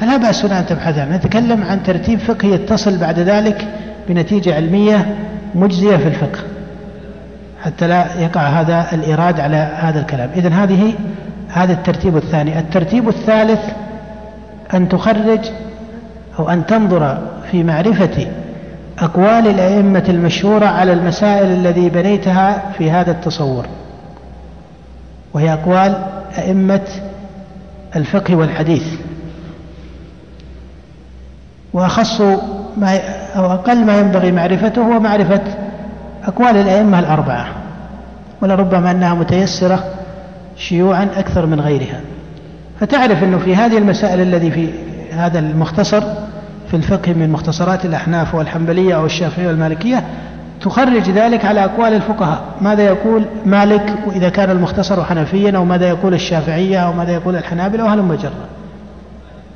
فلا 0.00 0.16
بأس 0.16 0.44
أن 0.44 0.66
تبحث 0.66 0.98
عنها 0.98 1.16
نتكلم 1.16 1.62
عن 1.62 1.82
ترتيب 1.82 2.18
فقهي 2.18 2.52
يتصل 2.52 2.98
بعد 2.98 3.18
ذلك 3.18 3.68
بنتيجة 4.08 4.54
علمية 4.54 5.16
مجزية 5.54 5.96
في 5.96 6.08
الفقه. 6.08 6.38
حتى 7.62 7.86
لا 7.86 8.20
يقع 8.20 8.42
هذا 8.42 8.86
الإيراد 8.92 9.40
على 9.40 9.56
هذا 9.56 10.00
الكلام. 10.00 10.30
إذن 10.36 10.52
هذه 10.52 10.94
هذا 11.48 11.72
الترتيب 11.72 12.16
الثاني. 12.16 12.58
الترتيب 12.58 13.08
الثالث 13.08 13.60
أن 14.74 14.88
تخرج 14.88 15.40
أو 16.38 16.48
أن 16.48 16.66
تنظر 16.66 17.18
في 17.50 17.64
معرفة 17.64 18.26
أقوال 18.98 19.46
الأئمة 19.46 20.04
المشهورة 20.08 20.66
على 20.66 20.92
المسائل 20.92 21.46
الذي 21.46 21.88
بنيتها 21.88 22.62
في 22.78 22.90
هذا 22.90 23.10
التصور 23.10 23.66
وهي 25.34 25.52
أقوال 25.52 26.04
أئمة 26.38 26.86
الفقه 27.96 28.36
والحديث. 28.36 28.84
وأخص 31.72 32.20
ما 32.76 32.98
أو 33.36 33.52
أقل 33.52 33.84
ما 33.84 34.00
ينبغي 34.00 34.32
معرفته 34.32 34.82
هو 34.82 35.00
معرفة 35.00 35.40
أقوال 36.24 36.56
الأئمة 36.56 36.98
الأربعة. 36.98 37.46
ولربما 38.42 38.90
أنها 38.90 39.14
متيسرة 39.14 39.84
شيوعا 40.58 41.08
أكثر 41.16 41.46
من 41.46 41.60
غيرها. 41.60 42.00
فتعرف 42.80 43.22
أنه 43.22 43.38
في 43.38 43.56
هذه 43.56 43.78
المسائل 43.78 44.20
الذي 44.20 44.50
في 44.50 44.68
هذا 45.12 45.38
المختصر 45.38 46.02
في 46.70 46.74
الفقه 46.74 47.12
من 47.12 47.30
مختصرات 47.30 47.84
الأحناف 47.84 48.34
والحنبلية 48.34 48.96
أو 48.96 49.06
الشافعية 49.06 49.46
والمالكية 49.46 50.04
تخرج 50.60 51.10
ذلك 51.10 51.44
على 51.44 51.64
أقوال 51.64 51.94
الفقهاء. 51.94 52.42
ماذا 52.60 52.82
يقول 52.82 53.24
مالك 53.46 53.94
وإذا 54.06 54.28
كان 54.28 54.50
المختصر 54.50 55.04
حنفيا؟ 55.04 55.56
أو 55.56 55.64
ماذا 55.64 55.88
يقول 55.88 56.14
الشافعية؟ 56.14 56.78
أو 56.78 56.92
ماذا 56.92 57.12
يقول 57.12 57.36
الحنابلة؟ 57.36 57.84
وهلم 57.84 58.14
جرا 58.14 58.48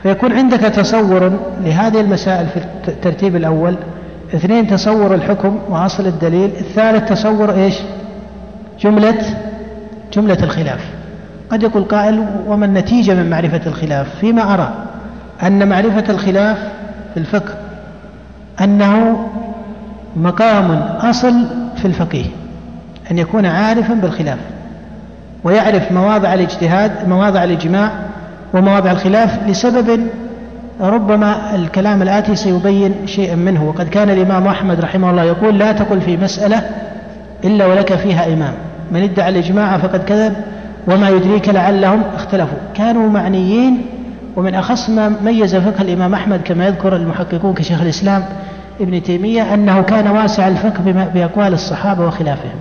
فيكون 0.02 0.32
عندك 0.32 0.60
تصور 0.60 1.32
لهذه 1.64 2.00
المسائل 2.00 2.46
في 2.46 2.88
الترتيب 2.88 3.36
الأول. 3.36 3.74
اثنين 4.34 4.66
تصور 4.66 5.14
الحكم 5.14 5.58
وأصل 5.68 6.06
الدليل. 6.06 6.50
الثالث 6.60 7.08
تصور 7.08 7.54
إيش؟ 7.54 7.74
جملة 8.80 9.24
جملة 10.12 10.38
الخلاف. 10.42 10.80
قد 11.50 11.62
يقول 11.62 11.84
قائل 11.84 12.26
وما 12.46 12.66
النتيجة 12.66 13.14
من 13.14 13.30
معرفة 13.30 13.60
الخلاف؟ 13.66 14.06
فيما 14.20 14.54
أرى 14.54 14.72
أن 15.42 15.68
معرفة 15.68 16.04
الخلاف 16.08 16.58
في 17.14 17.20
الفقه 17.20 17.54
أنه 18.60 19.26
مقام 20.16 20.72
أصل 21.00 21.46
في 21.76 21.84
الفقيه 21.84 22.26
أن 23.10 23.18
يكون 23.18 23.46
عارفا 23.46 23.94
بالخلاف 23.94 24.38
ويعرف 25.44 25.92
مواضع 25.92 26.34
الاجتهاد 26.34 27.08
مواضع 27.08 27.44
الإجماع 27.44 27.90
ومواضع 28.54 28.90
الخلاف 28.90 29.48
لسبب 29.48 30.06
ربما 30.80 31.54
الكلام 31.54 32.02
الآتي 32.02 32.36
سيبين 32.36 32.94
شيئا 33.06 33.34
منه. 33.34 33.64
وقد 33.64 33.88
كان 33.88 34.10
الإمام 34.10 34.46
أحمد 34.46 34.80
رحمه 34.80 35.10
الله 35.10 35.24
يقول 35.24 35.58
لا 35.58 35.72
تقل 35.72 36.00
في 36.00 36.16
مسألة 36.16 36.70
إلا 37.44 37.66
ولك 37.66 37.94
فيها 37.94 38.32
إمام. 38.32 38.52
من 38.92 39.02
ادعى 39.02 39.28
الإجماع 39.28 39.78
فقد 39.78 40.04
كذب 40.04 40.34
وما 40.86 41.08
يدريك 41.08 41.48
لعلهم 41.48 42.02
اختلفوا. 42.14 42.58
كانوا 42.74 43.10
معنيين 43.10 43.86
ومن 44.36 44.54
أخص 44.54 44.90
ما 44.90 45.12
ميز 45.24 45.56
فقه 45.56 45.82
الإمام 45.82 46.14
أحمد 46.14 46.40
كما 46.44 46.66
يذكر 46.66 46.96
المحققون 46.96 47.54
كشيخ 47.54 47.82
الإسلام 47.82 48.24
ابن 48.80 49.02
تيمية 49.02 49.54
أنه 49.54 49.82
كان 49.82 50.08
واسع 50.08 50.48
الفقه 50.48 51.08
بأقوال 51.14 51.52
الصحابة 51.52 52.06
وخلافهم. 52.06 52.54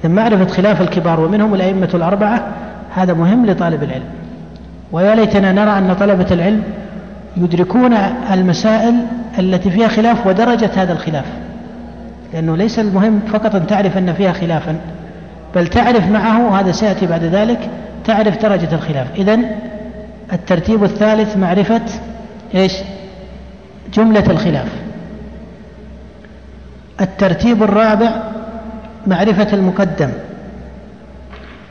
إذا 0.00 0.08
معرفة 0.08 0.46
خلاف 0.46 0.80
الكبار 0.80 1.20
ومنهم 1.20 1.54
الأئمة 1.54 1.88
الأربعة 1.94 2.46
هذا 2.94 3.14
مهم 3.14 3.46
لطالب 3.46 3.82
العلم. 3.82 4.04
ويا 4.92 5.14
ليتنا 5.14 5.52
نرى 5.52 5.78
أن 5.78 5.94
طلبة 6.00 6.26
العلم 6.30 6.62
يدركون 7.36 7.92
المسائل 8.32 8.94
التي 9.38 9.70
فيها 9.70 9.88
خلاف 9.88 10.26
ودرجة 10.26 10.70
هذا 10.76 10.92
الخلاف. 10.92 11.24
لأنه 12.34 12.56
ليس 12.56 12.78
المهم 12.78 13.20
فقط 13.32 13.54
أن 13.54 13.66
تعرف 13.66 13.98
أن 13.98 14.12
فيها 14.12 14.32
خلافا 14.32 14.76
بل 15.54 15.66
تعرف 15.66 16.10
معه 16.10 16.46
وهذا 16.46 16.72
سيأتي 16.72 17.06
بعد 17.06 17.24
ذلك 17.24 17.70
تعرف 18.04 18.42
درجة 18.42 18.74
الخلاف. 18.74 19.06
إذا 19.16 19.38
الترتيب 20.32 20.84
الثالث 20.84 21.36
معرفة 21.36 21.82
إيش؟ 22.54 22.72
جملة 23.94 24.30
الخلاف. 24.30 24.68
الترتيب 27.00 27.62
الرابع 27.62 28.10
معرفة 29.06 29.52
المقدم. 29.52 30.10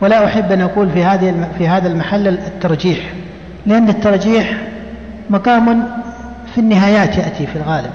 ولا 0.02 0.26
أحب 0.26 0.52
أن 0.52 0.62
أقول 0.62 0.90
في 0.90 1.04
هذه 1.04 1.50
في 1.58 1.68
هذا 1.68 1.88
المحل 1.88 2.28
الترجيح 2.28 3.14
لأن 3.66 3.90
الترجيح 3.90 4.58
مقام 5.30 5.84
في 6.54 6.62
النهايات 6.62 7.18
يأتي 7.18 7.48
في 7.48 7.56
الغالب 7.56 7.92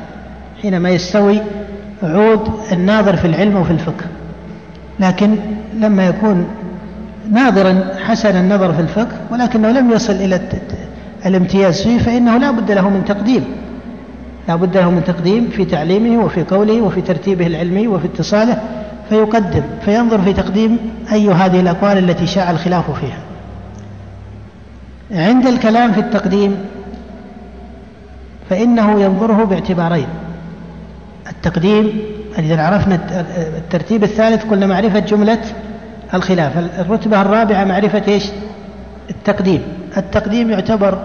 حينما 0.63 0.91
يستوي 0.91 1.41
عود 2.03 2.51
الناظر 2.73 3.17
في 3.17 3.25
العلم 3.25 3.57
وفي 3.57 3.71
الفقه. 3.71 4.05
لكن 5.01 5.37
لما 5.79 6.07
يكون 6.07 6.47
ناظرا 7.31 7.85
حسن 8.05 8.37
النظر 8.37 8.73
في 8.73 8.81
الفقه 8.81 9.17
ولكنه 9.31 9.71
لم 9.71 9.91
يصل 9.91 10.13
إلى 10.13 10.41
الامتياز 11.27 11.83
فيه 11.83 11.99
فإنه 11.99 12.39
لا 12.39 12.51
بد 12.51 12.73
له 12.73 12.89
من 12.89 13.05
تقديم. 13.05 13.45
لا 14.49 14.57
بد 14.57 14.77
له 14.77 14.91
من 14.91 15.05
تقديم 15.05 15.49
في 15.49 15.65
تعليمه 15.65 16.25
وفي 16.25 16.43
قوله 16.43 16.81
وفي 16.81 17.01
ترتيبه 17.01 17.47
العلمي 17.47 17.89
وفي 17.89 18.07
اتصاله 18.07 18.61
فيقدم 19.09 19.63
فينظر 19.85 20.21
في 20.23 20.33
تقديم 20.33 20.79
أي 21.13 21.29
هذه 21.29 21.61
الأقوال 21.61 21.99
التي 21.99 22.27
شاع 22.27 22.51
الخلاف 22.51 22.91
فيها. 22.91 23.19
عند 25.11 25.47
الكلام 25.47 25.93
في 25.93 26.01
التقديم 26.01 26.57
فإنه 28.51 29.01
ينظره 29.01 29.45
باعتبارين 29.45 30.07
التقديم 31.31 32.01
إذا 32.39 32.63
عرفنا 32.63 32.99
الترتيب 33.59 34.03
الثالث 34.03 34.45
قلنا 34.45 34.67
معرفة 34.67 34.99
جملة 34.99 35.39
الخلاف. 36.15 36.59
الرتبة 36.81 37.23
الرابعة 37.23 37.65
معرفة 37.65 38.03
إيش؟ 38.09 38.31
التقديم. 39.11 39.63
التقديم 39.97 40.51
يعتبر 40.51 40.99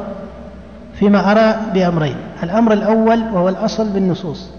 فيما 0.93 1.31
أرى 1.31 1.55
بأمرين. 1.73 2.15
الأمر 2.43 2.73
الأول 2.73 3.19
وهو 3.33 3.49
الأصل 3.49 3.89
بالنصوص. 3.89 4.51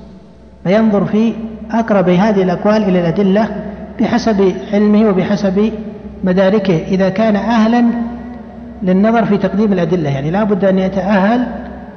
فينظر 0.64 1.04
في 1.04 1.32
أقرب 1.70 2.08
هذه 2.08 2.42
الأقوال 2.42 2.82
إلى 2.82 3.00
الأدلة 3.00 3.48
بحسب 4.00 4.52
علمه 4.72 5.08
وبحسب 5.08 5.72
مداركه. 6.24 6.78
إذا 6.86 7.08
كان 7.08 7.36
أهلا 7.36 7.84
للنظر 8.82 9.24
في 9.24 9.36
تقديم 9.36 9.72
الأدلة. 9.72 10.10
يعني 10.10 10.30
لا 10.30 10.44
بد 10.44 10.64
أن 10.64 10.78
يتأهل 10.78 11.46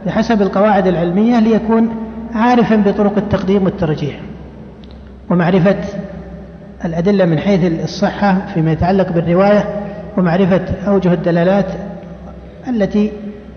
بحسب 0.05 0.41
القواعد 0.41 0.87
العلمية 0.87 1.39
ليكون 1.39 1.89
عارفا 2.35 2.75
بطرق 2.75 3.17
التقديم 3.17 3.63
والترجيح. 3.63 4.19
ومعرفة 5.31 5.77
الأدلة 6.85 7.25
من 7.25 7.39
حيث 7.39 7.83
الصحة 7.83 8.37
فيما 8.53 8.71
يتعلق 8.71 9.11
بالرواية 9.11 9.65
ومعرفة 10.17 10.61
أوجه 10.87 11.13
الدلالات 11.13 11.65
التي 12.69 13.11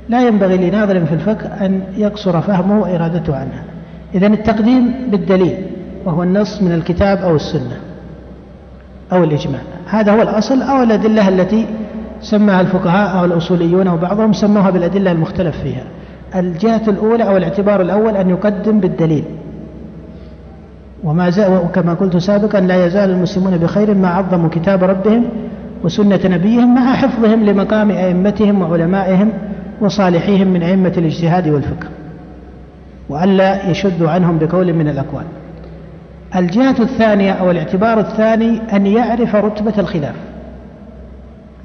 لا 0.09 0.29
ينبغي 0.29 0.71
لناظر 0.71 1.07
في 1.07 1.15
الفقه 1.15 1.67
أن 1.67 1.81
يقصر 1.97 2.41
فهمه 2.41 2.81
وإرادته 2.81 3.37
عنها. 3.37 3.65
إذا 4.15 4.27
التقديم 4.27 4.95
بالدليل 5.11 5.57
وهو 6.05 6.23
النص 6.23 6.63
من 6.63 6.73
الكتاب 6.73 7.19
أو 7.19 7.37
السنة 7.37 7.77
أو 9.13 9.25
الإجماع. 9.25 9.61
هذا 9.87 10.13
هو 10.13 10.23
الأصل 10.23 10.63
أو 10.63 10.83
الأدلة 10.83 11.29
التي 11.29 11.67
سماها 12.21 12.61
الفقهاء 12.61 13.19
أو 13.19 13.25
الأصوليون 13.25 13.87
أو 13.89 13.97
بعضهم 13.97 14.33
سموها 14.33 14.71
بالأدلة 14.71 15.13
المختلف 15.13 15.57
فيها. 15.63 15.85
الجهة 16.35 16.83
الأولى 16.89 17.25
أو 17.25 17.37
الاعتبار 17.37 17.81
الأول 17.81 18.17
أن 18.17 18.31
يقدم 18.31 18.81
بالدليل. 18.81 19.25
وما 21.05 21.31
زال 21.31 21.53
وكما 21.53 21.95
قلت 21.95 22.17
سابقا 22.17 22.61
لا 22.61 22.87
يزال 22.87 23.11
المسلمون 23.11 23.57
بخير 23.57 23.95
ما 23.95 24.09
عظموا 24.09 24.49
كتاب 24.49 24.85
ربهم 24.85 25.25
وسنة 25.85 26.21
نبيهم 26.25 26.75
مع 26.75 26.95
حفظهم 26.95 27.45
لمقام 27.45 27.91
أئمتهم 27.91 28.63
وعلمائهم 28.63 29.33
وصالحيهم 29.81 30.49
من 30.49 30.63
أئمة 30.63 30.93
الاجتهاد 30.97 31.49
والفقه. 31.49 31.87
وألا 33.09 33.71
يشدوا 33.71 34.11
عنهم 34.11 34.39
بقول 34.39 34.73
من 34.73 34.89
الأقوال. 34.89 35.25
الجهة 36.37 36.77
الثانية 36.81 37.33
أو 37.33 37.51
الاعتبار 37.51 38.01
الثاني 38.01 38.61
أن 38.73 38.87
يعرف 38.87 39.35
رتبة 39.37 39.75
الخلاف. 39.79 40.15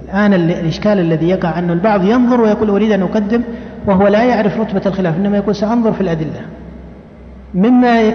الآن 0.06 0.34
الإشكال 0.34 1.00
الذي 1.00 1.30
يقع 1.30 1.60
أنه 1.60 1.74
البعض 1.74 2.04
ينظر 2.04 2.42
ويقول 2.42 2.70
أريد 2.70 2.92
أن 2.92 3.02
أقدم 3.02 3.42
وهو 3.88 4.08
لا 4.08 4.24
يعرف 4.24 4.60
رتبة 4.60 4.82
الخلاف 4.86 5.18
إنما 5.18 5.38
يقول 5.38 5.56
سأنظر 5.56 5.94
في 5.94 6.02
الأدلة. 6.02 6.42
مما 7.54 8.14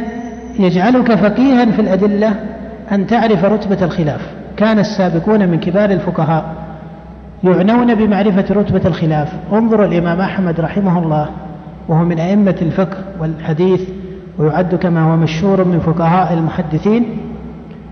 يجعلك 0.58 1.14
فقيها 1.14 1.64
في 1.64 1.80
الأدلة 1.80 2.34
أن 2.92 3.06
تعرف 3.06 3.44
رتبة 3.44 3.84
الخلاف. 3.84 4.20
كان 4.56 4.78
السابقون 4.78 5.48
من 5.48 5.60
كبار 5.60 5.90
الفقهاء 5.90 6.44
يعنون 7.44 7.94
بمعرفة 7.94 8.54
رتبة 8.54 8.80
الخلاف. 8.86 9.32
انظر 9.52 9.84
الإمام 9.84 10.20
أحمد 10.20 10.60
رحمه 10.60 11.02
الله 11.02 11.28
وهو 11.88 12.04
من 12.04 12.18
أئمة 12.20 12.56
الفقه 12.62 12.96
والحديث 13.20 13.80
ويعد 14.38 14.74
كما 14.74 15.02
هو 15.02 15.16
مشهور 15.16 15.64
من 15.64 15.80
فقهاء 15.80 16.34
المحدثين. 16.34 17.04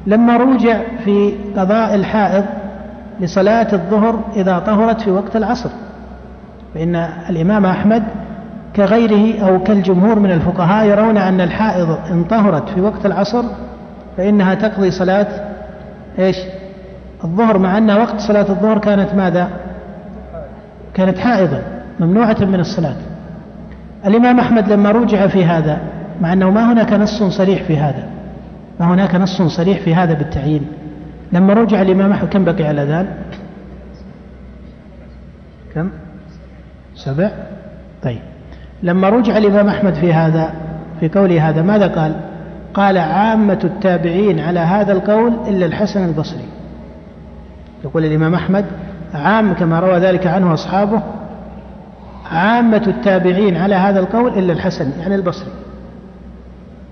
لما 0.07 0.37
روجع 0.37 0.81
في 1.05 1.33
قضاء 1.57 1.95
الحائض 1.95 2.45
لصلاة 3.21 3.69
الظهر 3.73 4.21
إذا 4.37 4.59
طهرت 4.59 5.01
في 5.01 5.11
وقت 5.11 5.37
العصر 5.37 5.71
فإن 6.75 6.97
الإمام 7.31 7.67
أحمد 7.67 8.03
كغيره 8.77 9.41
أو 9.49 9.63
كالجمهور 9.63 10.19
من 10.19 10.31
الفقهاء 10.31 10.87
يرون 10.87 11.17
أن 11.17 11.41
الحائض 11.41 11.99
إن 12.11 12.25
طهرت 12.25 12.69
في 12.69 12.81
وقت 12.81 13.07
العصر 13.07 13.45
فإنها 14.17 14.55
تقضي 14.55 14.91
صلاة 14.91 15.27
إيش؟ 16.19 16.37
الظهر 17.25 17.59
مع 17.59 17.79
أن 17.79 17.91
وقت 17.91 18.21
صلاة 18.21 18.51
الظهر 18.51 18.79
كانت 18.79 19.15
ماذا؟ 19.15 19.49
كانت 20.95 21.19
حائضا 21.19 21.63
ممنوعة 22.01 22.37
من 22.41 22.61
الصلاة. 22.61 22.97
الإمام 24.07 24.41
أحمد 24.41 24.73
لما 24.73 24.91
رجع 24.91 25.27
في 25.27 25.45
هذا 25.45 25.79
مع 26.21 26.33
أنه 26.33 26.51
ما 26.51 26.73
هناك 26.73 26.93
نص 26.93 27.23
صريح 27.23 27.63
في 27.63 27.77
هذا 27.77 28.05
ما 28.81 28.87
هناك 28.87 29.15
نص 29.15 29.43
صريح 29.43 29.79
في 29.81 29.95
هذا 29.95 30.15
بالتعيين. 30.15 30.67
لما 31.33 31.55
رجع 31.55 31.83
الإمام 31.83 32.13
أحمد 32.13 32.29
كم 32.29 32.45
بقي 32.45 32.65
على 32.65 32.83
الأذان 32.83 33.07
كم؟ 35.75 35.91
سبع؟ 36.95 37.31
طيب. 38.03 38.21
لما 38.83 39.09
رجع 39.09 39.37
الإمام 39.37 39.69
أحمد 39.69 39.95
في 39.95 40.13
هذا 40.13 40.51
في 41.01 41.09
قوله 41.09 41.49
هذا 41.49 41.63
ماذا 41.63 41.87
قال؟ 41.87 42.15
قال 42.75 42.99
عامة 42.99 43.59
التابعين 43.65 44.41
على 44.41 44.61
هذا 44.61 44.93
القول 44.93 45.33
إلا 45.49 45.67
الحسن 45.67 46.05
البصري. 46.05 46.45
يقول 47.85 48.05
الإمام 48.05 48.35
أحمد 48.35 48.65
عام 49.15 49.53
كما 49.53 49.81
روى 49.81 49.99
ذلك 49.99 50.27
عنه 50.27 50.55
أصحابه 50.55 51.03
عامة 52.33 52.83
التابعين 52.87 53.57
على 53.57 53.75
هذا 53.75 54.01
القول 54.01 54.39
إلا 54.39 54.53
الحسن 54.53 54.91
يعني 55.01 55.15
البصري. 55.15 55.53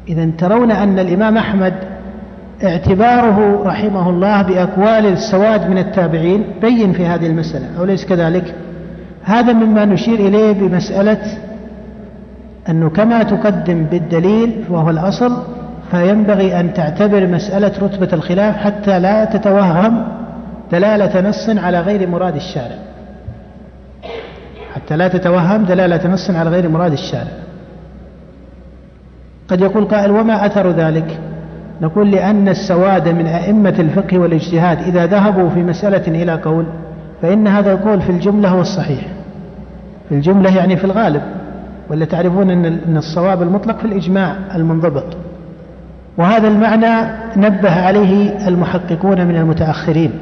إذا 0.09 0.30
ترون 0.38 0.70
أن 0.70 0.99
الإمام 0.99 1.36
أحمد 1.36 1.74
اعتباره 2.64 3.62
رحمه 3.66 4.11
الله 4.11 4.43
بأقوال 4.43 5.07
السواد 5.07 5.70
من 5.70 5.78
التابعين 5.78 6.45
بين 6.61 6.93
في 6.93 7.07
هذه 7.07 7.26
المسألة 7.26 7.66
أو 7.78 7.84
ليس 7.84 8.05
كذلك؟ 8.05 8.55
هذا 9.22 9.53
مما 9.53 9.84
نشير 9.84 10.14
إليه 10.14 10.53
بمسألة 10.53 11.49
أنه 12.71 12.91
كما 12.91 13.23
تقدم 13.23 13.85
بالدليل 13.85 14.64
وهو 14.68 14.91
الأصل 14.91 15.43
فينبغي 15.91 16.61
أن 16.61 16.75
تعتبر 16.75 17.27
مسألة 17.27 17.73
رتبة 17.83 18.09
الخلاف 18.12 18.57
حتى 18.57 18.99
لا 18.99 19.25
تتوهم 19.25 20.09
دلالة 20.73 21.29
نص 21.29 21.49
على 21.49 21.81
غير 21.81 22.09
مراد 22.09 22.37
الشارع. 22.37 22.77
حتى 24.75 24.97
لا 24.97 25.09
تتوهم 25.09 25.64
دلالة 25.64 26.09
نص 26.09 26.31
على 26.31 26.51
غير 26.51 26.68
مراد 26.68 26.93
الشارع. 26.93 27.33
قد 29.49 29.61
يقول 29.61 29.85
قائل 29.85 30.11
وما 30.11 30.47
أثر 30.47 30.71
ذلك؟ 30.71 31.18
نقول 31.81 32.11
لأن 32.11 32.49
السواد 32.49 33.09
من 33.09 33.27
أئمة 33.27 33.75
الفقه 33.79 34.18
والاجتهاد 34.18 34.79
إذا 34.79 35.07
ذهبوا 35.07 35.51
في 35.51 35.62
مسألة 35.62 36.23
إلى 36.23 36.35
قول 36.35 36.66
فإن 37.23 37.47
هذا 37.47 37.73
القول 37.73 38.03
في 38.03 38.11
الجملة 38.11 38.49
هو 38.49 38.61
الصحيح. 38.61 39.07
في 40.09 40.14
الجملة 40.14 40.57
يعني 40.57 40.77
في 40.77 40.85
الغالب. 40.85 41.23
ولا 41.91 42.05
تعرفون 42.05 42.51
أن 42.51 42.97
الصواب 42.97 43.43
المطلق 43.43 43.78
في 43.78 43.84
الإجماع 43.84 44.34
المنضبط. 44.55 45.05
وهذا 46.18 46.49
المعنى 46.49 47.12
نبه 47.36 47.86
عليه 47.86 48.49
المحققون 48.49 49.26
من 49.26 49.36
المتأخرين 49.36 50.12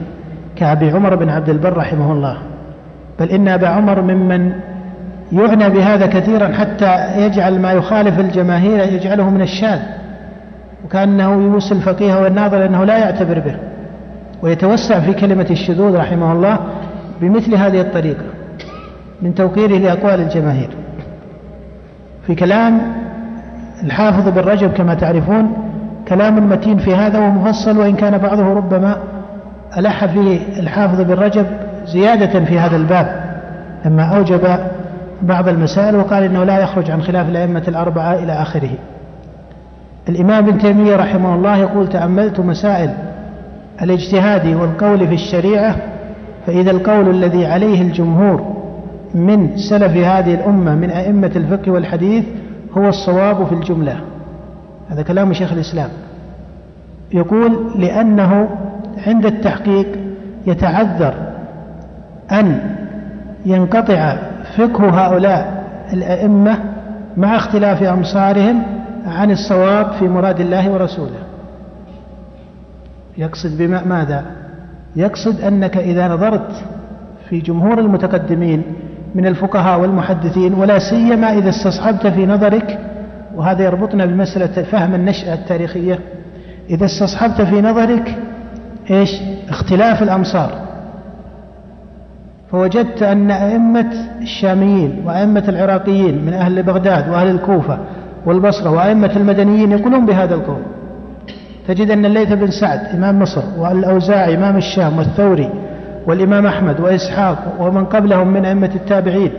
كأبي 0.57 0.91
عمر 0.91 1.15
بن 1.15 1.29
عبد 1.29 1.49
البر 1.49 1.77
رحمه 1.77 2.13
الله. 2.13 2.39
بل 3.21 3.29
إن 3.29 3.49
أبا 3.49 3.69
عمر 3.69 4.01
ممن 4.01 4.53
يعنى 5.33 5.69
بهذا 5.69 6.07
كثيرا 6.07 6.49
حتى 6.49 7.21
يجعل 7.27 7.61
ما 7.61 7.73
يخالف 7.73 8.21
الجماهير 8.21 8.93
يجعله 8.93 9.31
من 9.31 9.43
الشاذ 9.43 9.79
وكأنه 10.85 11.43
يوصي 11.43 11.75
الفقيه 11.75 12.23
والناظر 12.23 12.67
أنه 12.67 12.85
لا 12.85 12.99
يعتبر 12.99 13.39
به 13.39 13.57
ويتوسع 14.43 15.01
في 15.01 15.13
كلمة 15.13 15.47
الشذوذ 15.51 15.97
رحمه 15.97 16.33
الله 16.33 16.59
بمثل 17.21 17.55
هذه 17.55 17.81
الطريقة 17.81 18.25
من 19.23 19.35
توقيره 19.35 19.79
لأقوال 19.79 20.21
الجماهير. 20.21 20.69
في 22.29 22.35
كلام 22.35 22.81
الحافظ 23.83 24.29
بن 24.29 24.41
رجب 24.41 24.73
كما 24.73 24.95
تعرفون 24.95 25.53
كلام 26.09 26.49
متين 26.51 26.79
في 26.79 26.95
هذا 26.95 27.19
ومفصل 27.19 27.79
وإن 27.79 27.97
كان 27.97 28.19
بعضه 28.19 28.53
ربما 28.53 28.97
ألح 29.79 30.05
فيه 30.05 30.41
الحافظ 30.61 31.01
بن 31.01 31.15
رجب 31.15 31.47
زيادة 31.87 32.45
في 32.45 32.59
هذا 32.59 32.77
الباب. 32.77 33.21
لما 33.85 34.03
أوجب 34.03 34.59
بعض 35.23 35.49
المسائل 35.49 35.97
وقال 35.97 36.23
إنه 36.23 36.45
لا 36.45 36.59
يخرج 36.59 36.91
عن 36.91 37.03
خلاف 37.03 37.29
الأئمة 37.29 37.63
الأربعة 37.69 38.15
إلى 38.15 38.33
آخره. 38.33 38.71
الإمام 40.09 40.49
ابن 40.49 40.59
تيمية 40.59 40.97
رحمه 40.97 41.35
الله 41.35 41.57
يقول 41.57 41.89
تأملت 41.89 42.41
مسائل 42.41 42.91
الاجتهاد 43.83 44.47
والقول 44.47 45.09
في 45.09 45.15
الشريعة 45.15 45.77
فإذا 46.47 46.71
القول 46.71 47.11
الذي 47.11 47.47
عليه 47.47 47.83
الجمهور 47.83 48.58
من 49.15 49.57
سلف 49.57 49.97
هذه 49.97 50.35
الأمة 50.35 50.75
من 50.75 50.91
أئمة 50.91 51.33
الفقه 51.37 51.73
والحديث 51.73 52.25
هو 52.79 52.89
الصواب 52.89 53.47
في 53.47 53.53
الجملة. 53.53 54.01
هذا 54.89 55.03
كلام 55.03 55.33
شيخ 55.33 55.53
الإسلام. 55.53 55.91
يقول 57.13 57.59
لأنه 57.77 58.49
عند 59.07 59.27
التحقيق 59.27 59.87
يتعذر 60.47 61.15
أن 62.33 62.61
ينقطع 63.47 64.17
فقه 64.57 64.89
هؤلاء 64.89 65.65
الأئمة 65.93 66.59
مع 67.17 67.37
اختلاف 67.37 67.83
أمصارهم 67.83 68.63
عن 69.07 69.31
الصواب 69.31 69.93
في 69.93 70.09
مراد 70.09 70.41
الله 70.41 70.71
ورسوله. 70.71 71.19
يقصد 73.19 73.59
بما 73.59 73.85
ماذا؟ 73.85 74.25
يقصد 74.97 75.41
أنك 75.41 75.77
إذا 75.77 76.09
نظرت 76.09 76.65
في 77.29 77.39
جمهور 77.39 77.79
المتقدمين 77.79 78.63
من 79.15 79.27
الفقهاء 79.27 79.81
والمحدثين 79.81 80.55
ولا 80.55 80.79
سيما 80.79 81.33
إذا 81.33 81.49
استصحبت 81.49 82.07
في 82.07 82.27
نظرك 82.27 82.79
وهذا 83.37 83.65
يربطنا 83.65 84.07
بمسألة 84.07 84.63
فهم 84.63 84.95
النشأة 84.95 85.35
التاريخية 85.35 85.99
إذا 86.71 86.85
استصحبت 86.85 87.43
في 87.43 87.61
نظرك 87.61 88.17
إيش؟ 88.91 89.21
اختلاف 89.49 90.03
الأمصار. 90.03 90.51
فوجدت 92.51 93.03
أن 93.03 93.31
أئمة 93.31 93.93
الشاميين 94.23 95.03
وأئمة 95.07 95.45
العراقيين 95.49 96.25
من 96.25 96.33
أهل 96.33 96.63
بغداد 96.63 97.09
وأهل 97.09 97.31
الكوفة 97.31 97.79
والبصرة 98.27 98.71
وأئمة 98.71 99.17
المدنيين 99.17 99.73
يقولون 99.73 100.07
بهذا 100.07 100.35
القول. 100.35 100.63
تجد 101.69 101.91
أن 101.91 102.05
الليث 102.05 102.33
بن 102.33 102.51
سعد 102.51 102.81
إمام 102.95 103.19
مصر 103.19 103.43
والأوزاعي 103.59 104.35
إمام 104.35 104.57
الشام 104.57 104.99
والثوري 104.99 105.51
والإمام 106.09 106.47
أحمد 106.47 106.81
وإسحاق 106.81 107.39
ومن 107.59 107.85
قبلهم 107.85 108.29
من 108.29 108.45
أئمة 108.45 108.71
التابعين 108.75 109.31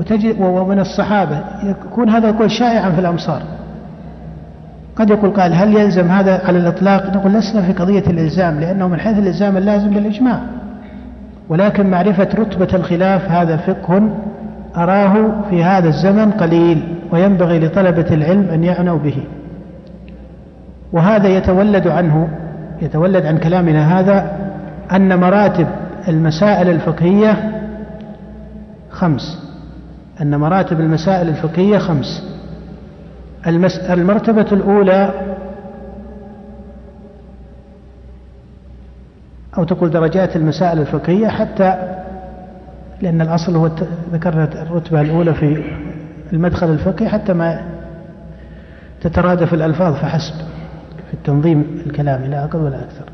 وتجد 0.00 0.40
ومن 0.40 0.78
الصحابة. 0.78 1.40
يكون 1.62 2.08
هذا 2.08 2.28
القول 2.28 2.50
شائعا 2.50 2.90
في 2.90 3.00
الأمصار. 3.00 3.42
قد 4.96 5.10
يقول 5.10 5.30
قال 5.30 5.54
هل 5.54 5.76
يلزم 5.76 6.08
هذا 6.08 6.46
على 6.46 6.58
الإطلاق؟ 6.58 7.16
نقول 7.16 7.32
لسنا 7.32 7.62
في 7.62 7.72
قضية 7.72 8.06
الإلزام 8.06 8.60
لأنه 8.60 8.88
من 8.88 9.00
حيث 9.00 9.18
الإلزام 9.18 9.56
اللازم 9.56 9.90
بالإجماع 9.90 10.40
ولكن 11.48 11.90
معرفة 11.90 12.28
رتبة 12.34 12.68
الخلاف 12.74 13.30
هذا 13.30 13.56
فقه 13.56 14.10
أراه 14.76 15.34
في 15.50 15.64
هذا 15.64 15.88
الزمن 15.88 16.30
قليل 16.30 16.94
وينبغي 17.12 17.58
لطلبة 17.58 18.06
العلم 18.10 18.48
أن 18.52 18.64
يعنوا 18.64 18.98
به. 18.98 19.16
وهذا 20.92 21.28
يتولد 21.28 21.88
عنه 21.88 22.28
يتولد 22.82 23.26
عن 23.26 23.38
كلامنا 23.38 24.00
هذا 24.00 24.30
أن 24.92 25.20
مراتب 25.20 25.66
المسائل 26.08 26.68
الفقهية 26.70 27.60
خمس. 28.90 29.38
أن 30.20 30.36
مراتب 30.36 30.80
المسائل 30.80 31.28
الفقهية 31.28 31.78
خمس. 31.78 32.22
المرتبة 33.90 34.46
الأولى 34.52 35.10
أو 39.58 39.64
تقول 39.64 39.90
درجات 39.90 40.36
المسائل 40.36 40.78
الفقهية 40.78 41.28
حتى 41.28 41.74
لأن 43.02 43.20
الأصل 43.20 43.56
هو 43.56 43.70
ذكرنا 44.12 44.62
الرتبة 44.62 45.00
الأولى 45.00 45.34
في 45.34 45.64
المدخل 46.32 46.70
الفقهي 46.70 47.08
حتى 47.08 47.32
ما 47.32 47.60
تترادف 49.00 49.54
الألفاظ 49.54 49.94
فحسب 49.94 50.34
في 51.08 51.14
التنظيم 51.14 51.82
الكلامي 51.86 52.28
لا 52.28 52.44
أقل 52.44 52.58
ولا 52.58 52.76
أكثر. 52.76 53.04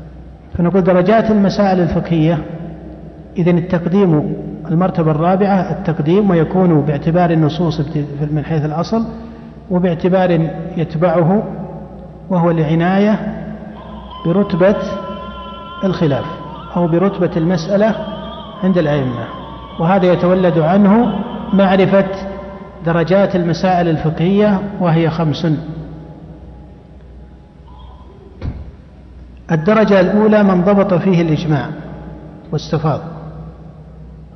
فنقول 0.57 0.83
درجات 0.83 1.31
المسائل 1.31 1.79
الفقهية 1.79 2.39
إذا 3.37 3.51
التقديم 3.51 4.35
المرتبة 4.71 5.11
الرابعة 5.11 5.71
التقديم 5.71 6.29
ويكون 6.29 6.81
باعتبار 6.81 7.29
النصوص 7.29 7.81
من 8.31 8.45
حيث 8.45 8.65
الأصل 8.65 9.05
وباعتبار 9.71 10.49
يتبعه 10.77 11.43
وهو 12.29 12.51
العناية 12.51 13.19
برتبة 14.25 14.75
الخلاف 15.83 16.25
أو 16.75 16.87
برتبة 16.87 17.31
المسألة 17.37 17.95
عند 18.63 18.77
الأئمة. 18.77 19.25
وهذا 19.79 20.13
يتولد 20.13 20.59
عنه 20.59 21.19
معرفة 21.53 22.05
درجات 22.85 23.35
المسائل 23.35 23.89
الفقهية 23.89 24.59
وهي 24.79 25.09
خمس. 25.09 25.47
الدرجة 29.51 29.99
الأولى 29.99 30.43
من 30.43 30.63
ضبط 30.63 30.93
فيه 30.93 31.21
الإجماع 31.21 31.69
واستفاض 32.51 33.16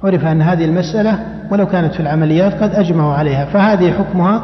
عرف 0.03 0.25
أن 0.25 0.41
هذه 0.41 0.65
المسألة 0.65 1.19
ولو 1.51 1.67
كانت 1.67 1.93
في 1.93 1.99
العمليات 1.99 2.63
قد 2.63 2.75
أجمعوا 2.75 3.13
عليها 3.13 3.45
فهذه 3.45 3.91
حكمها 3.91 4.43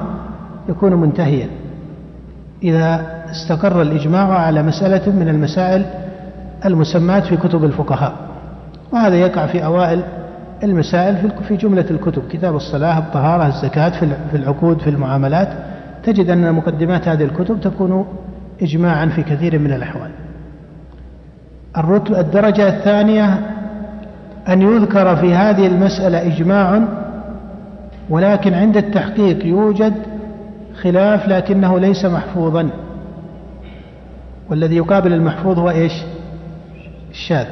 يكون 0.70 0.94
منتهيا. 0.94 1.48
إذا 2.64 3.06
استقر 3.32 3.82
الإجماع 3.82 4.40
على 4.40 4.64
مسألة 4.64 5.12
من 5.12 5.30
المسائل 5.30 5.86
المسمات 6.66 7.26
في 7.26 7.38
كتب 7.38 7.64
الفقهاء 7.64 8.14
وهذا 8.92 9.16
يقع 9.16 9.46
في 9.46 9.66
أوائل 9.66 10.04
المسائل 10.64 11.32
في 11.48 11.56
جملة 11.56 11.86
الكتب. 11.92 12.22
كتاب 12.30 12.56
الصلاة 12.56 12.98
الطهارة 12.98 13.48
الزكاة 13.48 13.90
في 14.32 14.38
العقود 14.38 14.80
في 14.82 14.90
المعاملات. 14.90 15.50
تجد 16.04 16.30
أن 16.30 16.54
مقدمات 16.54 17.08
هذه 17.08 17.24
الكتب 17.24 17.62
تكون 17.62 18.06
إجماعا 18.62 19.06
في 19.06 19.24
كثير 19.24 19.60
من 19.60 19.74
الأحوال. 19.74 20.12
الدرجة 22.10 22.68
الثانية 22.68 23.40
أن 24.50 24.62
يذكر 24.62 25.16
في 25.16 25.34
هذه 25.34 25.68
المسألة 25.68 26.28
إجماع 26.28 26.84
ولكن 28.10 28.54
عند 28.54 28.78
التحقيق 28.78 29.46
يوجد 29.46 29.94
خلاف 30.82 31.28
لكنه 31.28 31.80
ليس 31.80 32.06
محفوظا. 32.06 32.70
والذي 34.50 34.76
يقابل 34.76 35.14
المحفوظ 35.14 35.60
هو 35.60 35.70
إيش؟ 35.70 35.94
الشاذ. 37.12 37.46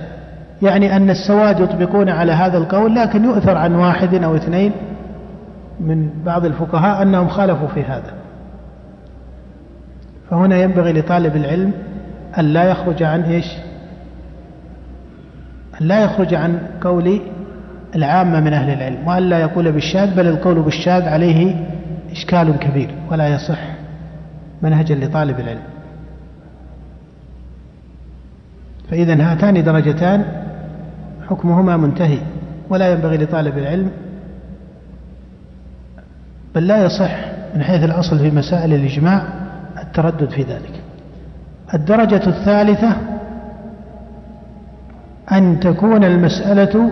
يعني 0.62 0.96
أن 0.96 1.10
السواد 1.10 1.60
يطبقون 1.60 2.10
على 2.10 2.32
هذا 2.32 2.58
القول 2.58 2.96
لكن 2.96 3.24
يؤثر 3.24 3.58
عن 3.58 3.76
واحد 3.76 4.24
أو 4.24 4.36
اثنين 4.36 4.72
من 5.80 6.10
بعض 6.26 6.46
الفقهاء 6.46 7.02
أنهم 7.02 7.28
خالفوا 7.28 7.68
في 7.68 7.84
هذا. 7.84 8.14
فهنا 10.30 10.58
ينبغي 10.58 10.94
لطالب 10.94 11.36
العلم 11.36 11.72
أن 12.40 12.46
لا 12.46 12.64
يخرج 12.64 13.04
عن 13.04 13.22
إيش؟ 13.22 13.46
لا 15.80 16.04
يخرج 16.04 16.34
عن 16.34 16.60
قول 16.82 17.22
العامة 17.96 18.40
من 18.40 18.54
أهل 18.54 18.74
العلم 18.74 19.08
وأن 19.08 19.24
لا 19.24 19.40
يقول 19.40 19.72
بالشاذ 19.72 20.16
بل 20.16 20.28
القول 20.28 20.62
بالشاذ 20.62 21.08
عليه 21.08 21.56
إشكال 22.12 22.60
كبير 22.60 22.90
ولا 23.12 23.28
يصح 23.28 23.60
منهجا 24.62 24.96
لطالب 24.96 25.40
العلم. 25.40 25.64
فإذا 28.90 29.32
هاتان 29.32 29.64
درجتان 29.64 30.26
حكمهما 31.30 31.78
منتهي 31.78 32.20
ولا 32.70 32.92
ينبغي 32.92 33.18
لطالب 33.18 33.58
العلم 33.58 33.92
بل 36.56 36.68
لا 36.68 36.86
يصح 36.86 37.12
من 37.56 37.64
حيث 37.64 37.84
الأصل 37.84 38.20
في 38.20 38.32
مسائل 38.32 38.74
الإجماع 38.74 39.24
التردد 39.84 40.30
في 40.30 40.42
ذلك. 40.42 40.82
الدرجة 41.74 42.28
الثالثة 42.28 42.96
أن 45.32 45.60
تكون 45.60 46.04
المسألة 46.04 46.92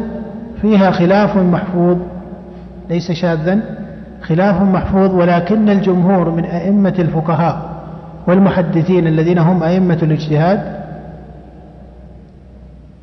فيها 0.62 0.92
خلاف 0.92 1.38
محفوظ 1.38 1.98
ليس 2.90 3.12
شاذا 3.12 3.60
خلاف 4.22 4.62
محفوظ 4.62 5.16
ولكن 5.16 5.70
الجمهور 5.70 6.30
من 6.30 6.46
أئمة 6.46 6.96
الفقهاء 7.00 7.74
والمحدثين 8.28 9.08
الذين 9.08 9.38
هم 9.38 9.64
أئمة 9.64 10.00
الاجتهاد 10.04 10.84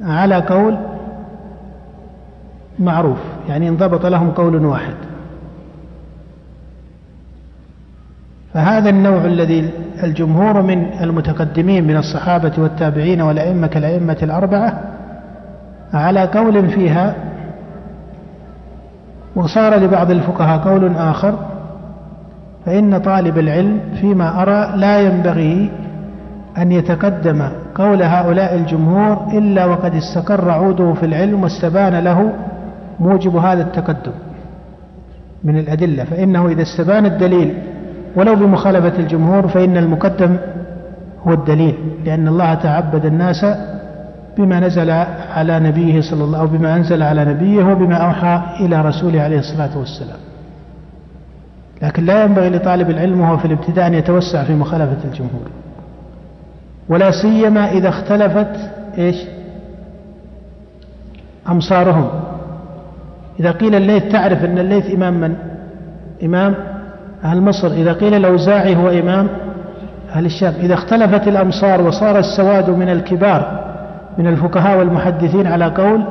على 0.00 0.34
قول 0.34 0.78
معروف 2.78 3.18
يعني 3.48 3.68
انضبط 3.68 4.06
لهم 4.06 4.30
قول 4.30 4.66
واحد. 4.66 4.94
فهذا 8.54 8.90
النوع 8.90 9.24
الذي 9.24 9.70
الجمهور 10.02 10.62
من 10.62 10.86
المتقدمين 11.00 11.86
من 11.86 11.96
الصحابة 11.96 12.52
والتابعين 12.58 13.20
والأئمة 13.20 13.66
كالأئمة 13.66 14.16
الأربعة 14.22 14.82
على 15.94 16.20
قول 16.24 16.68
فيها 16.68 17.14
وصار 19.36 19.74
لبعض 19.76 20.10
الفقهاء 20.10 20.58
قول 20.58 20.96
آخر 20.96 21.34
فإن 22.66 22.98
طالب 22.98 23.38
العلم 23.38 23.80
فيما 24.00 24.42
أرى 24.42 24.76
لا 24.76 25.00
ينبغي 25.00 25.70
أن 26.58 26.72
يتقدم 26.72 27.48
قول 27.74 28.02
هؤلاء 28.02 28.54
الجمهور 28.54 29.26
إلا 29.32 29.64
وقد 29.64 29.94
استقر 29.94 30.50
عوده 30.50 30.92
في 30.92 31.06
العلم 31.06 31.42
واستبان 31.42 31.94
له 32.04 32.32
موجب 33.00 33.36
هذا 33.36 33.62
التقدم 33.62 34.12
من 35.44 35.58
الأدلة. 35.58 36.04
فإنه 36.04 36.48
إذا 36.48 36.62
استبان 36.62 37.06
الدليل 37.06 37.54
ولو 38.16 38.34
بمخالفة 38.34 38.98
الجمهور 38.98 39.48
فإن 39.48 39.76
المقدم 39.76 40.36
هو 41.26 41.32
الدليل 41.32 41.74
لأن 42.04 42.28
الله 42.28 42.54
تعبد 42.54 43.06
الناس 43.06 43.46
بما 44.38 44.60
نزل 44.60 44.90
على 45.34 45.60
نبيه 45.60 46.00
صلى 46.00 46.24
الله 46.24 46.38
أو 46.38 46.46
بما 46.46 46.76
أنزل 46.76 47.02
على 47.02 47.24
نبيه 47.24 47.64
وبما 47.64 47.96
أوحى 47.96 48.42
إلى 48.60 48.82
رسوله 48.82 49.22
عليه 49.22 49.38
الصلاة 49.38 49.78
والسلام. 49.78 50.18
لكن 51.82 52.04
لا 52.04 52.24
ينبغي 52.24 52.50
لطالب 52.50 52.90
العلم 52.90 53.20
وهو 53.20 53.36
في 53.36 53.44
الابتداء 53.44 53.86
أن 53.86 53.94
يتوسع 53.94 54.44
في 54.44 54.54
مخالفة 54.54 55.04
الجمهور. 55.04 55.50
ولا 56.88 57.10
سيما 57.10 57.70
إذا 57.72 57.88
اختلفت 57.88 58.70
إيش؟ 58.98 59.16
أمصارهم. 61.48 62.08
إذا 63.40 63.50
قيل 63.50 63.74
الليث 63.74 64.12
تعرف 64.12 64.44
أن 64.44 64.58
الليث 64.58 64.94
إمام 64.94 65.20
من؟ 65.20 65.34
إمام 66.24 66.54
أهل 67.24 67.40
مصر. 67.40 67.66
إذا 67.66 67.92
قيل 67.92 68.14
الأوزاعي 68.14 68.76
هو 68.76 68.88
إمام 68.88 69.28
أهل 70.14 70.26
الشام. 70.26 70.54
إذا 70.60 70.74
اختلفت 70.74 71.28
الأمصار 71.28 71.82
وصار 71.82 72.18
السواد 72.18 72.70
من 72.70 72.88
الكبار 72.88 73.69
من 74.20 74.26
الفقهاء 74.26 74.78
والمحدثين 74.78 75.46
على 75.46 75.64
قول 75.64 76.02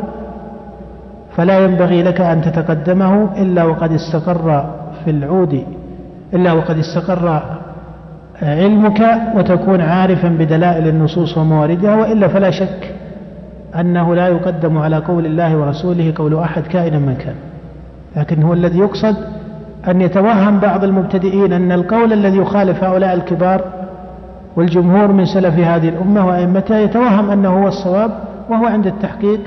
فلا 1.38 1.60
ينبغي 1.60 2.04
لك 2.04 2.22
أن 2.22 2.42
تتقدمه 2.42 3.42
إلا 3.42 3.64
وقد 3.64 3.92
استقر 3.92 4.70
في 5.06 5.12
العود 5.12 5.64
إلا 6.34 6.54
وقد 6.54 6.78
استقر 6.78 7.42
علمك 8.42 9.02
وتكون 9.36 9.82
عارفا 9.82 10.28
بدلائل 10.28 10.88
النصوص 10.88 11.38
ومواردها 11.38 11.96
وإلا 11.96 12.28
فلا 12.28 12.52
شك 12.52 12.96
أنه 13.80 14.16
لا 14.16 14.28
يقدم 14.28 14.78
على 14.78 14.98
قول 14.98 15.26
الله 15.26 15.58
ورسوله 15.58 16.14
قول 16.16 16.40
أحد 16.40 16.62
كائنا 16.64 17.00
من 17.00 17.16
كان. 17.16 17.36
لكن 18.16 18.44
هو 18.44 18.54
الذي 18.54 18.80
يقصد 18.80 19.16
أن 19.88 20.02
يتوهم 20.02 20.60
بعض 20.60 20.84
المبتدئين 20.84 21.54
أن 21.54 21.72
القول 21.72 22.14
الذي 22.14 22.38
يخالف 22.38 22.84
هؤلاء 22.84 23.14
الكبار 23.14 23.79
والجمهور 24.60 25.12
من 25.12 25.26
سلف 25.26 25.60
هذه 25.60 25.90
الأمة 25.90 26.28
وأئمتها 26.28 26.80
يتوهم 26.80 27.30
أنه 27.30 27.50
هو 27.64 27.68
الصواب 27.68 28.12
وهو 28.50 28.66
عند 28.66 28.88
التحقيق 28.88 29.40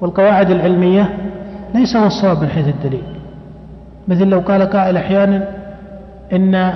والقواعد 0.00 0.50
العلمية 0.50 1.08
ليس 1.74 1.96
هو 1.96 2.06
الصواب 2.06 2.42
من 2.42 2.48
حيث 2.48 2.68
الدليل. 2.68 3.02
مثل 4.08 4.26
لو 4.26 4.40
قال 4.40 4.62
قائل 4.62 4.96
أحيانا 4.96 5.48
إن 6.32 6.72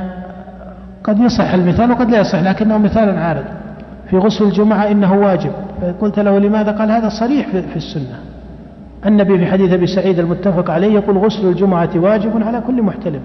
قد 1.05 1.19
يصح 1.19 1.55
المثال 1.55 1.91
وقد 1.91 2.11
لا 2.11 2.21
يصح 2.21 2.43
لكنه 2.43 2.79
مثال 2.79 3.19
عارض. 3.19 3.45
في 4.11 4.19
غسل 4.19 4.45
الجمعة 4.45 4.91
إنه 4.91 5.15
واجب. 5.15 5.53
فقلت 5.83 6.19
له 6.19 6.39
لماذا 6.39 6.73
قال 6.73 6.91
هذا 6.91 7.09
صريح 7.09 7.47
في 7.49 7.77
السنة؟ 7.77 8.19
النبي 9.07 9.39
في 9.39 9.47
حديث 9.47 9.73
أبي 9.73 9.87
سعيد 9.87 10.19
المتفق 10.19 10.71
عليه 10.71 10.95
يقول 10.95 11.19
غسل 11.19 11.49
الجمعة 11.49 11.91
واجب 11.97 12.43
على 12.43 12.63
كل 12.67 12.83
محتلم. 12.83 13.21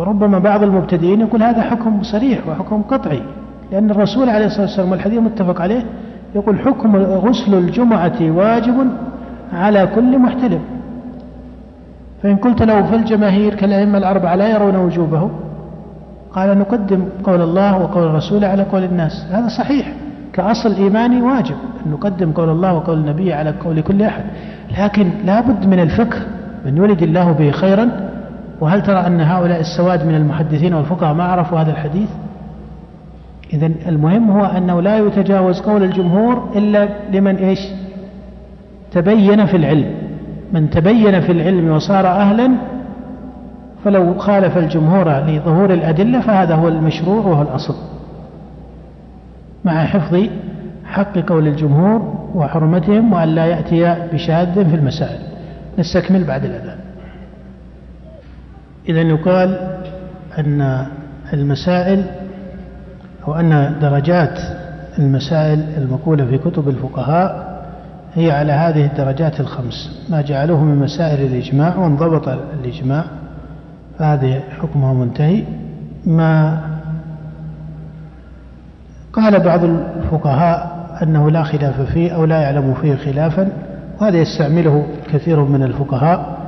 وربما 0.00 0.38
بعض 0.38 0.62
المبتدئين 0.62 1.20
يقول 1.20 1.42
هذا 1.42 1.62
حكم 1.62 2.02
صريح 2.02 2.48
وحكم 2.48 2.82
قطعي 2.82 3.22
لأن 3.72 3.90
الرسول 3.90 4.28
عليه 4.30 4.46
الصلاة 4.46 4.62
والسلام 4.62 4.90
والحديث 4.90 5.18
متفق 5.18 5.60
عليه 5.60 5.82
يقول 6.34 6.58
حكم 6.58 6.96
غسل 6.96 7.54
الجمعة 7.54 8.18
واجب 8.20 8.86
على 9.52 9.86
كل 9.94 10.18
محتلم. 10.18 10.60
فإن 12.22 12.36
قلت 12.36 12.62
له 12.62 12.82
فالجماهير 12.82 13.54
كالأئمة 13.54 13.98
الأربعة 13.98 14.34
لا 14.34 14.48
يرون 14.48 14.76
وجوبه 14.76 15.30
قال 16.32 16.58
نقدم 16.58 17.04
قول 17.24 17.40
الله 17.42 17.78
وقول 17.78 18.04
الرسول 18.04 18.44
على 18.44 18.62
قول 18.62 18.84
الناس. 18.84 19.26
هذا 19.30 19.48
صحيح 19.48 19.92
كأصل 20.32 20.74
إيماني 20.74 21.22
واجب 21.22 21.56
أن 21.86 21.92
نقدم 21.92 22.32
قول 22.32 22.48
الله 22.48 22.74
وقول 22.74 22.98
النبي 22.98 23.32
على 23.32 23.54
قول 23.64 23.80
كل 23.80 24.02
أحد. 24.02 24.24
لكن 24.78 25.10
لا 25.24 25.40
بد 25.40 25.66
من 25.66 25.80
الفقه 25.80 26.18
من 26.66 26.76
يولد 26.76 27.02
الله 27.02 27.32
به 27.32 27.50
خيرا 27.50 28.09
وهل 28.60 28.82
ترى 28.82 29.06
أن 29.06 29.20
هؤلاء 29.20 29.60
السواد 29.60 30.06
من 30.06 30.14
المحدثين 30.14 30.74
والفقهاء 30.74 31.14
ما 31.14 31.24
عرفوا 31.24 31.60
هذا 31.60 31.70
الحديث؟ 31.70 32.08
إذا 33.52 33.70
المهم 33.86 34.30
هو 34.30 34.44
أنه 34.44 34.80
لا 34.80 34.98
يتجاوز 34.98 35.60
قول 35.60 35.82
الجمهور 35.82 36.50
إلا 36.56 36.88
لمن 37.12 37.36
إيش؟ 37.36 37.58
تبين 38.92 39.46
في 39.46 39.56
العلم. 39.56 39.94
من 40.52 40.70
تبين 40.70 41.20
في 41.20 41.32
العلم 41.32 41.70
وصار 41.70 42.06
أهلا 42.06 42.50
فلو 43.84 44.18
خالف 44.18 44.58
الجمهور 44.58 45.10
لظهور 45.10 45.72
الأدلة 45.72 46.20
فهذا 46.20 46.54
هو 46.54 46.68
المشروع 46.68 47.26
وهو 47.26 47.42
الأصل. 47.42 47.74
مع 49.64 49.84
حفظ 49.84 50.26
حق 50.84 51.18
قول 51.18 51.48
الجمهور 51.48 52.14
وحرمتهم 52.34 53.12
وأن 53.12 53.28
لا 53.28 53.46
يأتي 53.46 53.96
بشاذ 54.12 54.70
في 54.70 54.76
المسائل. 54.76 55.20
نستكمل 55.78 56.24
بعد 56.24 56.44
الأذان. 56.44 56.89
إذا 58.90 59.00
يقال 59.00 59.78
أن 60.38 60.86
المسائل 61.32 62.04
أو 63.28 63.34
أن 63.34 63.74
درجات 63.80 64.38
المسائل 64.98 65.64
المقولة 65.78 66.24
في 66.26 66.38
كتب 66.38 66.68
الفقهاء 66.68 67.50
هي 68.14 68.30
على 68.30 68.52
هذه 68.52 68.86
الدرجات 68.86 69.40
الخمس. 69.40 70.06
ما 70.10 70.22
جعلوه 70.22 70.64
من 70.64 70.76
مسائل 70.76 71.26
الإجماع 71.26 71.76
وانضبط 71.76 72.28
الإجماع 72.28 73.04
فهذه 73.98 74.40
حكمه 74.60 74.94
منتهي. 74.94 75.44
ما 76.06 76.60
قال 79.12 79.40
بعض 79.40 79.64
الفقهاء 79.64 80.80
أنه 81.02 81.30
لا 81.30 81.42
خلاف 81.42 81.80
فيه 81.80 82.12
أو 82.12 82.24
لا 82.24 82.40
يعلم 82.42 82.74
فيه 82.74 82.94
خلافا 82.96 83.48
وهذا 84.00 84.16
يستعمله 84.16 84.86
كثير 85.12 85.44
من 85.44 85.62
الفقهاء. 85.62 86.39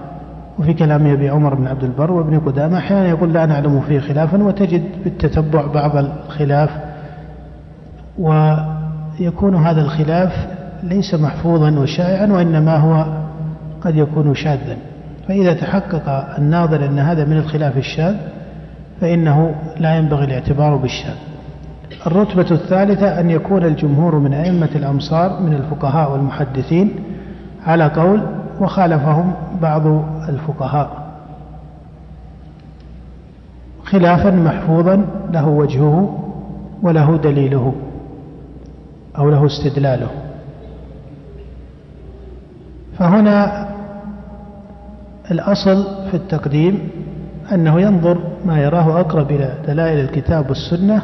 وفي 0.62 0.74
كلام 0.74 1.06
أبي 1.06 1.28
عمر 1.28 1.54
بن 1.54 1.66
عبد 1.66 1.84
البر 1.84 2.12
وابن 2.12 2.38
قدامة 2.40 2.78
أحيانا 2.78 3.08
يقول 3.08 3.32
لا 3.32 3.46
نعلم 3.46 3.80
فيه 3.80 4.00
خلافا 4.00 4.42
وتجد 4.42 4.82
بالتتبع 5.04 5.66
بعض 5.66 5.96
الخلاف 5.96 6.70
ويكون 8.18 9.54
هذا 9.54 9.80
الخلاف 9.80 10.32
ليس 10.82 11.14
محفوظا 11.14 11.70
وشائعا 11.70 12.26
وإنما 12.26 12.76
هو 12.76 13.06
قد 13.80 13.96
يكون 13.96 14.34
شاذا. 14.34 14.76
فإذا 15.28 15.52
تحقق 15.52 16.08
الناظر 16.38 16.86
أن 16.86 16.98
هذا 16.98 17.24
من 17.24 17.36
الخلاف 17.36 17.76
الشاذ 17.76 18.14
فإنه 19.00 19.54
لا 19.80 19.96
ينبغي 19.96 20.24
الاعتبار 20.24 20.76
بالشاذ. 20.76 21.16
الرتبة 22.06 22.50
الثالثة 22.50 23.20
أن 23.20 23.30
يكون 23.30 23.64
الجمهور 23.64 24.18
من 24.18 24.32
أئمة 24.32 24.70
الأمصار 24.76 25.40
من 25.40 25.52
الفقهاء 25.52 26.12
والمحدثين 26.12 26.90
على 27.66 27.84
قول 27.84 28.22
وخالفهم 28.62 29.34
بعض 29.62 29.86
الفقهاء. 30.28 31.02
خلافا 33.84 34.30
محفوظا 34.30 35.04
له 35.32 35.48
وجهه 35.48 36.18
وله 36.82 37.16
دليله 37.16 37.74
أو 39.18 39.30
له 39.30 39.46
استدلاله. 39.46 40.08
فهنا 42.98 43.68
الأصل 45.30 45.84
في 46.10 46.14
التقديم 46.16 46.88
أنه 47.52 47.80
ينظر 47.80 48.18
ما 48.46 48.62
يراه 48.62 49.00
أقرب 49.00 49.30
إلى 49.30 49.54
دلائل 49.66 49.98
الكتاب 49.98 50.48
والسنة 50.48 51.02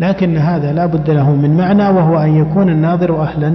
لكن 0.00 0.36
هذا 0.36 0.72
لا 0.72 0.86
بد 0.86 1.10
له 1.10 1.30
من 1.30 1.56
معنى 1.56 1.88
وهو 1.88 2.18
أن 2.18 2.36
يكون 2.36 2.68
الناظر 2.68 3.22
أهلا 3.22 3.54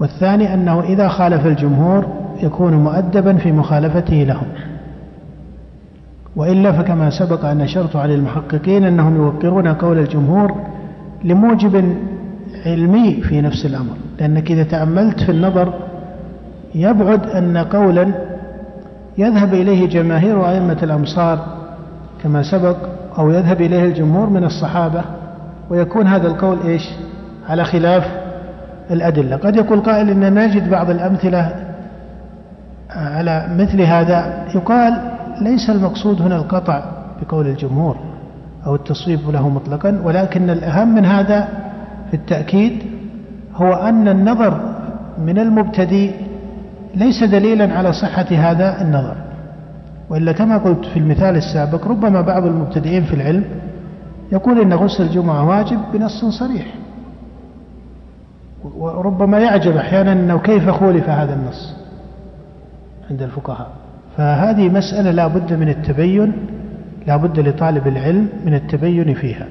والثاني 0.00 0.54
أنه 0.54 0.80
إذا 0.80 1.08
خالف 1.08 1.46
الجمهور 1.46 2.06
يكون 2.42 2.74
مؤدبا 2.74 3.36
في 3.36 3.52
مخالفته 3.52 4.16
لهم. 4.16 4.46
وإلا 6.36 6.72
فكما 6.72 7.10
سبق 7.10 7.44
أن 7.44 7.60
أشرت 7.60 7.96
على 7.96 8.14
المحققين 8.14 8.84
أنهم 8.84 9.16
يوقرون 9.16 9.68
قول 9.68 9.98
الجمهور 9.98 10.54
لموجب 11.24 11.96
علمي 12.66 13.14
في 13.14 13.40
نفس 13.40 13.66
الأمر. 13.66 13.94
لأنك 14.20 14.50
إذا 14.50 14.62
تأملت 14.62 15.20
في 15.20 15.32
النظر 15.32 15.72
يبعد 16.74 17.26
أن 17.26 17.56
قولا 17.56 18.12
يذهب 19.18 19.54
إليه 19.54 19.88
جماهير 19.88 20.48
أئمة 20.48 20.78
الأمصار 20.82 21.38
كما 22.22 22.42
سبق 22.42 22.76
أو 23.18 23.30
يذهب 23.30 23.60
إليه 23.60 23.84
الجمهور 23.84 24.30
من 24.30 24.44
الصحابة 24.44 25.04
ويكون 25.70 26.06
هذا 26.06 26.26
القول 26.26 26.58
إيش؟ 26.64 26.82
على 27.48 27.64
خلاف 27.64 28.25
الأدلة. 28.90 29.36
قد 29.36 29.56
يقول 29.56 29.80
قائل 29.80 30.10
إن 30.10 30.34
نجد 30.34 30.70
بعض 30.70 30.90
الأمثلة 30.90 31.52
على 32.90 33.46
مثل 33.58 33.80
هذا. 33.82 34.44
يقال 34.54 34.94
ليس 35.40 35.70
المقصود 35.70 36.22
هنا 36.22 36.36
القطع 36.36 36.84
بقول 37.22 37.46
الجمهور 37.46 37.96
أو 38.66 38.74
التصويب 38.74 39.30
له 39.30 39.48
مطلقا 39.48 40.00
ولكن 40.04 40.50
الأهم 40.50 40.94
من 40.94 41.04
هذا 41.04 41.48
في 42.10 42.14
التأكيد 42.14 42.82
هو 43.54 43.72
أن 43.72 44.08
النظر 44.08 44.74
من 45.18 45.38
المبتدئ 45.38 46.10
ليس 46.94 47.24
دليلا 47.24 47.74
على 47.78 47.92
صحة 47.92 48.26
هذا 48.30 48.82
النظر. 48.82 49.16
وإلا 50.10 50.32
كما 50.32 50.58
قلت 50.58 50.84
في 50.84 50.98
المثال 50.98 51.36
السابق 51.36 51.88
ربما 51.88 52.20
بعض 52.20 52.46
المبتدئين 52.46 53.04
في 53.04 53.14
العلم 53.14 53.44
يقول 54.32 54.60
إن 54.60 54.72
غسل 54.72 55.02
الجمعة 55.02 55.48
واجب 55.48 55.78
بنص 55.94 56.24
صريح. 56.24 56.66
وربما 58.64 59.38
يعجب 59.38 59.76
أحيانا 59.76 60.12
أنه 60.12 60.38
كيف 60.38 60.70
خولف 60.70 61.08
هذا 61.08 61.34
النص 61.34 61.74
عند 63.10 63.22
الفقهاء. 63.22 63.70
فهذه 64.16 64.68
مسألة 64.68 65.10
لا 65.10 65.26
بد 65.26 65.52
من 65.52 65.68
التبين 65.68 66.32
لا 67.06 67.16
بد 67.16 67.40
لطالب 67.40 67.86
العلم 67.86 68.28
من 68.44 68.54
التبين 68.54 69.14
فيها. 69.14 69.46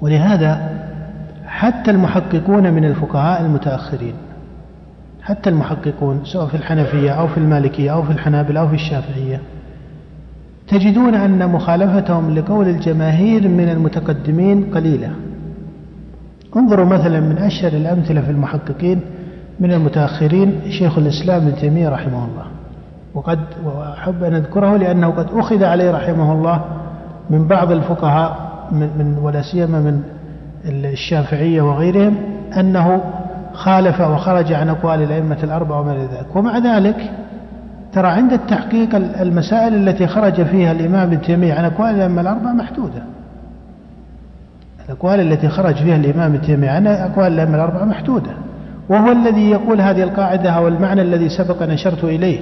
ولهذا 0.00 0.78
حتى 1.46 1.90
المحققون 1.90 2.72
من 2.72 2.84
الفقهاء 2.84 3.42
المتأخرين 3.42 4.14
حتى 5.22 5.50
المحققون 5.50 6.20
سواء 6.24 6.46
في 6.46 6.54
الحنفية 6.54 7.10
أو 7.10 7.28
في 7.28 7.38
المالكية 7.38 7.92
أو 7.92 8.02
في 8.02 8.10
الحنابلة 8.10 8.60
أو 8.60 8.68
في 8.68 8.74
الشافعية 8.74 9.40
تجدون 10.68 11.14
أن 11.14 11.48
مخالفتهم 11.48 12.34
لقول 12.34 12.68
الجماهير 12.68 13.48
من 13.48 13.68
المتقدمين 13.68 14.64
قليلة. 14.74 15.10
انظروا 16.56 16.86
مثلا 16.86 17.20
من 17.20 17.38
أشهر 17.38 17.72
الأمثلة 17.72 18.20
في 18.20 18.30
المحققين 18.30 19.00
من 19.60 19.72
المتأخرين 19.72 20.60
شيخ 20.70 20.98
الإسلام 20.98 21.42
ابن 21.42 21.54
تيمية 21.56 21.88
رحمه 21.88 22.24
الله. 22.24 22.44
وقد 23.14 23.38
وأحب 23.64 24.24
أن 24.24 24.34
أذكره 24.34 24.76
لأنه 24.76 25.10
قد 25.10 25.26
أخذ 25.34 25.64
عليه 25.64 25.90
رحمه 25.90 26.32
الله 26.32 26.64
من 27.30 27.46
بعض 27.46 27.72
الفقهاء 27.72 28.36
من, 28.72 28.90
من 28.98 29.18
ولا 29.22 29.42
سيما 29.42 29.80
من 29.80 30.02
الشافعية 30.64 31.62
وغيرهم 31.62 32.16
أنه 32.56 33.00
خالف 33.52 34.00
وخرج 34.00 34.52
عن 34.52 34.68
أقوال 34.68 35.02
الأئمة 35.02 35.38
الأربعة 35.42 35.80
وما 35.80 35.92
إلى 35.92 36.02
ذلك. 36.02 36.36
ومع 36.36 36.58
ذلك 36.58 37.10
ترى 37.92 38.08
عند 38.08 38.32
التحقيق 38.32 38.94
المسائل 38.94 39.88
التي 39.88 40.06
خرج 40.06 40.42
فيها 40.42 40.72
الإمام 40.72 41.02
ابن 41.02 41.20
تيمية 41.20 41.54
عن 41.54 41.64
أقوال 41.64 41.94
الأئمة 41.94 42.20
الأربعة 42.20 42.52
محدودة. 42.52 43.02
الأقوال 44.86 45.20
التي 45.20 45.48
خرج 45.48 45.74
فيها 45.74 45.96
الإمام 45.96 46.34
ابن 46.34 46.42
تيمية 46.42 46.70
عن 46.70 46.86
أقوال 46.86 47.32
الأئمة 47.32 47.54
الأربعة 47.54 47.84
محدودة 47.84 48.30
وهو 48.88 49.12
الذي 49.12 49.50
يقول 49.50 49.80
هذه 49.80 50.02
القاعدة 50.02 50.50
أو 50.50 50.68
المعنى 50.68 51.02
الذي 51.02 51.28
سبق 51.28 51.62
أن 51.62 51.70
أشرت 51.70 52.04
إليه. 52.04 52.40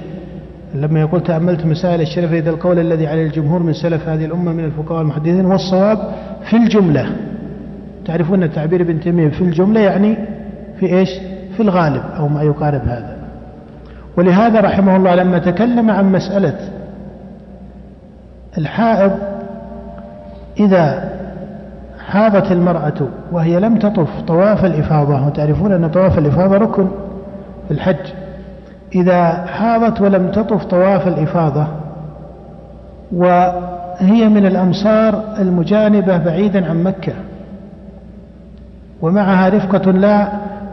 لما 0.75 0.99
يقول 0.99 1.23
تأملت 1.23 1.65
مسائل 1.65 2.01
الشرف 2.01 2.33
إذا 2.33 2.49
القول 2.49 2.79
الذي 2.79 3.07
عليه 3.07 3.25
الجمهور 3.25 3.63
من 3.63 3.73
سلف 3.73 4.09
هذه 4.09 4.25
الأمة 4.25 4.51
من 4.53 4.63
الفقهاء 4.63 4.97
والمحدثين 4.97 5.45
والصواب 5.45 5.97
في 6.49 6.57
الجملة. 6.57 7.11
تعرفون 8.05 8.53
تعبير 8.53 8.81
ابن 8.81 8.99
تيمية 8.99 9.29
في 9.29 9.41
الجملة 9.41 9.79
يعني 9.79 10.17
في 10.79 10.85
إيش؟ 10.85 11.09
في 11.57 11.63
الغالب 11.63 12.03
أو 12.17 12.27
ما 12.27 12.43
يقارب 12.43 12.81
هذا. 12.81 13.17
ولهذا 14.17 14.59
رحمه 14.59 14.95
الله 14.95 15.15
لما 15.15 15.39
تكلم 15.39 15.91
عن 15.91 16.11
مسألة 16.11 16.55
الحائض 18.57 19.11
إذا 20.59 21.10
حاضت 22.11 22.51
المرأة 22.51 23.07
وهي 23.31 23.59
لم 23.59 23.79
تطف 23.79 24.21
طواف 24.27 24.65
الإفاضة. 24.65 25.27
وتعرفون 25.27 25.71
أن 25.71 25.89
طواف 25.89 26.17
الإفاضة 26.17 26.57
ركن 26.57 26.87
في 27.67 27.73
الحج. 27.73 28.05
إذا 28.95 29.45
حاضت 29.45 30.01
ولم 30.01 30.31
تطف 30.31 30.65
طواف 30.65 31.07
الإفاضة 31.07 31.67
وهي 33.11 34.29
من 34.29 34.45
الأمصار 34.45 35.23
المجانبة 35.39 36.17
بعيدا 36.17 36.69
عن 36.69 36.83
مكة 36.83 37.13
ومعها 39.01 39.49
رفقة 39.49 39.91
لا 39.91 40.27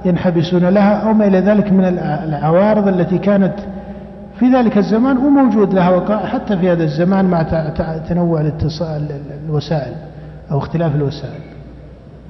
ينحبسون 0.05 0.64
لها 0.64 1.09
أو 1.09 1.12
ما 1.12 1.26
إلى 1.26 1.41
ذلك 1.41 1.72
من 1.72 1.84
العوارض 2.28 2.89
التي 2.89 3.18
كانت 3.18 3.55
في 4.39 4.47
ذلك 4.47 4.78
الزمان 4.78 5.16
وموجود 5.16 5.74
لها 5.74 5.91
وقائع 5.91 6.26
حتى 6.26 6.57
في 6.57 6.72
هذا 6.72 6.84
الزمان 6.84 7.24
مع 7.24 7.43
تنوع 8.09 8.51
الوسائل. 9.47 9.93
أو 10.51 10.59
اختلاف 10.59 10.94
الوسائل. 10.94 11.40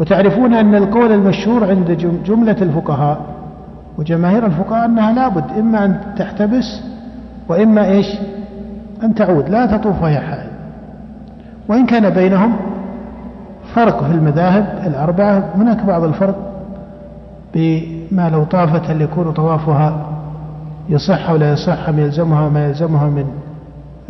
وتعرفون 0.01 0.55
أن 0.55 0.75
القول 0.75 1.13
المشهور 1.13 1.65
عند 1.65 1.91
جملة 2.27 2.57
الفقهاء 2.63 3.21
وجماهير 3.99 4.47
الفقهاء 4.47 4.85
أنها 4.85 5.13
لابد 5.13 5.59
إما 5.59 5.85
أن 5.85 6.01
تحتبس 6.19 6.81
وإما 7.49 7.85
إيش؟ 7.85 8.07
أن 9.03 9.15
تعود 9.15 9.49
لا 9.49 9.67
تطوف 9.67 10.03
وهي 10.03 10.21
حائض 10.21 10.51
وإن 11.69 11.87
كان 11.87 12.11
بينهم 12.11 12.57
فرق 13.75 14.05
في 14.05 14.15
المذاهب 14.15 14.83
الأربعة 14.87 15.45
هناك 15.55 15.85
بعض 15.85 16.05
الفرق 16.05 16.37
بما 17.55 18.31
لو 18.31 18.45
طافت 18.45 18.91
هل 18.91 19.03
يكون 19.03 19.33
طوافها 19.33 20.07
يصح 20.89 21.31
أو 21.31 21.37
لا 21.37 21.53
يصح 21.53 21.89
أم 21.89 21.99
يلزمها 21.99 22.47
وما 22.47 22.67
يلزمها 22.67 23.09
من 23.09 23.25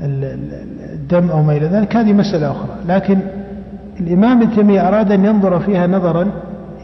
الدم 0.00 1.30
أو 1.30 1.42
ما 1.42 1.52
إلى 1.52 1.66
ذلك. 1.66 1.96
هذه 1.96 2.12
مسألة 2.12 2.50
أخرى. 2.50 2.76
لكن 2.88 3.18
الإمام 4.00 4.42
ابن 4.42 4.54
تيمية 4.54 4.88
أراد 4.88 5.12
أن 5.12 5.24
ينظر 5.24 5.60
فيها 5.60 5.86
نظرا 5.86 6.26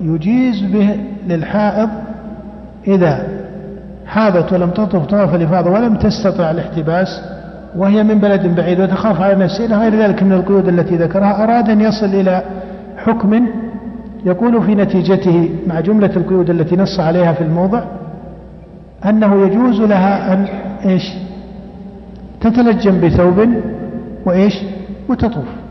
يجيز 0.01 0.63
به 0.63 0.97
للحائض 1.29 1.89
إذا 2.87 3.29
حاضت 4.07 4.53
ولم 4.53 4.71
تطف 4.71 5.07
طواف 5.07 5.35
الإفاضة 5.35 5.71
ولم 5.71 5.95
تستطع 5.95 6.51
الاحتباس 6.51 7.21
وهي 7.77 8.03
من 8.03 8.19
بلد 8.19 8.55
بعيد 8.57 8.81
وتخاف 8.81 9.21
على 9.21 9.35
نفسها 9.45 9.67
إلى 9.67 9.77
غير 9.77 9.95
ذلك 9.95 10.23
من 10.23 10.33
القيود 10.33 10.69
التي 10.69 10.97
ذكرها 10.97 11.45
أراد 11.45 11.71
أن 11.71 11.81
يصل 11.81 12.07
إلى 12.07 12.43
حكم 12.97 13.47
يكون 14.25 14.61
في 14.61 14.75
نتيجته 14.75 15.51
مع 15.67 15.81
جملة 15.81 16.11
القيود 16.17 16.51
التي 16.51 16.77
نص 16.77 17.01
عليها 17.01 17.33
في 17.33 17.45
الموضع 17.45 17.83
أنه 19.05 19.47
يجوز 19.47 19.81
لها 19.81 20.33
أن 20.33 20.47
إيش؟ 20.85 21.13
تتلجم 22.41 23.01
بثوب 23.01 23.49
وإيش؟ 24.27 24.55
وتطوف. 25.09 25.64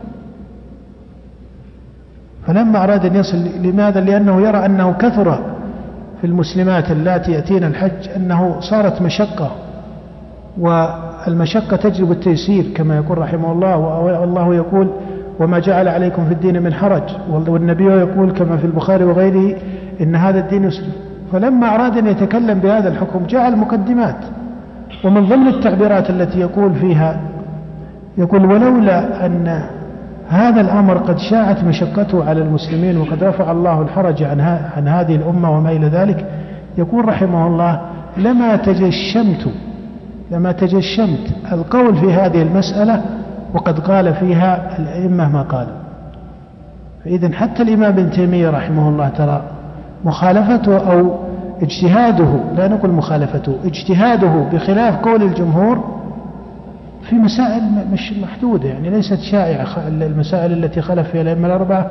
فلما 2.46 2.84
أراد 2.84 3.06
أن 3.06 3.16
يصل 3.16 3.36
لماذا؟ 3.62 4.00
لأنه 4.00 4.40
يرى 4.40 4.66
أنه 4.66 4.92
كثر 4.92 5.38
في 6.20 6.26
المسلمات 6.26 6.90
اللاتي 6.90 7.32
يأتين 7.32 7.64
الحج 7.64 8.08
أنه 8.16 8.60
صارت 8.60 9.02
مشقة 9.02 9.50
والمشقة 10.58 11.76
تجلب 11.76 12.10
التيسير 12.10 12.64
كما 12.74 12.96
يقول 12.96 13.18
رحمه 13.18 13.52
الله 13.52 13.76
والله 13.76 14.54
يقول 14.54 14.88
وما 15.40 15.58
جعل 15.58 15.88
عليكم 15.88 16.24
في 16.24 16.32
الدين 16.32 16.62
من 16.62 16.74
حرج 16.74 17.02
والنبي 17.30 17.84
يقول 17.84 18.30
كما 18.30 18.56
في 18.56 18.64
البخاري 18.64 19.04
وغيره 19.04 19.56
إن 20.00 20.16
هذا 20.16 20.38
الدين 20.38 20.64
يسر 20.64 20.84
فلما 21.32 21.74
أراد 21.74 21.98
أن 21.98 22.06
يتكلم 22.06 22.58
بهذا 22.58 22.88
الحكم 22.88 23.26
جعل 23.26 23.56
مقدمات 23.56 24.16
ومن 25.04 25.28
ضمن 25.28 25.48
التعبيرات 25.48 26.10
التي 26.10 26.40
يقول 26.40 26.74
فيها 26.74 27.20
يقول 28.18 28.44
ولولا 28.44 29.26
أن 29.26 29.62
هذا 30.28 30.60
الأمر 30.60 30.98
قد 30.98 31.18
شاعت 31.18 31.64
مشقته 31.64 32.24
على 32.24 32.42
المسلمين 32.42 32.98
وقد 32.98 33.24
رفع 33.24 33.52
الله 33.52 33.82
الحرج 33.82 34.22
عن, 34.22 34.40
عن 34.76 34.88
هذه 34.88 35.16
الأمة 35.16 35.50
وما 35.50 35.70
إلى 35.72 35.86
ذلك. 35.86 36.26
يقول 36.78 37.08
رحمه 37.08 37.46
الله 37.46 37.80
لما 38.16 38.56
تجشمت 38.56 39.46
لما 40.30 40.52
تجشمت 40.52 41.52
القول 41.52 41.96
في 41.96 42.12
هذه 42.12 42.42
المسألة 42.42 43.02
وقد 43.54 43.78
قال 43.80 44.14
فيها 44.14 44.78
الأئمة 44.78 45.28
ما 45.28 45.42
قالوا. 45.42 45.74
فإذا 47.04 47.32
حتى 47.32 47.62
الإمام 47.62 47.92
ابن 47.92 48.10
تيمية 48.10 48.50
رحمه 48.50 48.88
الله 48.88 49.08
ترى 49.08 49.42
مخالفته 50.04 50.92
أو 50.92 51.14
اجتهاده 51.62 52.40
لا 52.56 52.68
نقول 52.68 52.90
مخالفته 52.90 53.56
اجتهاده 53.64 54.48
بخلاف 54.52 54.96
قول 54.96 55.22
الجمهور 55.22 55.93
في 57.08 57.16
مسائل 57.16 57.62
مش 57.92 58.12
محدودة 58.22 58.68
يعني 58.68 58.90
ليست 58.90 59.20
شائعة 59.20 59.66
المسائل 59.88 60.52
التي 60.52 60.80
خلف 60.80 61.08
فيها 61.08 61.22
الأئمة 61.22 61.46
الأربعة. 61.46 61.86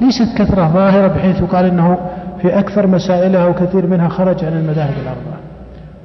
ليست 0.00 0.38
كثرة 0.38 0.68
ظاهرة 0.68 1.08
بحيث 1.08 1.40
يقال 1.40 1.64
أنه 1.64 1.98
في 2.42 2.58
أكثر 2.58 2.86
مسائلها 2.86 3.46
وكثير 3.46 3.86
منها 3.86 4.08
خرج 4.08 4.44
عن 4.44 4.52
المذاهب 4.52 4.94
الأربعة. 5.02 5.38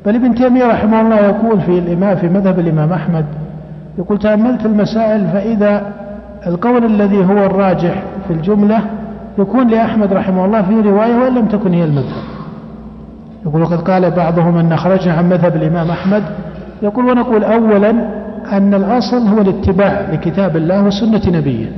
بل 0.05 0.16
ابن 0.16 0.36
تيمية 0.36 0.66
رحمه 0.68 1.01
الله 1.01 1.16
يقول 1.20 1.61
في 1.61 1.80
الإمام 1.80 2.16
في 2.16 2.30
مذهب 2.30 2.59
الإمام 2.59 2.93
أحمد 2.93 3.26
يقول 3.97 4.20
تأملت 4.20 4.66
المسائل 4.66 5.28
فإذا 5.28 5.93
القول 6.47 6.86
الذي 6.86 7.26
هو 7.26 7.45
الراجح 7.45 8.03
في 8.28 8.34
الجملة 8.34 8.80
يكون 9.39 9.68
لأحمد 9.68 10.14
رحمه 10.14 10.45
الله 10.45 10.61
في 10.61 10.89
رواية 10.89 11.16
وإن 11.16 11.36
لم 11.36 11.45
تكن 11.45 11.74
هي 11.74 11.84
المذهب. 11.84 12.24
يقول 13.45 13.61
وقد 13.61 13.82
قال 13.82 14.11
بعضهم 14.11 14.57
أن 14.57 14.76
خرجنا 14.78 15.14
عن 15.14 15.30
مذهب 15.30 15.55
الإمام 15.55 15.89
أحمد. 15.89 16.24
يقول 16.82 17.05
ونقول 17.05 17.43
أولا 17.43 18.22
أن 18.52 18.74
الأصل 18.74 19.28
هو 19.28 19.41
الاتباع 19.41 20.02
لكتاب 20.12 20.58
الله 20.58 20.84
وسنة 20.84 21.38
نبيه. 21.38 21.72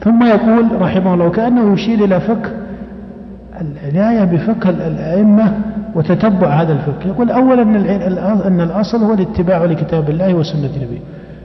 ثم 0.00 0.22
يقول 0.22 0.82
رحمه 0.82 1.14
الله 1.14 1.30
كأنه 1.30 1.72
يشير 1.72 2.04
إلى 2.04 2.20
فقه 2.20 2.50
العناية 3.60 4.24
بفقه 4.24 4.70
الأئمة 4.70 5.52
وتتبع 5.94 6.48
هذا 6.48 6.72
الفقه. 6.72 7.08
يقول 7.08 7.30
أولا 7.30 7.62
أن 8.46 8.60
الأصل 8.60 9.04
هو 9.04 9.14
الاتباع 9.14 9.64
لكتاب 9.64 10.10
الله 10.10 10.34
وسنة 10.34 10.70
نبيه. 10.76 11.00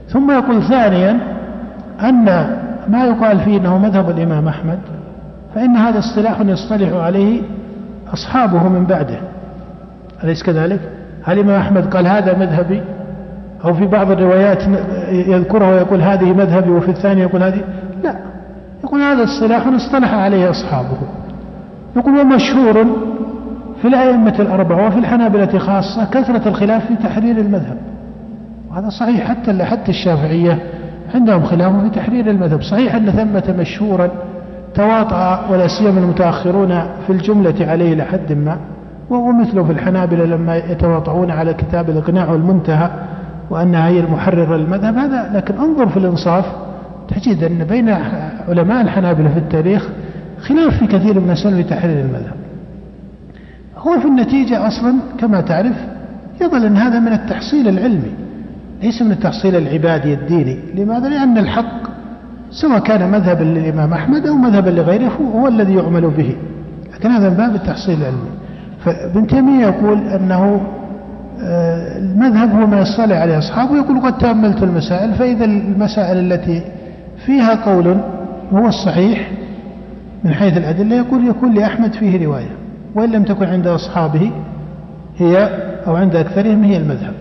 ثم 0.08 0.30
يقول 0.30 0.62
ثانيا 0.62 1.18
أن 2.02 2.24
ما 2.88 3.04
يقال 3.04 3.40
فيه 3.40 3.58
أنه 3.58 3.78
مذهب 3.78 4.10
الإمام 4.10 4.48
أحمد 4.48 4.78
فإن 5.54 5.76
هذا 5.76 5.98
اصطلاح 5.98 6.40
يصطلح 6.40 6.92
عليه 6.92 7.42
أصحابه 8.12 8.68
من 8.68 8.84
بعده. 8.84 9.18
أليس 10.24 10.42
كذلك؟ 10.42 10.80
هل 11.24 11.38
الإمام 11.38 11.60
أحمد 11.60 11.94
قال 11.94 12.06
هذا 12.06 12.38
مذهبي؟ 12.38 12.80
أو 13.64 13.74
في 13.74 13.86
بعض 13.86 14.10
الروايات 14.10 14.62
يذكرها 15.10 15.70
ويقول 15.70 16.00
هذه 16.00 16.32
مذهبي 16.32 16.70
وفي 16.70 16.88
الثانية 16.88 17.22
يقول 17.22 17.42
هذه. 17.42 17.64
لا. 18.04 18.14
يقول 18.84 19.00
هذا 19.00 19.24
اصطلاح 19.24 19.66
اصطلح 19.66 20.14
عليه 20.14 20.50
أصحابه. 20.50 20.98
يقول 21.96 22.20
ومشهور 22.20 22.86
في 23.82 23.88
الأئمة 23.88 24.34
الأربعة 24.38 24.86
وفي 24.86 24.98
الحنابلة 24.98 25.58
خاصة 25.58 26.04
كثرة 26.10 26.48
الخلاف 26.48 26.86
في 26.86 26.96
تحرير 26.96 27.36
المذهب. 27.36 27.76
وهذا 28.70 28.88
صحيح 28.88 29.28
حتى 29.28 29.64
حتى 29.64 29.88
الشافعية 29.88 30.58
عندهم 31.14 31.42
خلاف 31.42 31.82
في 31.82 31.90
تحرير 31.90 32.30
المذهب. 32.30 32.62
صحيح 32.62 32.94
أن 32.94 33.10
ثمة 33.10 33.54
مشهورا 33.58 34.10
تواطأ 34.74 35.46
ولا 35.50 35.66
سيما 35.66 36.00
المتأخرون 36.00 36.82
في 37.06 37.12
الجملة 37.12 37.54
عليه 37.60 37.94
لحد 37.94 38.32
ما. 38.32 38.56
وهو 39.10 39.32
مثله 39.32 39.64
في 39.64 39.72
الحنابلة 39.72 40.24
لما 40.24 40.56
يتواطؤون 40.56 41.30
على 41.30 41.54
كتاب 41.54 41.90
الإقناع 41.90 42.30
والمنتهى. 42.30 42.90
وأنها 43.50 43.88
هي 43.88 44.00
المحررة 44.00 44.56
للمذهب 44.56 44.96
هذا 44.96 45.30
لكن 45.34 45.54
انظر 45.54 45.88
في 45.88 45.96
الإنصاف 45.96 46.44
تجد 47.08 47.44
أن 47.44 47.64
بين 47.64 47.88
علماء 48.48 48.80
الحنابلة 48.80 49.28
في 49.28 49.38
التاريخ 49.38 49.88
خلاف 50.40 50.78
في 50.78 50.86
كثير 50.86 51.20
من 51.20 51.26
المسائل 51.26 51.56
في 51.56 51.62
تحرير 51.62 52.00
المذهب. 52.00 52.36
هو 53.76 54.00
في 54.00 54.08
النتيجة 54.08 54.66
أصلا 54.68 54.94
كما 55.18 55.40
تعرف 55.40 55.76
يظل 56.40 56.66
أن 56.66 56.76
هذا 56.76 57.00
من 57.00 57.12
التحصيل 57.12 57.68
العلمي 57.68 58.12
ليس 58.82 59.02
من 59.02 59.12
التحصيل 59.12 59.56
العبادي 59.56 60.14
الديني. 60.14 60.58
لماذا؟ 60.74 61.08
لأن 61.08 61.38
الحق 61.38 61.90
سواء 62.50 62.78
كان 62.78 63.10
مذهبا 63.10 63.44
للإمام 63.44 63.92
أحمد 63.92 64.26
أو 64.26 64.34
مذهبا 64.34 64.70
لغيره 64.70 65.18
هو 65.34 65.48
الذي 65.48 65.74
يعمل 65.74 66.10
به. 66.10 66.36
لكن 66.94 67.08
هذا 67.10 67.30
من 67.30 67.36
باب 67.36 67.54
التحصيل 67.54 67.98
العلمي. 68.00 68.30
فابن 68.84 69.26
تيمية 69.26 69.66
يقول 69.66 69.98
أنه 69.98 70.60
المذهب 71.96 72.50
هو 72.60 72.66
ما 72.66 72.80
يصطلح 72.80 73.16
عليه 73.16 73.38
أصحابه 73.38 73.76
يقول 73.76 74.00
قد 74.00 74.18
تأملت 74.18 74.62
المسائل 74.62 75.14
فإذا 75.14 75.44
المسائل 75.44 76.32
التي 76.32 76.62
فيها 77.26 77.54
قول 77.64 77.96
هو 78.52 78.66
الصحيح 78.66 79.30
من 80.24 80.34
حيث 80.34 80.56
الأدلة 80.56 80.96
يقول 80.96 81.28
يكون 81.28 81.54
لأحمد 81.54 81.92
فيه 81.92 82.26
رواية 82.26 82.50
وإن 82.94 83.10
لم 83.12 83.24
تكن 83.24 83.46
عند 83.46 83.66
أصحابه 83.66 84.30
هي 85.18 85.48
أو 85.86 85.96
عند 85.96 86.16
أكثرهم 86.16 86.64
هي 86.64 86.76
المذهب. 86.76 87.12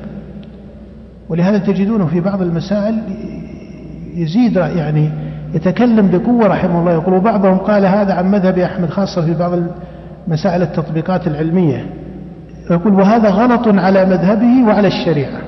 ولهذا 1.29 1.57
تجدونه 1.57 2.05
في 2.05 2.19
بعض 2.19 2.41
المسائل 2.41 2.99
يزيد 4.15 4.55
يعني 4.55 5.09
يتكلم 5.53 6.07
بقوة 6.07 6.47
رحمه 6.47 6.79
الله. 6.79 6.91
يقول 6.93 7.19
بعضهم 7.19 7.57
قال 7.57 7.85
هذا 7.85 8.13
عن 8.13 8.31
مذهب 8.31 8.57
أحمد 8.59 8.89
خاصة 8.89 9.25
في 9.25 9.33
بعض 9.33 9.51
مسائل 10.27 10.61
التطبيقات 10.61 11.27
العلمية. 11.27 11.85
يقول 12.69 12.93
وهذا 12.93 13.29
غلط 13.29 13.67
على 13.67 14.05
مذهبه 14.05 14.67
وعلى 14.67 14.87
الشريعة. 14.87 15.39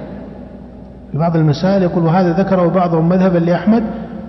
في 1.11 1.17
بعض 1.17 1.36
المسائل 1.36 1.84
يقول 1.84 2.03
وهذا 2.03 2.34
ذكره 2.34 2.67
بعضهم 2.67 3.09
مذهبا 3.09 3.38
لأحمد 3.38 3.84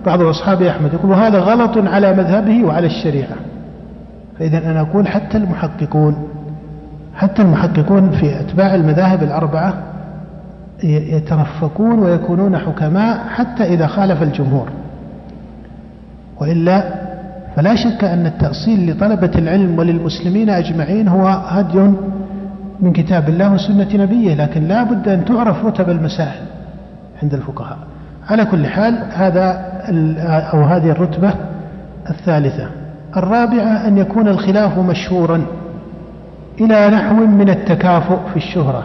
بعض 0.07 0.23
أصحاب 0.23 0.63
أحمد. 0.63 0.95
يقول 0.95 1.11
وهذا 1.11 1.39
غلط 1.39 1.79
على 1.79 2.13
مذهبه 2.13 2.65
وعلى 2.65 2.87
الشريعة. 2.87 3.37
فإذا 4.39 4.59
أنا 4.59 4.81
أقول 4.81 5.09
حتى 5.09 5.39
المحققون 5.39 6.17
حتى 7.15 7.43
المحققون 7.43 8.11
في 8.11 8.41
أتباع 8.41 8.75
المذاهب 8.75 9.23
الأربعة 9.23 9.75
يترفقون 10.85 11.99
ويكونون 11.99 12.59
حكماء 12.59 13.19
حتى 13.29 13.65
إذا 13.65 13.87
خالف 13.87 14.23
الجمهور. 14.23 14.69
وإلا 16.41 16.85
فلا 17.57 17.75
شك 17.75 18.05
أن 18.05 18.27
التأصيل 18.27 18.91
لطلبة 18.91 19.31
العلم 19.39 19.79
وللمسلمين 19.79 20.51
أجمعين 20.51 21.09
هو 21.09 21.27
هدي 21.27 21.91
من 22.83 22.93
كتاب 22.93 23.29
الله 23.29 23.53
وسنة 23.53 23.89
نبيه 23.95 24.35
لكن 24.35 24.69
لا 24.69 24.83
بد 24.83 25.09
أن 25.09 25.25
تعرف 25.25 25.65
رتب 25.65 25.91
المسائل 25.91 26.43
عند 27.23 27.35
الفقهاء. 27.35 27.79
على 28.29 28.45
كل 28.45 28.67
حال 28.67 28.99
هذا 29.13 29.73
أو 30.53 30.63
هذه 30.63 30.91
الرتبة 30.91 31.35
الثالثة. 32.11 32.67
الرابعة 33.17 33.87
أن 33.87 33.99
يكون 33.99 34.29
الخلاف 34.29 34.79
مشهورا 34.79 35.47
إلى 36.61 36.89
نحو 36.91 37.15
من 37.15 37.49
التكافؤ 37.49 38.19
في 38.31 38.37
الشهرة 38.37 38.85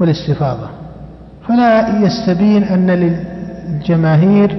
والاستفاضة. 0.00 0.68
فلا 1.48 1.98
يستبين 1.98 2.64
أن 2.64 2.90
للجماهير 2.90 4.56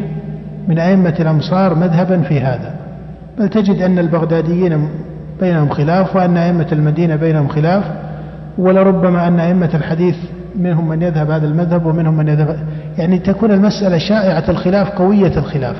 من 0.68 0.80
أئمة 0.80 1.16
الأمصار 1.20 1.76
مذهبا 1.76 2.22
في 2.22 2.40
هذا. 2.40 2.76
بل 3.38 3.50
تجد 3.50 3.82
أن 3.82 4.00
البغداديين 4.00 4.90
بينهم 5.40 5.70
خلاف 5.70 6.16
وأن 6.16 6.38
أئمة 6.38 6.68
المدينة 6.72 7.16
بينهم 7.16 7.48
خلاف. 7.48 7.84
ولربما 8.58 9.28
أن 9.28 9.40
أئمة 9.40 9.70
الحديث 9.74 10.16
منهم 10.56 10.90
من 10.90 11.02
يذهب 11.02 11.32
هذا 11.32 11.48
المذهب 11.48 11.86
ومنهم 11.86 12.18
من 12.18 12.28
يذهب 12.28 12.58
يعني 12.98 13.20
تكون 13.20 13.52
المسألة 13.52 13.98
شائعة 13.98 14.44
الخلاف 14.50 14.90
قوية 14.90 15.38
الخلاف. 15.38 15.76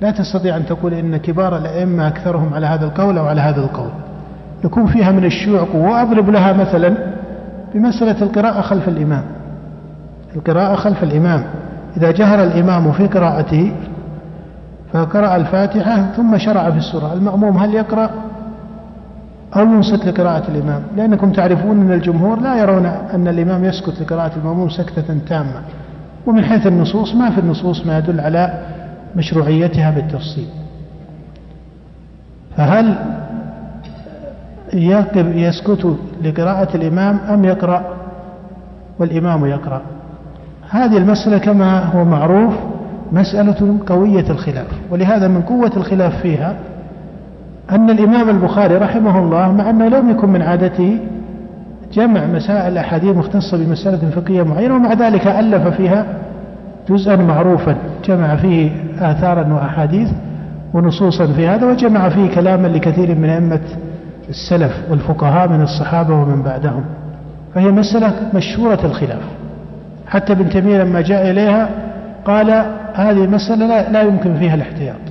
لا 0.00 0.10
تستطيع 0.10 0.56
أن 0.56 0.66
تقول 0.66 0.94
إن 0.94 1.16
كبار 1.16 1.56
الأئمة 1.56 2.08
أكثرهم 2.08 2.54
على 2.54 2.66
هذا 2.66 2.84
القول 2.84 3.18
أو 3.18 3.26
على 3.26 3.40
هذا 3.40 3.60
القول. 3.60 3.90
يكون 4.64 4.86
فيها 4.86 5.12
من 5.12 5.24
الشيوع 5.24 5.60
قوة. 5.60 5.90
وأضرب 5.90 6.30
لها 6.30 6.52
مثلا 6.52 6.94
بمسألة 7.74 8.22
القراءة 8.22 8.60
خلف 8.60 8.88
الإمام. 8.88 9.22
القراءة 10.36 10.74
خلف 10.74 11.02
الإمام. 11.02 11.44
إذا 11.96 12.10
جهر 12.10 12.42
الإمام 12.44 12.92
في 12.92 13.06
قراءته 13.06 13.72
فقرأ 14.92 15.36
الفاتحة 15.36 16.06
ثم 16.16 16.38
شرع 16.38 16.70
في 16.70 16.76
السورة. 16.76 17.12
المأموم 17.12 17.58
هل 17.58 17.74
يقرأ؟ 17.74 18.10
أو 19.56 19.64
ينصت 19.64 20.06
لقراءة 20.06 20.50
الإمام. 20.50 20.82
لأنكم 20.96 21.32
تعرفون 21.32 21.80
أن 21.80 21.92
الجمهور 21.92 22.40
لا 22.40 22.56
يرون 22.56 22.86
أن 22.86 23.28
الإمام 23.28 23.64
يسكت 23.64 24.02
لقراءة 24.02 24.32
المأموم 24.36 24.68
سكتة 24.68 25.18
تامة. 25.28 25.62
ومن 26.26 26.44
حيث 26.44 26.66
النصوص 26.66 27.14
ما 27.14 27.30
في 27.30 27.40
النصوص 27.40 27.86
ما 27.86 27.98
يدل 27.98 28.20
على 28.20 28.62
مشروعيتها 29.16 29.90
بالتفصيل. 29.90 30.46
فهل 32.56 32.94
يسكت 35.34 35.96
لقراءة 36.24 36.76
الإمام 36.76 37.18
أم 37.18 37.44
يقرأ 37.44 37.82
والإمام 38.98 39.46
يقرأ؟ 39.46 39.80
هذه 40.70 40.96
المسألة 40.96 41.38
كما 41.38 41.84
هو 41.84 42.04
معروف 42.04 42.54
مسألة 43.12 43.78
قوية 43.86 44.30
الخلاف. 44.30 44.66
ولهذا 44.90 45.28
من 45.28 45.42
قوة 45.42 45.72
الخلاف 45.76 46.20
فيها 46.22 46.56
أن 47.70 47.90
الإمام 47.90 48.28
البخاري 48.28 48.76
رحمه 48.76 49.18
الله 49.18 49.52
مع 49.52 49.70
أنه 49.70 49.88
لم 49.88 50.10
يكن 50.10 50.28
من 50.28 50.42
عادته 50.42 50.98
جمع 51.92 52.26
مسائل 52.26 52.78
أحاديث 52.78 53.16
مختصة 53.16 53.56
بمسألة 53.56 54.10
فقهية 54.10 54.42
معينة 54.42 54.74
ومع 54.74 54.92
ذلك 54.92 55.26
ألف 55.26 55.68
فيها 55.68 56.06
جزءا 56.88 57.16
معروفا. 57.16 57.76
جمع 58.04 58.36
فيه 58.36 58.70
آثارا 59.00 59.54
وأحاديث 59.54 60.08
ونصوصا 60.74 61.26
في 61.26 61.46
هذا 61.46 61.66
وجمع 61.66 62.08
فيه 62.08 62.34
كلاما 62.34 62.68
لكثير 62.68 63.14
من 63.14 63.28
أئمة 63.28 63.60
السلف 64.28 64.72
والفقهاء 64.90 65.48
من 65.48 65.62
الصحابة 65.62 66.14
ومن 66.14 66.42
بعدهم. 66.42 66.84
فهي 67.54 67.70
مسألة 67.70 68.12
مشهورة 68.34 68.78
الخلاف. 68.84 69.22
حتى 70.06 70.32
ابن 70.32 70.48
تيمية 70.48 70.82
لما 70.82 71.00
جاء 71.00 71.30
إليها 71.30 71.68
قال 72.24 72.50
هذه 72.94 73.26
مسألة 73.26 73.66
لا, 73.66 73.90
لا 73.90 74.02
يمكن 74.02 74.34
فيها 74.34 74.54
الاحتياط. 74.54 75.07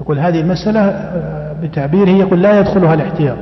يقول 0.00 0.18
هذه 0.18 0.40
المسألة 0.40 0.80
آه، 0.80 1.52
بتعبيره 1.62 2.10
يقول 2.10 2.42
لا 2.42 2.60
يدخلها 2.60 2.94
الاحتياط. 2.94 3.38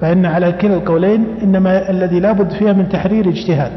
فإن 0.00 0.26
على 0.26 0.52
كلا 0.52 0.74
القولين 0.74 1.24
إنما 1.42 1.90
الذي 1.90 2.20
لا 2.20 2.32
بد 2.32 2.50
فيها 2.50 2.72
من 2.72 2.88
تحرير 2.88 3.28
اجتهاد. 3.28 3.72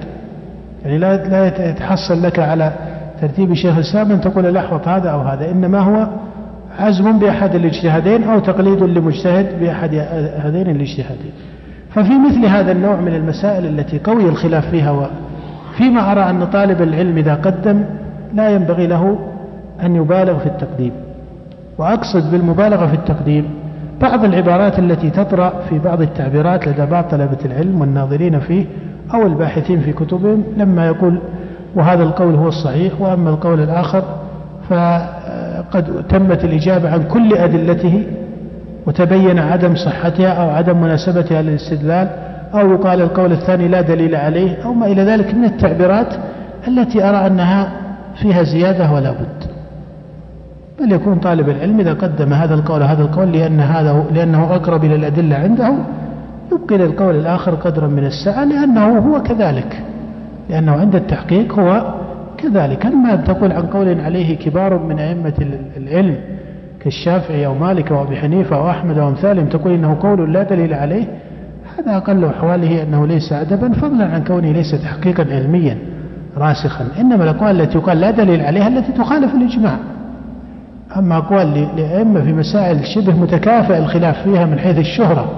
يعني 0.86 0.97
لا 0.97 1.30
لا 1.30 1.70
يتحصل 1.70 2.24
لك 2.24 2.39
على 2.39 2.72
ترتيب 3.22 3.53
شيخ 3.53 3.76
الإسلام 3.76 4.12
أن 4.12 4.22
تقول 4.22 4.53
لحظة 4.53 4.97
هذا 4.97 5.10
أو 5.10 5.22
هذا. 5.22 5.51
إنما 5.51 5.80
هو 5.80 6.08
عزم 6.80 7.20
بأحد 7.20 7.56
الاجتهادين 7.56 8.24
أو 8.24 8.39
تقليد 8.39 8.84
لمجتهد 8.84 9.60
بأحد 9.60 9.93
هذين 10.38 10.70
الاجتهادين. 10.70 11.32
ففي 11.89 12.12
مثل 12.30 12.45
هذا 12.45 12.72
النوع 12.72 12.95
من 12.95 13.16
المسائل 13.16 13.66
التي 13.66 13.99
قوي 13.99 14.30
الخلاف 14.30 14.70
فيها 14.70 14.91
وفيما 14.91 16.12
أرى 16.12 16.30
أن 16.30 16.45
طالب 16.45 16.82
العلم 16.82 17.18
إذا 17.18 17.34
قدم 17.36 17.84
لا 18.34 18.49
ينبغي 18.49 18.88
له 18.88 19.20
أن 19.84 19.95
يبالغ 19.95 20.38
في 20.39 20.45
التقديم. 20.45 20.91
وأقصد 21.78 22.32
بالمبالغة 22.32 22.88
في 22.88 22.93
التقديم. 22.93 23.45
بعض 24.01 24.23
العبارات 24.23 24.80
التي 24.80 25.09
تطرأ 25.09 25.53
في 25.69 25.80
بعض 25.80 26.01
التعبيرات 26.01 26.67
لدى 26.67 26.86
بعض 26.86 27.03
طلبة 27.03 27.38
العلم 27.45 27.82
والناظرين 27.82 28.39
فيه 28.39 28.65
أو 29.13 29.28
الباحثين 29.28 29.82
في 29.82 29.93
كتبهم 29.93 30.43
لما 30.57 30.88
يقول 30.88 31.19
وهذا 31.76 32.03
القول 32.03 32.36
هو 32.36 32.47
الصحيح 32.47 33.01
وأما 33.01 33.30
القول 33.30 33.59
الآخر 33.59 34.03
فقد 34.69 36.03
تمت 36.09 36.43
الإجابة 36.45 36.91
عن 36.91 37.03
كل 37.03 37.34
أدلته 37.34 38.03
وتبين 38.88 39.39
عدم 39.39 39.76
صحتها 39.76 40.30
أو 40.30 40.49
عدم 40.49 40.82
مناسبتها 40.82 41.41
للاستدلال 41.41 42.09
أو 42.53 42.71
يقال 42.71 43.01
القول 43.01 43.32
الثاني 43.32 43.67
لا 43.67 43.82
دليل 43.82 44.15
عليه 44.15 44.63
أو 44.65 44.73
ما 44.73 44.86
إلى 44.86 45.01
ذلك 45.03 45.36
من 45.36 45.45
التعبيرات 45.45 46.13
التي 46.67 47.03
أرى 47.03 47.28
أنها 47.28 47.71
فيها 48.21 48.43
زيادة 48.43 48.91
ولا 48.91 49.11
بد. 49.11 49.55
بل 50.80 50.91
يكون 50.91 51.19
طالب 51.19 51.49
العلم 51.49 51.80
إذا 51.80 51.93
قدم 51.93 52.34
هذا 52.34 52.53
القول 52.53 52.84
هذا 52.84 53.03
القول 53.03 53.32
لأن 53.32 53.59
هذا 53.59 54.05
لأنه 54.13 54.55
أقرب 54.55 54.84
إلى 54.84 54.95
الأدلة 54.95 55.36
عنده 55.36 55.73
يبقي 56.51 56.78
للقول 56.78 57.15
الآخر 57.15 57.55
قدرا 57.55 57.88
من 57.88 58.05
السعة 58.05 58.43
لأنه 58.43 58.97
هو 58.97 59.23
كذلك. 59.23 59.82
لأنه 60.49 60.71
عند 60.71 60.95
التحقيق 60.95 61.59
هو 61.59 61.93
كذلك. 62.38 62.86
أما 62.86 63.15
تقول 63.15 63.51
عن 63.51 63.65
قول 63.65 64.01
عليه 64.01 64.38
كبار 64.38 64.80
من 64.80 64.99
أئمة 64.99 65.34
العلم 65.78 66.15
كالشافعي 66.80 67.45
أو 67.45 67.55
مالك 67.55 67.91
وأبي 67.91 68.15
حنيفة 68.15 68.65
وأحمد 68.65 68.97
وأمثالهم 68.97 69.45
تقول 69.45 69.73
إنه 69.73 69.97
قول 70.01 70.34
لا 70.34 70.43
دليل 70.43 70.73
عليه. 70.73 71.05
هذا 71.78 71.97
أقل 71.97 72.26
أحواله 72.26 72.84
أنه 72.84 73.07
ليس 73.07 73.34
أدبا 73.34 73.73
فضلا 73.73 74.05
عن 74.05 74.23
كونه 74.23 74.51
ليس 74.51 74.71
تحقيقا 74.82 75.26
علميا 75.36 75.78
راسخا. 76.38 76.86
إنما 76.99 77.23
الأقوال 77.23 77.61
التي 77.61 77.78
يقال 77.78 77.99
لا 77.99 78.11
دليل 78.11 78.41
عليها 78.41 78.67
التي 78.67 78.91
تخالف 78.91 79.36
الإجماع. 79.36 79.78
أما 80.97 81.17
أقوال 81.17 81.67
لأئمة 81.77 82.21
في 82.21 82.33
مسائل 82.33 82.87
شبه 82.87 83.13
متكافئ 83.13 83.77
الخلاف 83.77 84.23
فيها 84.23 84.45
من 84.45 84.59
حيث 84.59 84.77
الشهرة 84.77 85.31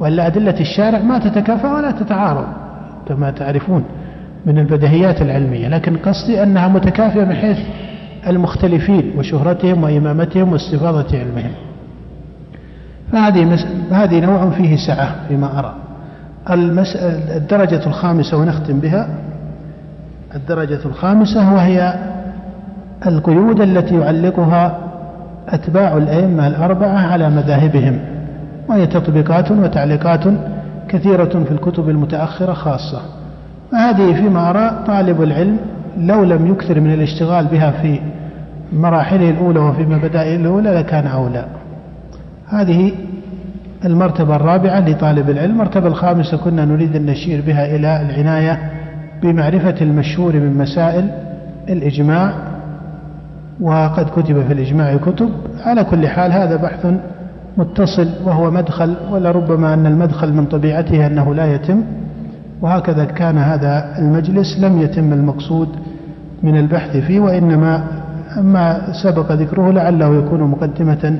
وإلا 0.00 0.26
أدلة 0.26 0.60
الشارع 0.60 0.98
ما 0.98 1.18
تتكافئ 1.18 1.68
ولا 1.68 1.90
تتعارض 1.90 2.46
كما 3.08 3.30
تعرفون 3.30 3.84
من 4.46 4.58
البديهيات 4.58 5.22
العلمية 5.22 5.68
لكن 5.68 5.96
قصدي 5.96 6.42
أنها 6.42 6.68
متكافئة 6.68 7.24
من 7.24 7.34
حيث 7.34 7.58
المختلفين 8.26 9.12
وشهرتهم 9.18 9.82
وإمامتهم 9.82 10.52
واستفاضة 10.52 11.18
علمهم. 11.18 11.50
فهذه 13.12 13.58
هذه 13.90 14.20
نوع 14.20 14.50
فيه 14.50 14.76
سعة 14.76 15.14
فيما 15.28 15.58
أرى. 15.58 15.74
الدرجة 17.36 17.86
الخامسة 17.86 18.36
ونختم 18.36 18.80
بها 18.80 19.08
الدرجة 20.34 20.80
الخامسة 20.86 21.54
وهي 21.54 21.94
القيود 23.06 23.60
التي 23.60 23.94
يعلقها 23.94 24.78
أتباع 25.48 25.96
الأئمة 25.96 26.46
الأربعة 26.46 27.12
على 27.12 27.30
مذاهبهم 27.30 27.98
وهي 28.68 28.86
تطبيقات 28.86 29.50
وتعليقات 29.50 30.24
كثيرة 30.88 31.44
في 31.44 31.50
الكتب 31.50 31.88
المتأخرة 31.88 32.52
خاصة. 32.52 33.00
وهذه 33.72 34.14
فيما 34.14 34.50
أرى 34.50 34.84
طالب 34.86 35.22
العلم 35.22 35.56
لو 35.98 36.24
لم 36.24 36.46
يكثر 36.46 36.80
من 36.80 36.92
الاشتغال 36.94 37.46
بها 37.46 37.70
في 37.70 38.00
مراحله 38.72 39.30
الأولى 39.30 39.60
وفي 39.60 39.82
مبادئه 39.82 40.36
الأولى 40.36 40.74
لكان 40.74 41.06
أولى. 41.06 41.44
هذه 42.48 42.92
المرتبة 43.84 44.36
الرابعة 44.36 44.80
لطالب 44.80 45.30
العلم 45.30 45.50
المرتبة 45.50 45.86
الخامسة 45.86 46.36
كنا 46.36 46.64
نريد 46.64 46.96
أن 46.96 47.06
نشير 47.06 47.42
بها 47.46 47.76
إلى 47.76 48.02
العناية 48.02 48.70
بمعرفة 49.22 49.74
المشهور 49.80 50.32
من 50.32 50.58
مسائل 50.58 51.10
الإجماع 51.68 52.32
وقد 53.60 54.06
كتب 54.16 54.42
في 54.46 54.52
الإجماع 54.52 54.96
كتب. 54.96 55.30
على 55.64 55.84
كل 55.84 56.08
حال 56.08 56.32
هذا 56.32 56.56
بحث 56.56 56.86
متصل 57.56 58.08
وهو 58.24 58.50
مدخل 58.50 58.94
ولربما 59.10 59.74
أن 59.74 59.86
المدخل 59.86 60.32
من 60.32 60.44
طبيعته 60.46 61.06
أنه 61.06 61.34
لا 61.34 61.54
يتم. 61.54 61.82
وهكذا 62.62 63.04
كان 63.04 63.38
هذا 63.38 63.98
المجلس 63.98 64.58
لم 64.58 64.80
يتم 64.80 65.12
المقصود 65.12 65.68
من 66.42 66.56
البحث 66.56 66.96
فيه 66.96 67.20
وإنما 67.20 67.84
ما 68.42 68.92
سبق 69.02 69.32
ذكره 69.32 69.70
لعله 69.72 70.14
يكون 70.18 70.40
مقدمة 70.40 71.18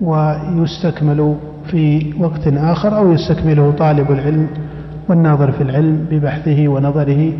ويستكمل 0.00 1.34
في 1.66 2.12
وقت 2.20 2.46
آخر 2.46 2.96
أو 2.96 3.12
يستكمله 3.12 3.70
طالب 3.78 4.10
العلم 4.10 4.46
والناظر 5.08 5.52
في 5.52 5.62
العلم 5.62 6.06
ببحثه 6.10 6.68
ونظره. 6.68 7.32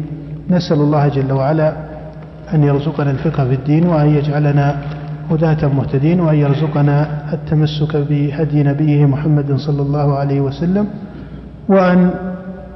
نسأل 0.50 0.76
الله 0.76 1.08
جل 1.08 1.32
وعلا 1.32 1.89
أن 2.54 2.64
يرزقنا 2.64 3.10
الفقه 3.10 3.48
في 3.48 3.54
الدين 3.54 3.86
وأن 3.86 4.08
يجعلنا 4.08 4.82
هداة 5.30 5.68
مهتدين 5.68 6.20
وأن 6.20 6.34
يرزقنا 6.34 6.96
التمسك 7.34 7.96
بهدي 7.96 8.62
نبيه 8.62 9.06
محمد 9.06 9.56
صلى 9.56 9.82
الله 9.82 10.18
عليه 10.18 10.40
وسلم 10.40 10.88
وأن 11.68 12.10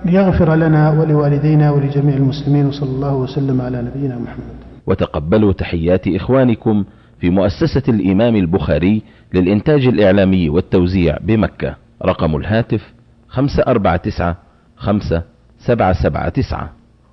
يغفر 0.07 0.55
لنا 0.55 0.91
ولوالدينا 0.91 1.71
ولجميع 1.71 2.17
المسلمين 2.17 2.67
وصلى 2.67 2.91
الله 2.91 3.15
وسلم 3.15 3.61
على 3.61 3.83
نبينا 3.83 4.19
محمد. 4.19 4.55
وتقبلوا 4.87 5.53
تحيات 5.53 6.09
إخوانكم 6.09 6.85
في 7.21 7.31
مؤسسة 7.31 7.83
الإمام 7.89 8.37
البخاري 8.37 9.03
للإنتاج 9.35 9.87
الإعلامي 9.87 10.49
والتوزيع 10.49 11.19
بمكة. 11.21 11.75
رقم 12.05 12.37
الهاتف 12.37 12.93
خمسة 13.29 13.63
أربعة 13.67 13.97
تسعة 13.97 14.37
خمسة 14.77 15.23
سبعة 15.59 15.93
سبعة 16.03 16.29
تسعة. 16.29 16.71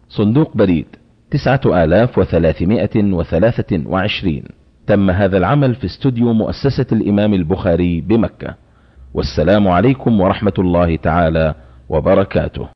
صندوق 0.09 0.57
بريد. 0.57 0.85
تسعة 1.31 1.83
آلاف 1.83 2.17
وثلاثمائة 2.17 3.13
وثلاثة 3.13 3.83
وعشرين. 3.85 4.43
تم 4.87 5.09
هذا 5.09 5.37
العمل 5.37 5.75
في 5.75 5.85
استوديو 5.85 6.33
مؤسسة 6.33 6.85
الإمام 6.91 7.33
البخاري 7.33 8.01
بمكة. 8.01 8.55
والسلام 9.13 9.67
عليكم 9.67 10.21
ورحمة 10.21 10.53
الله 10.59 10.95
تعالى 10.95 11.55
وبركاته. 11.89 12.67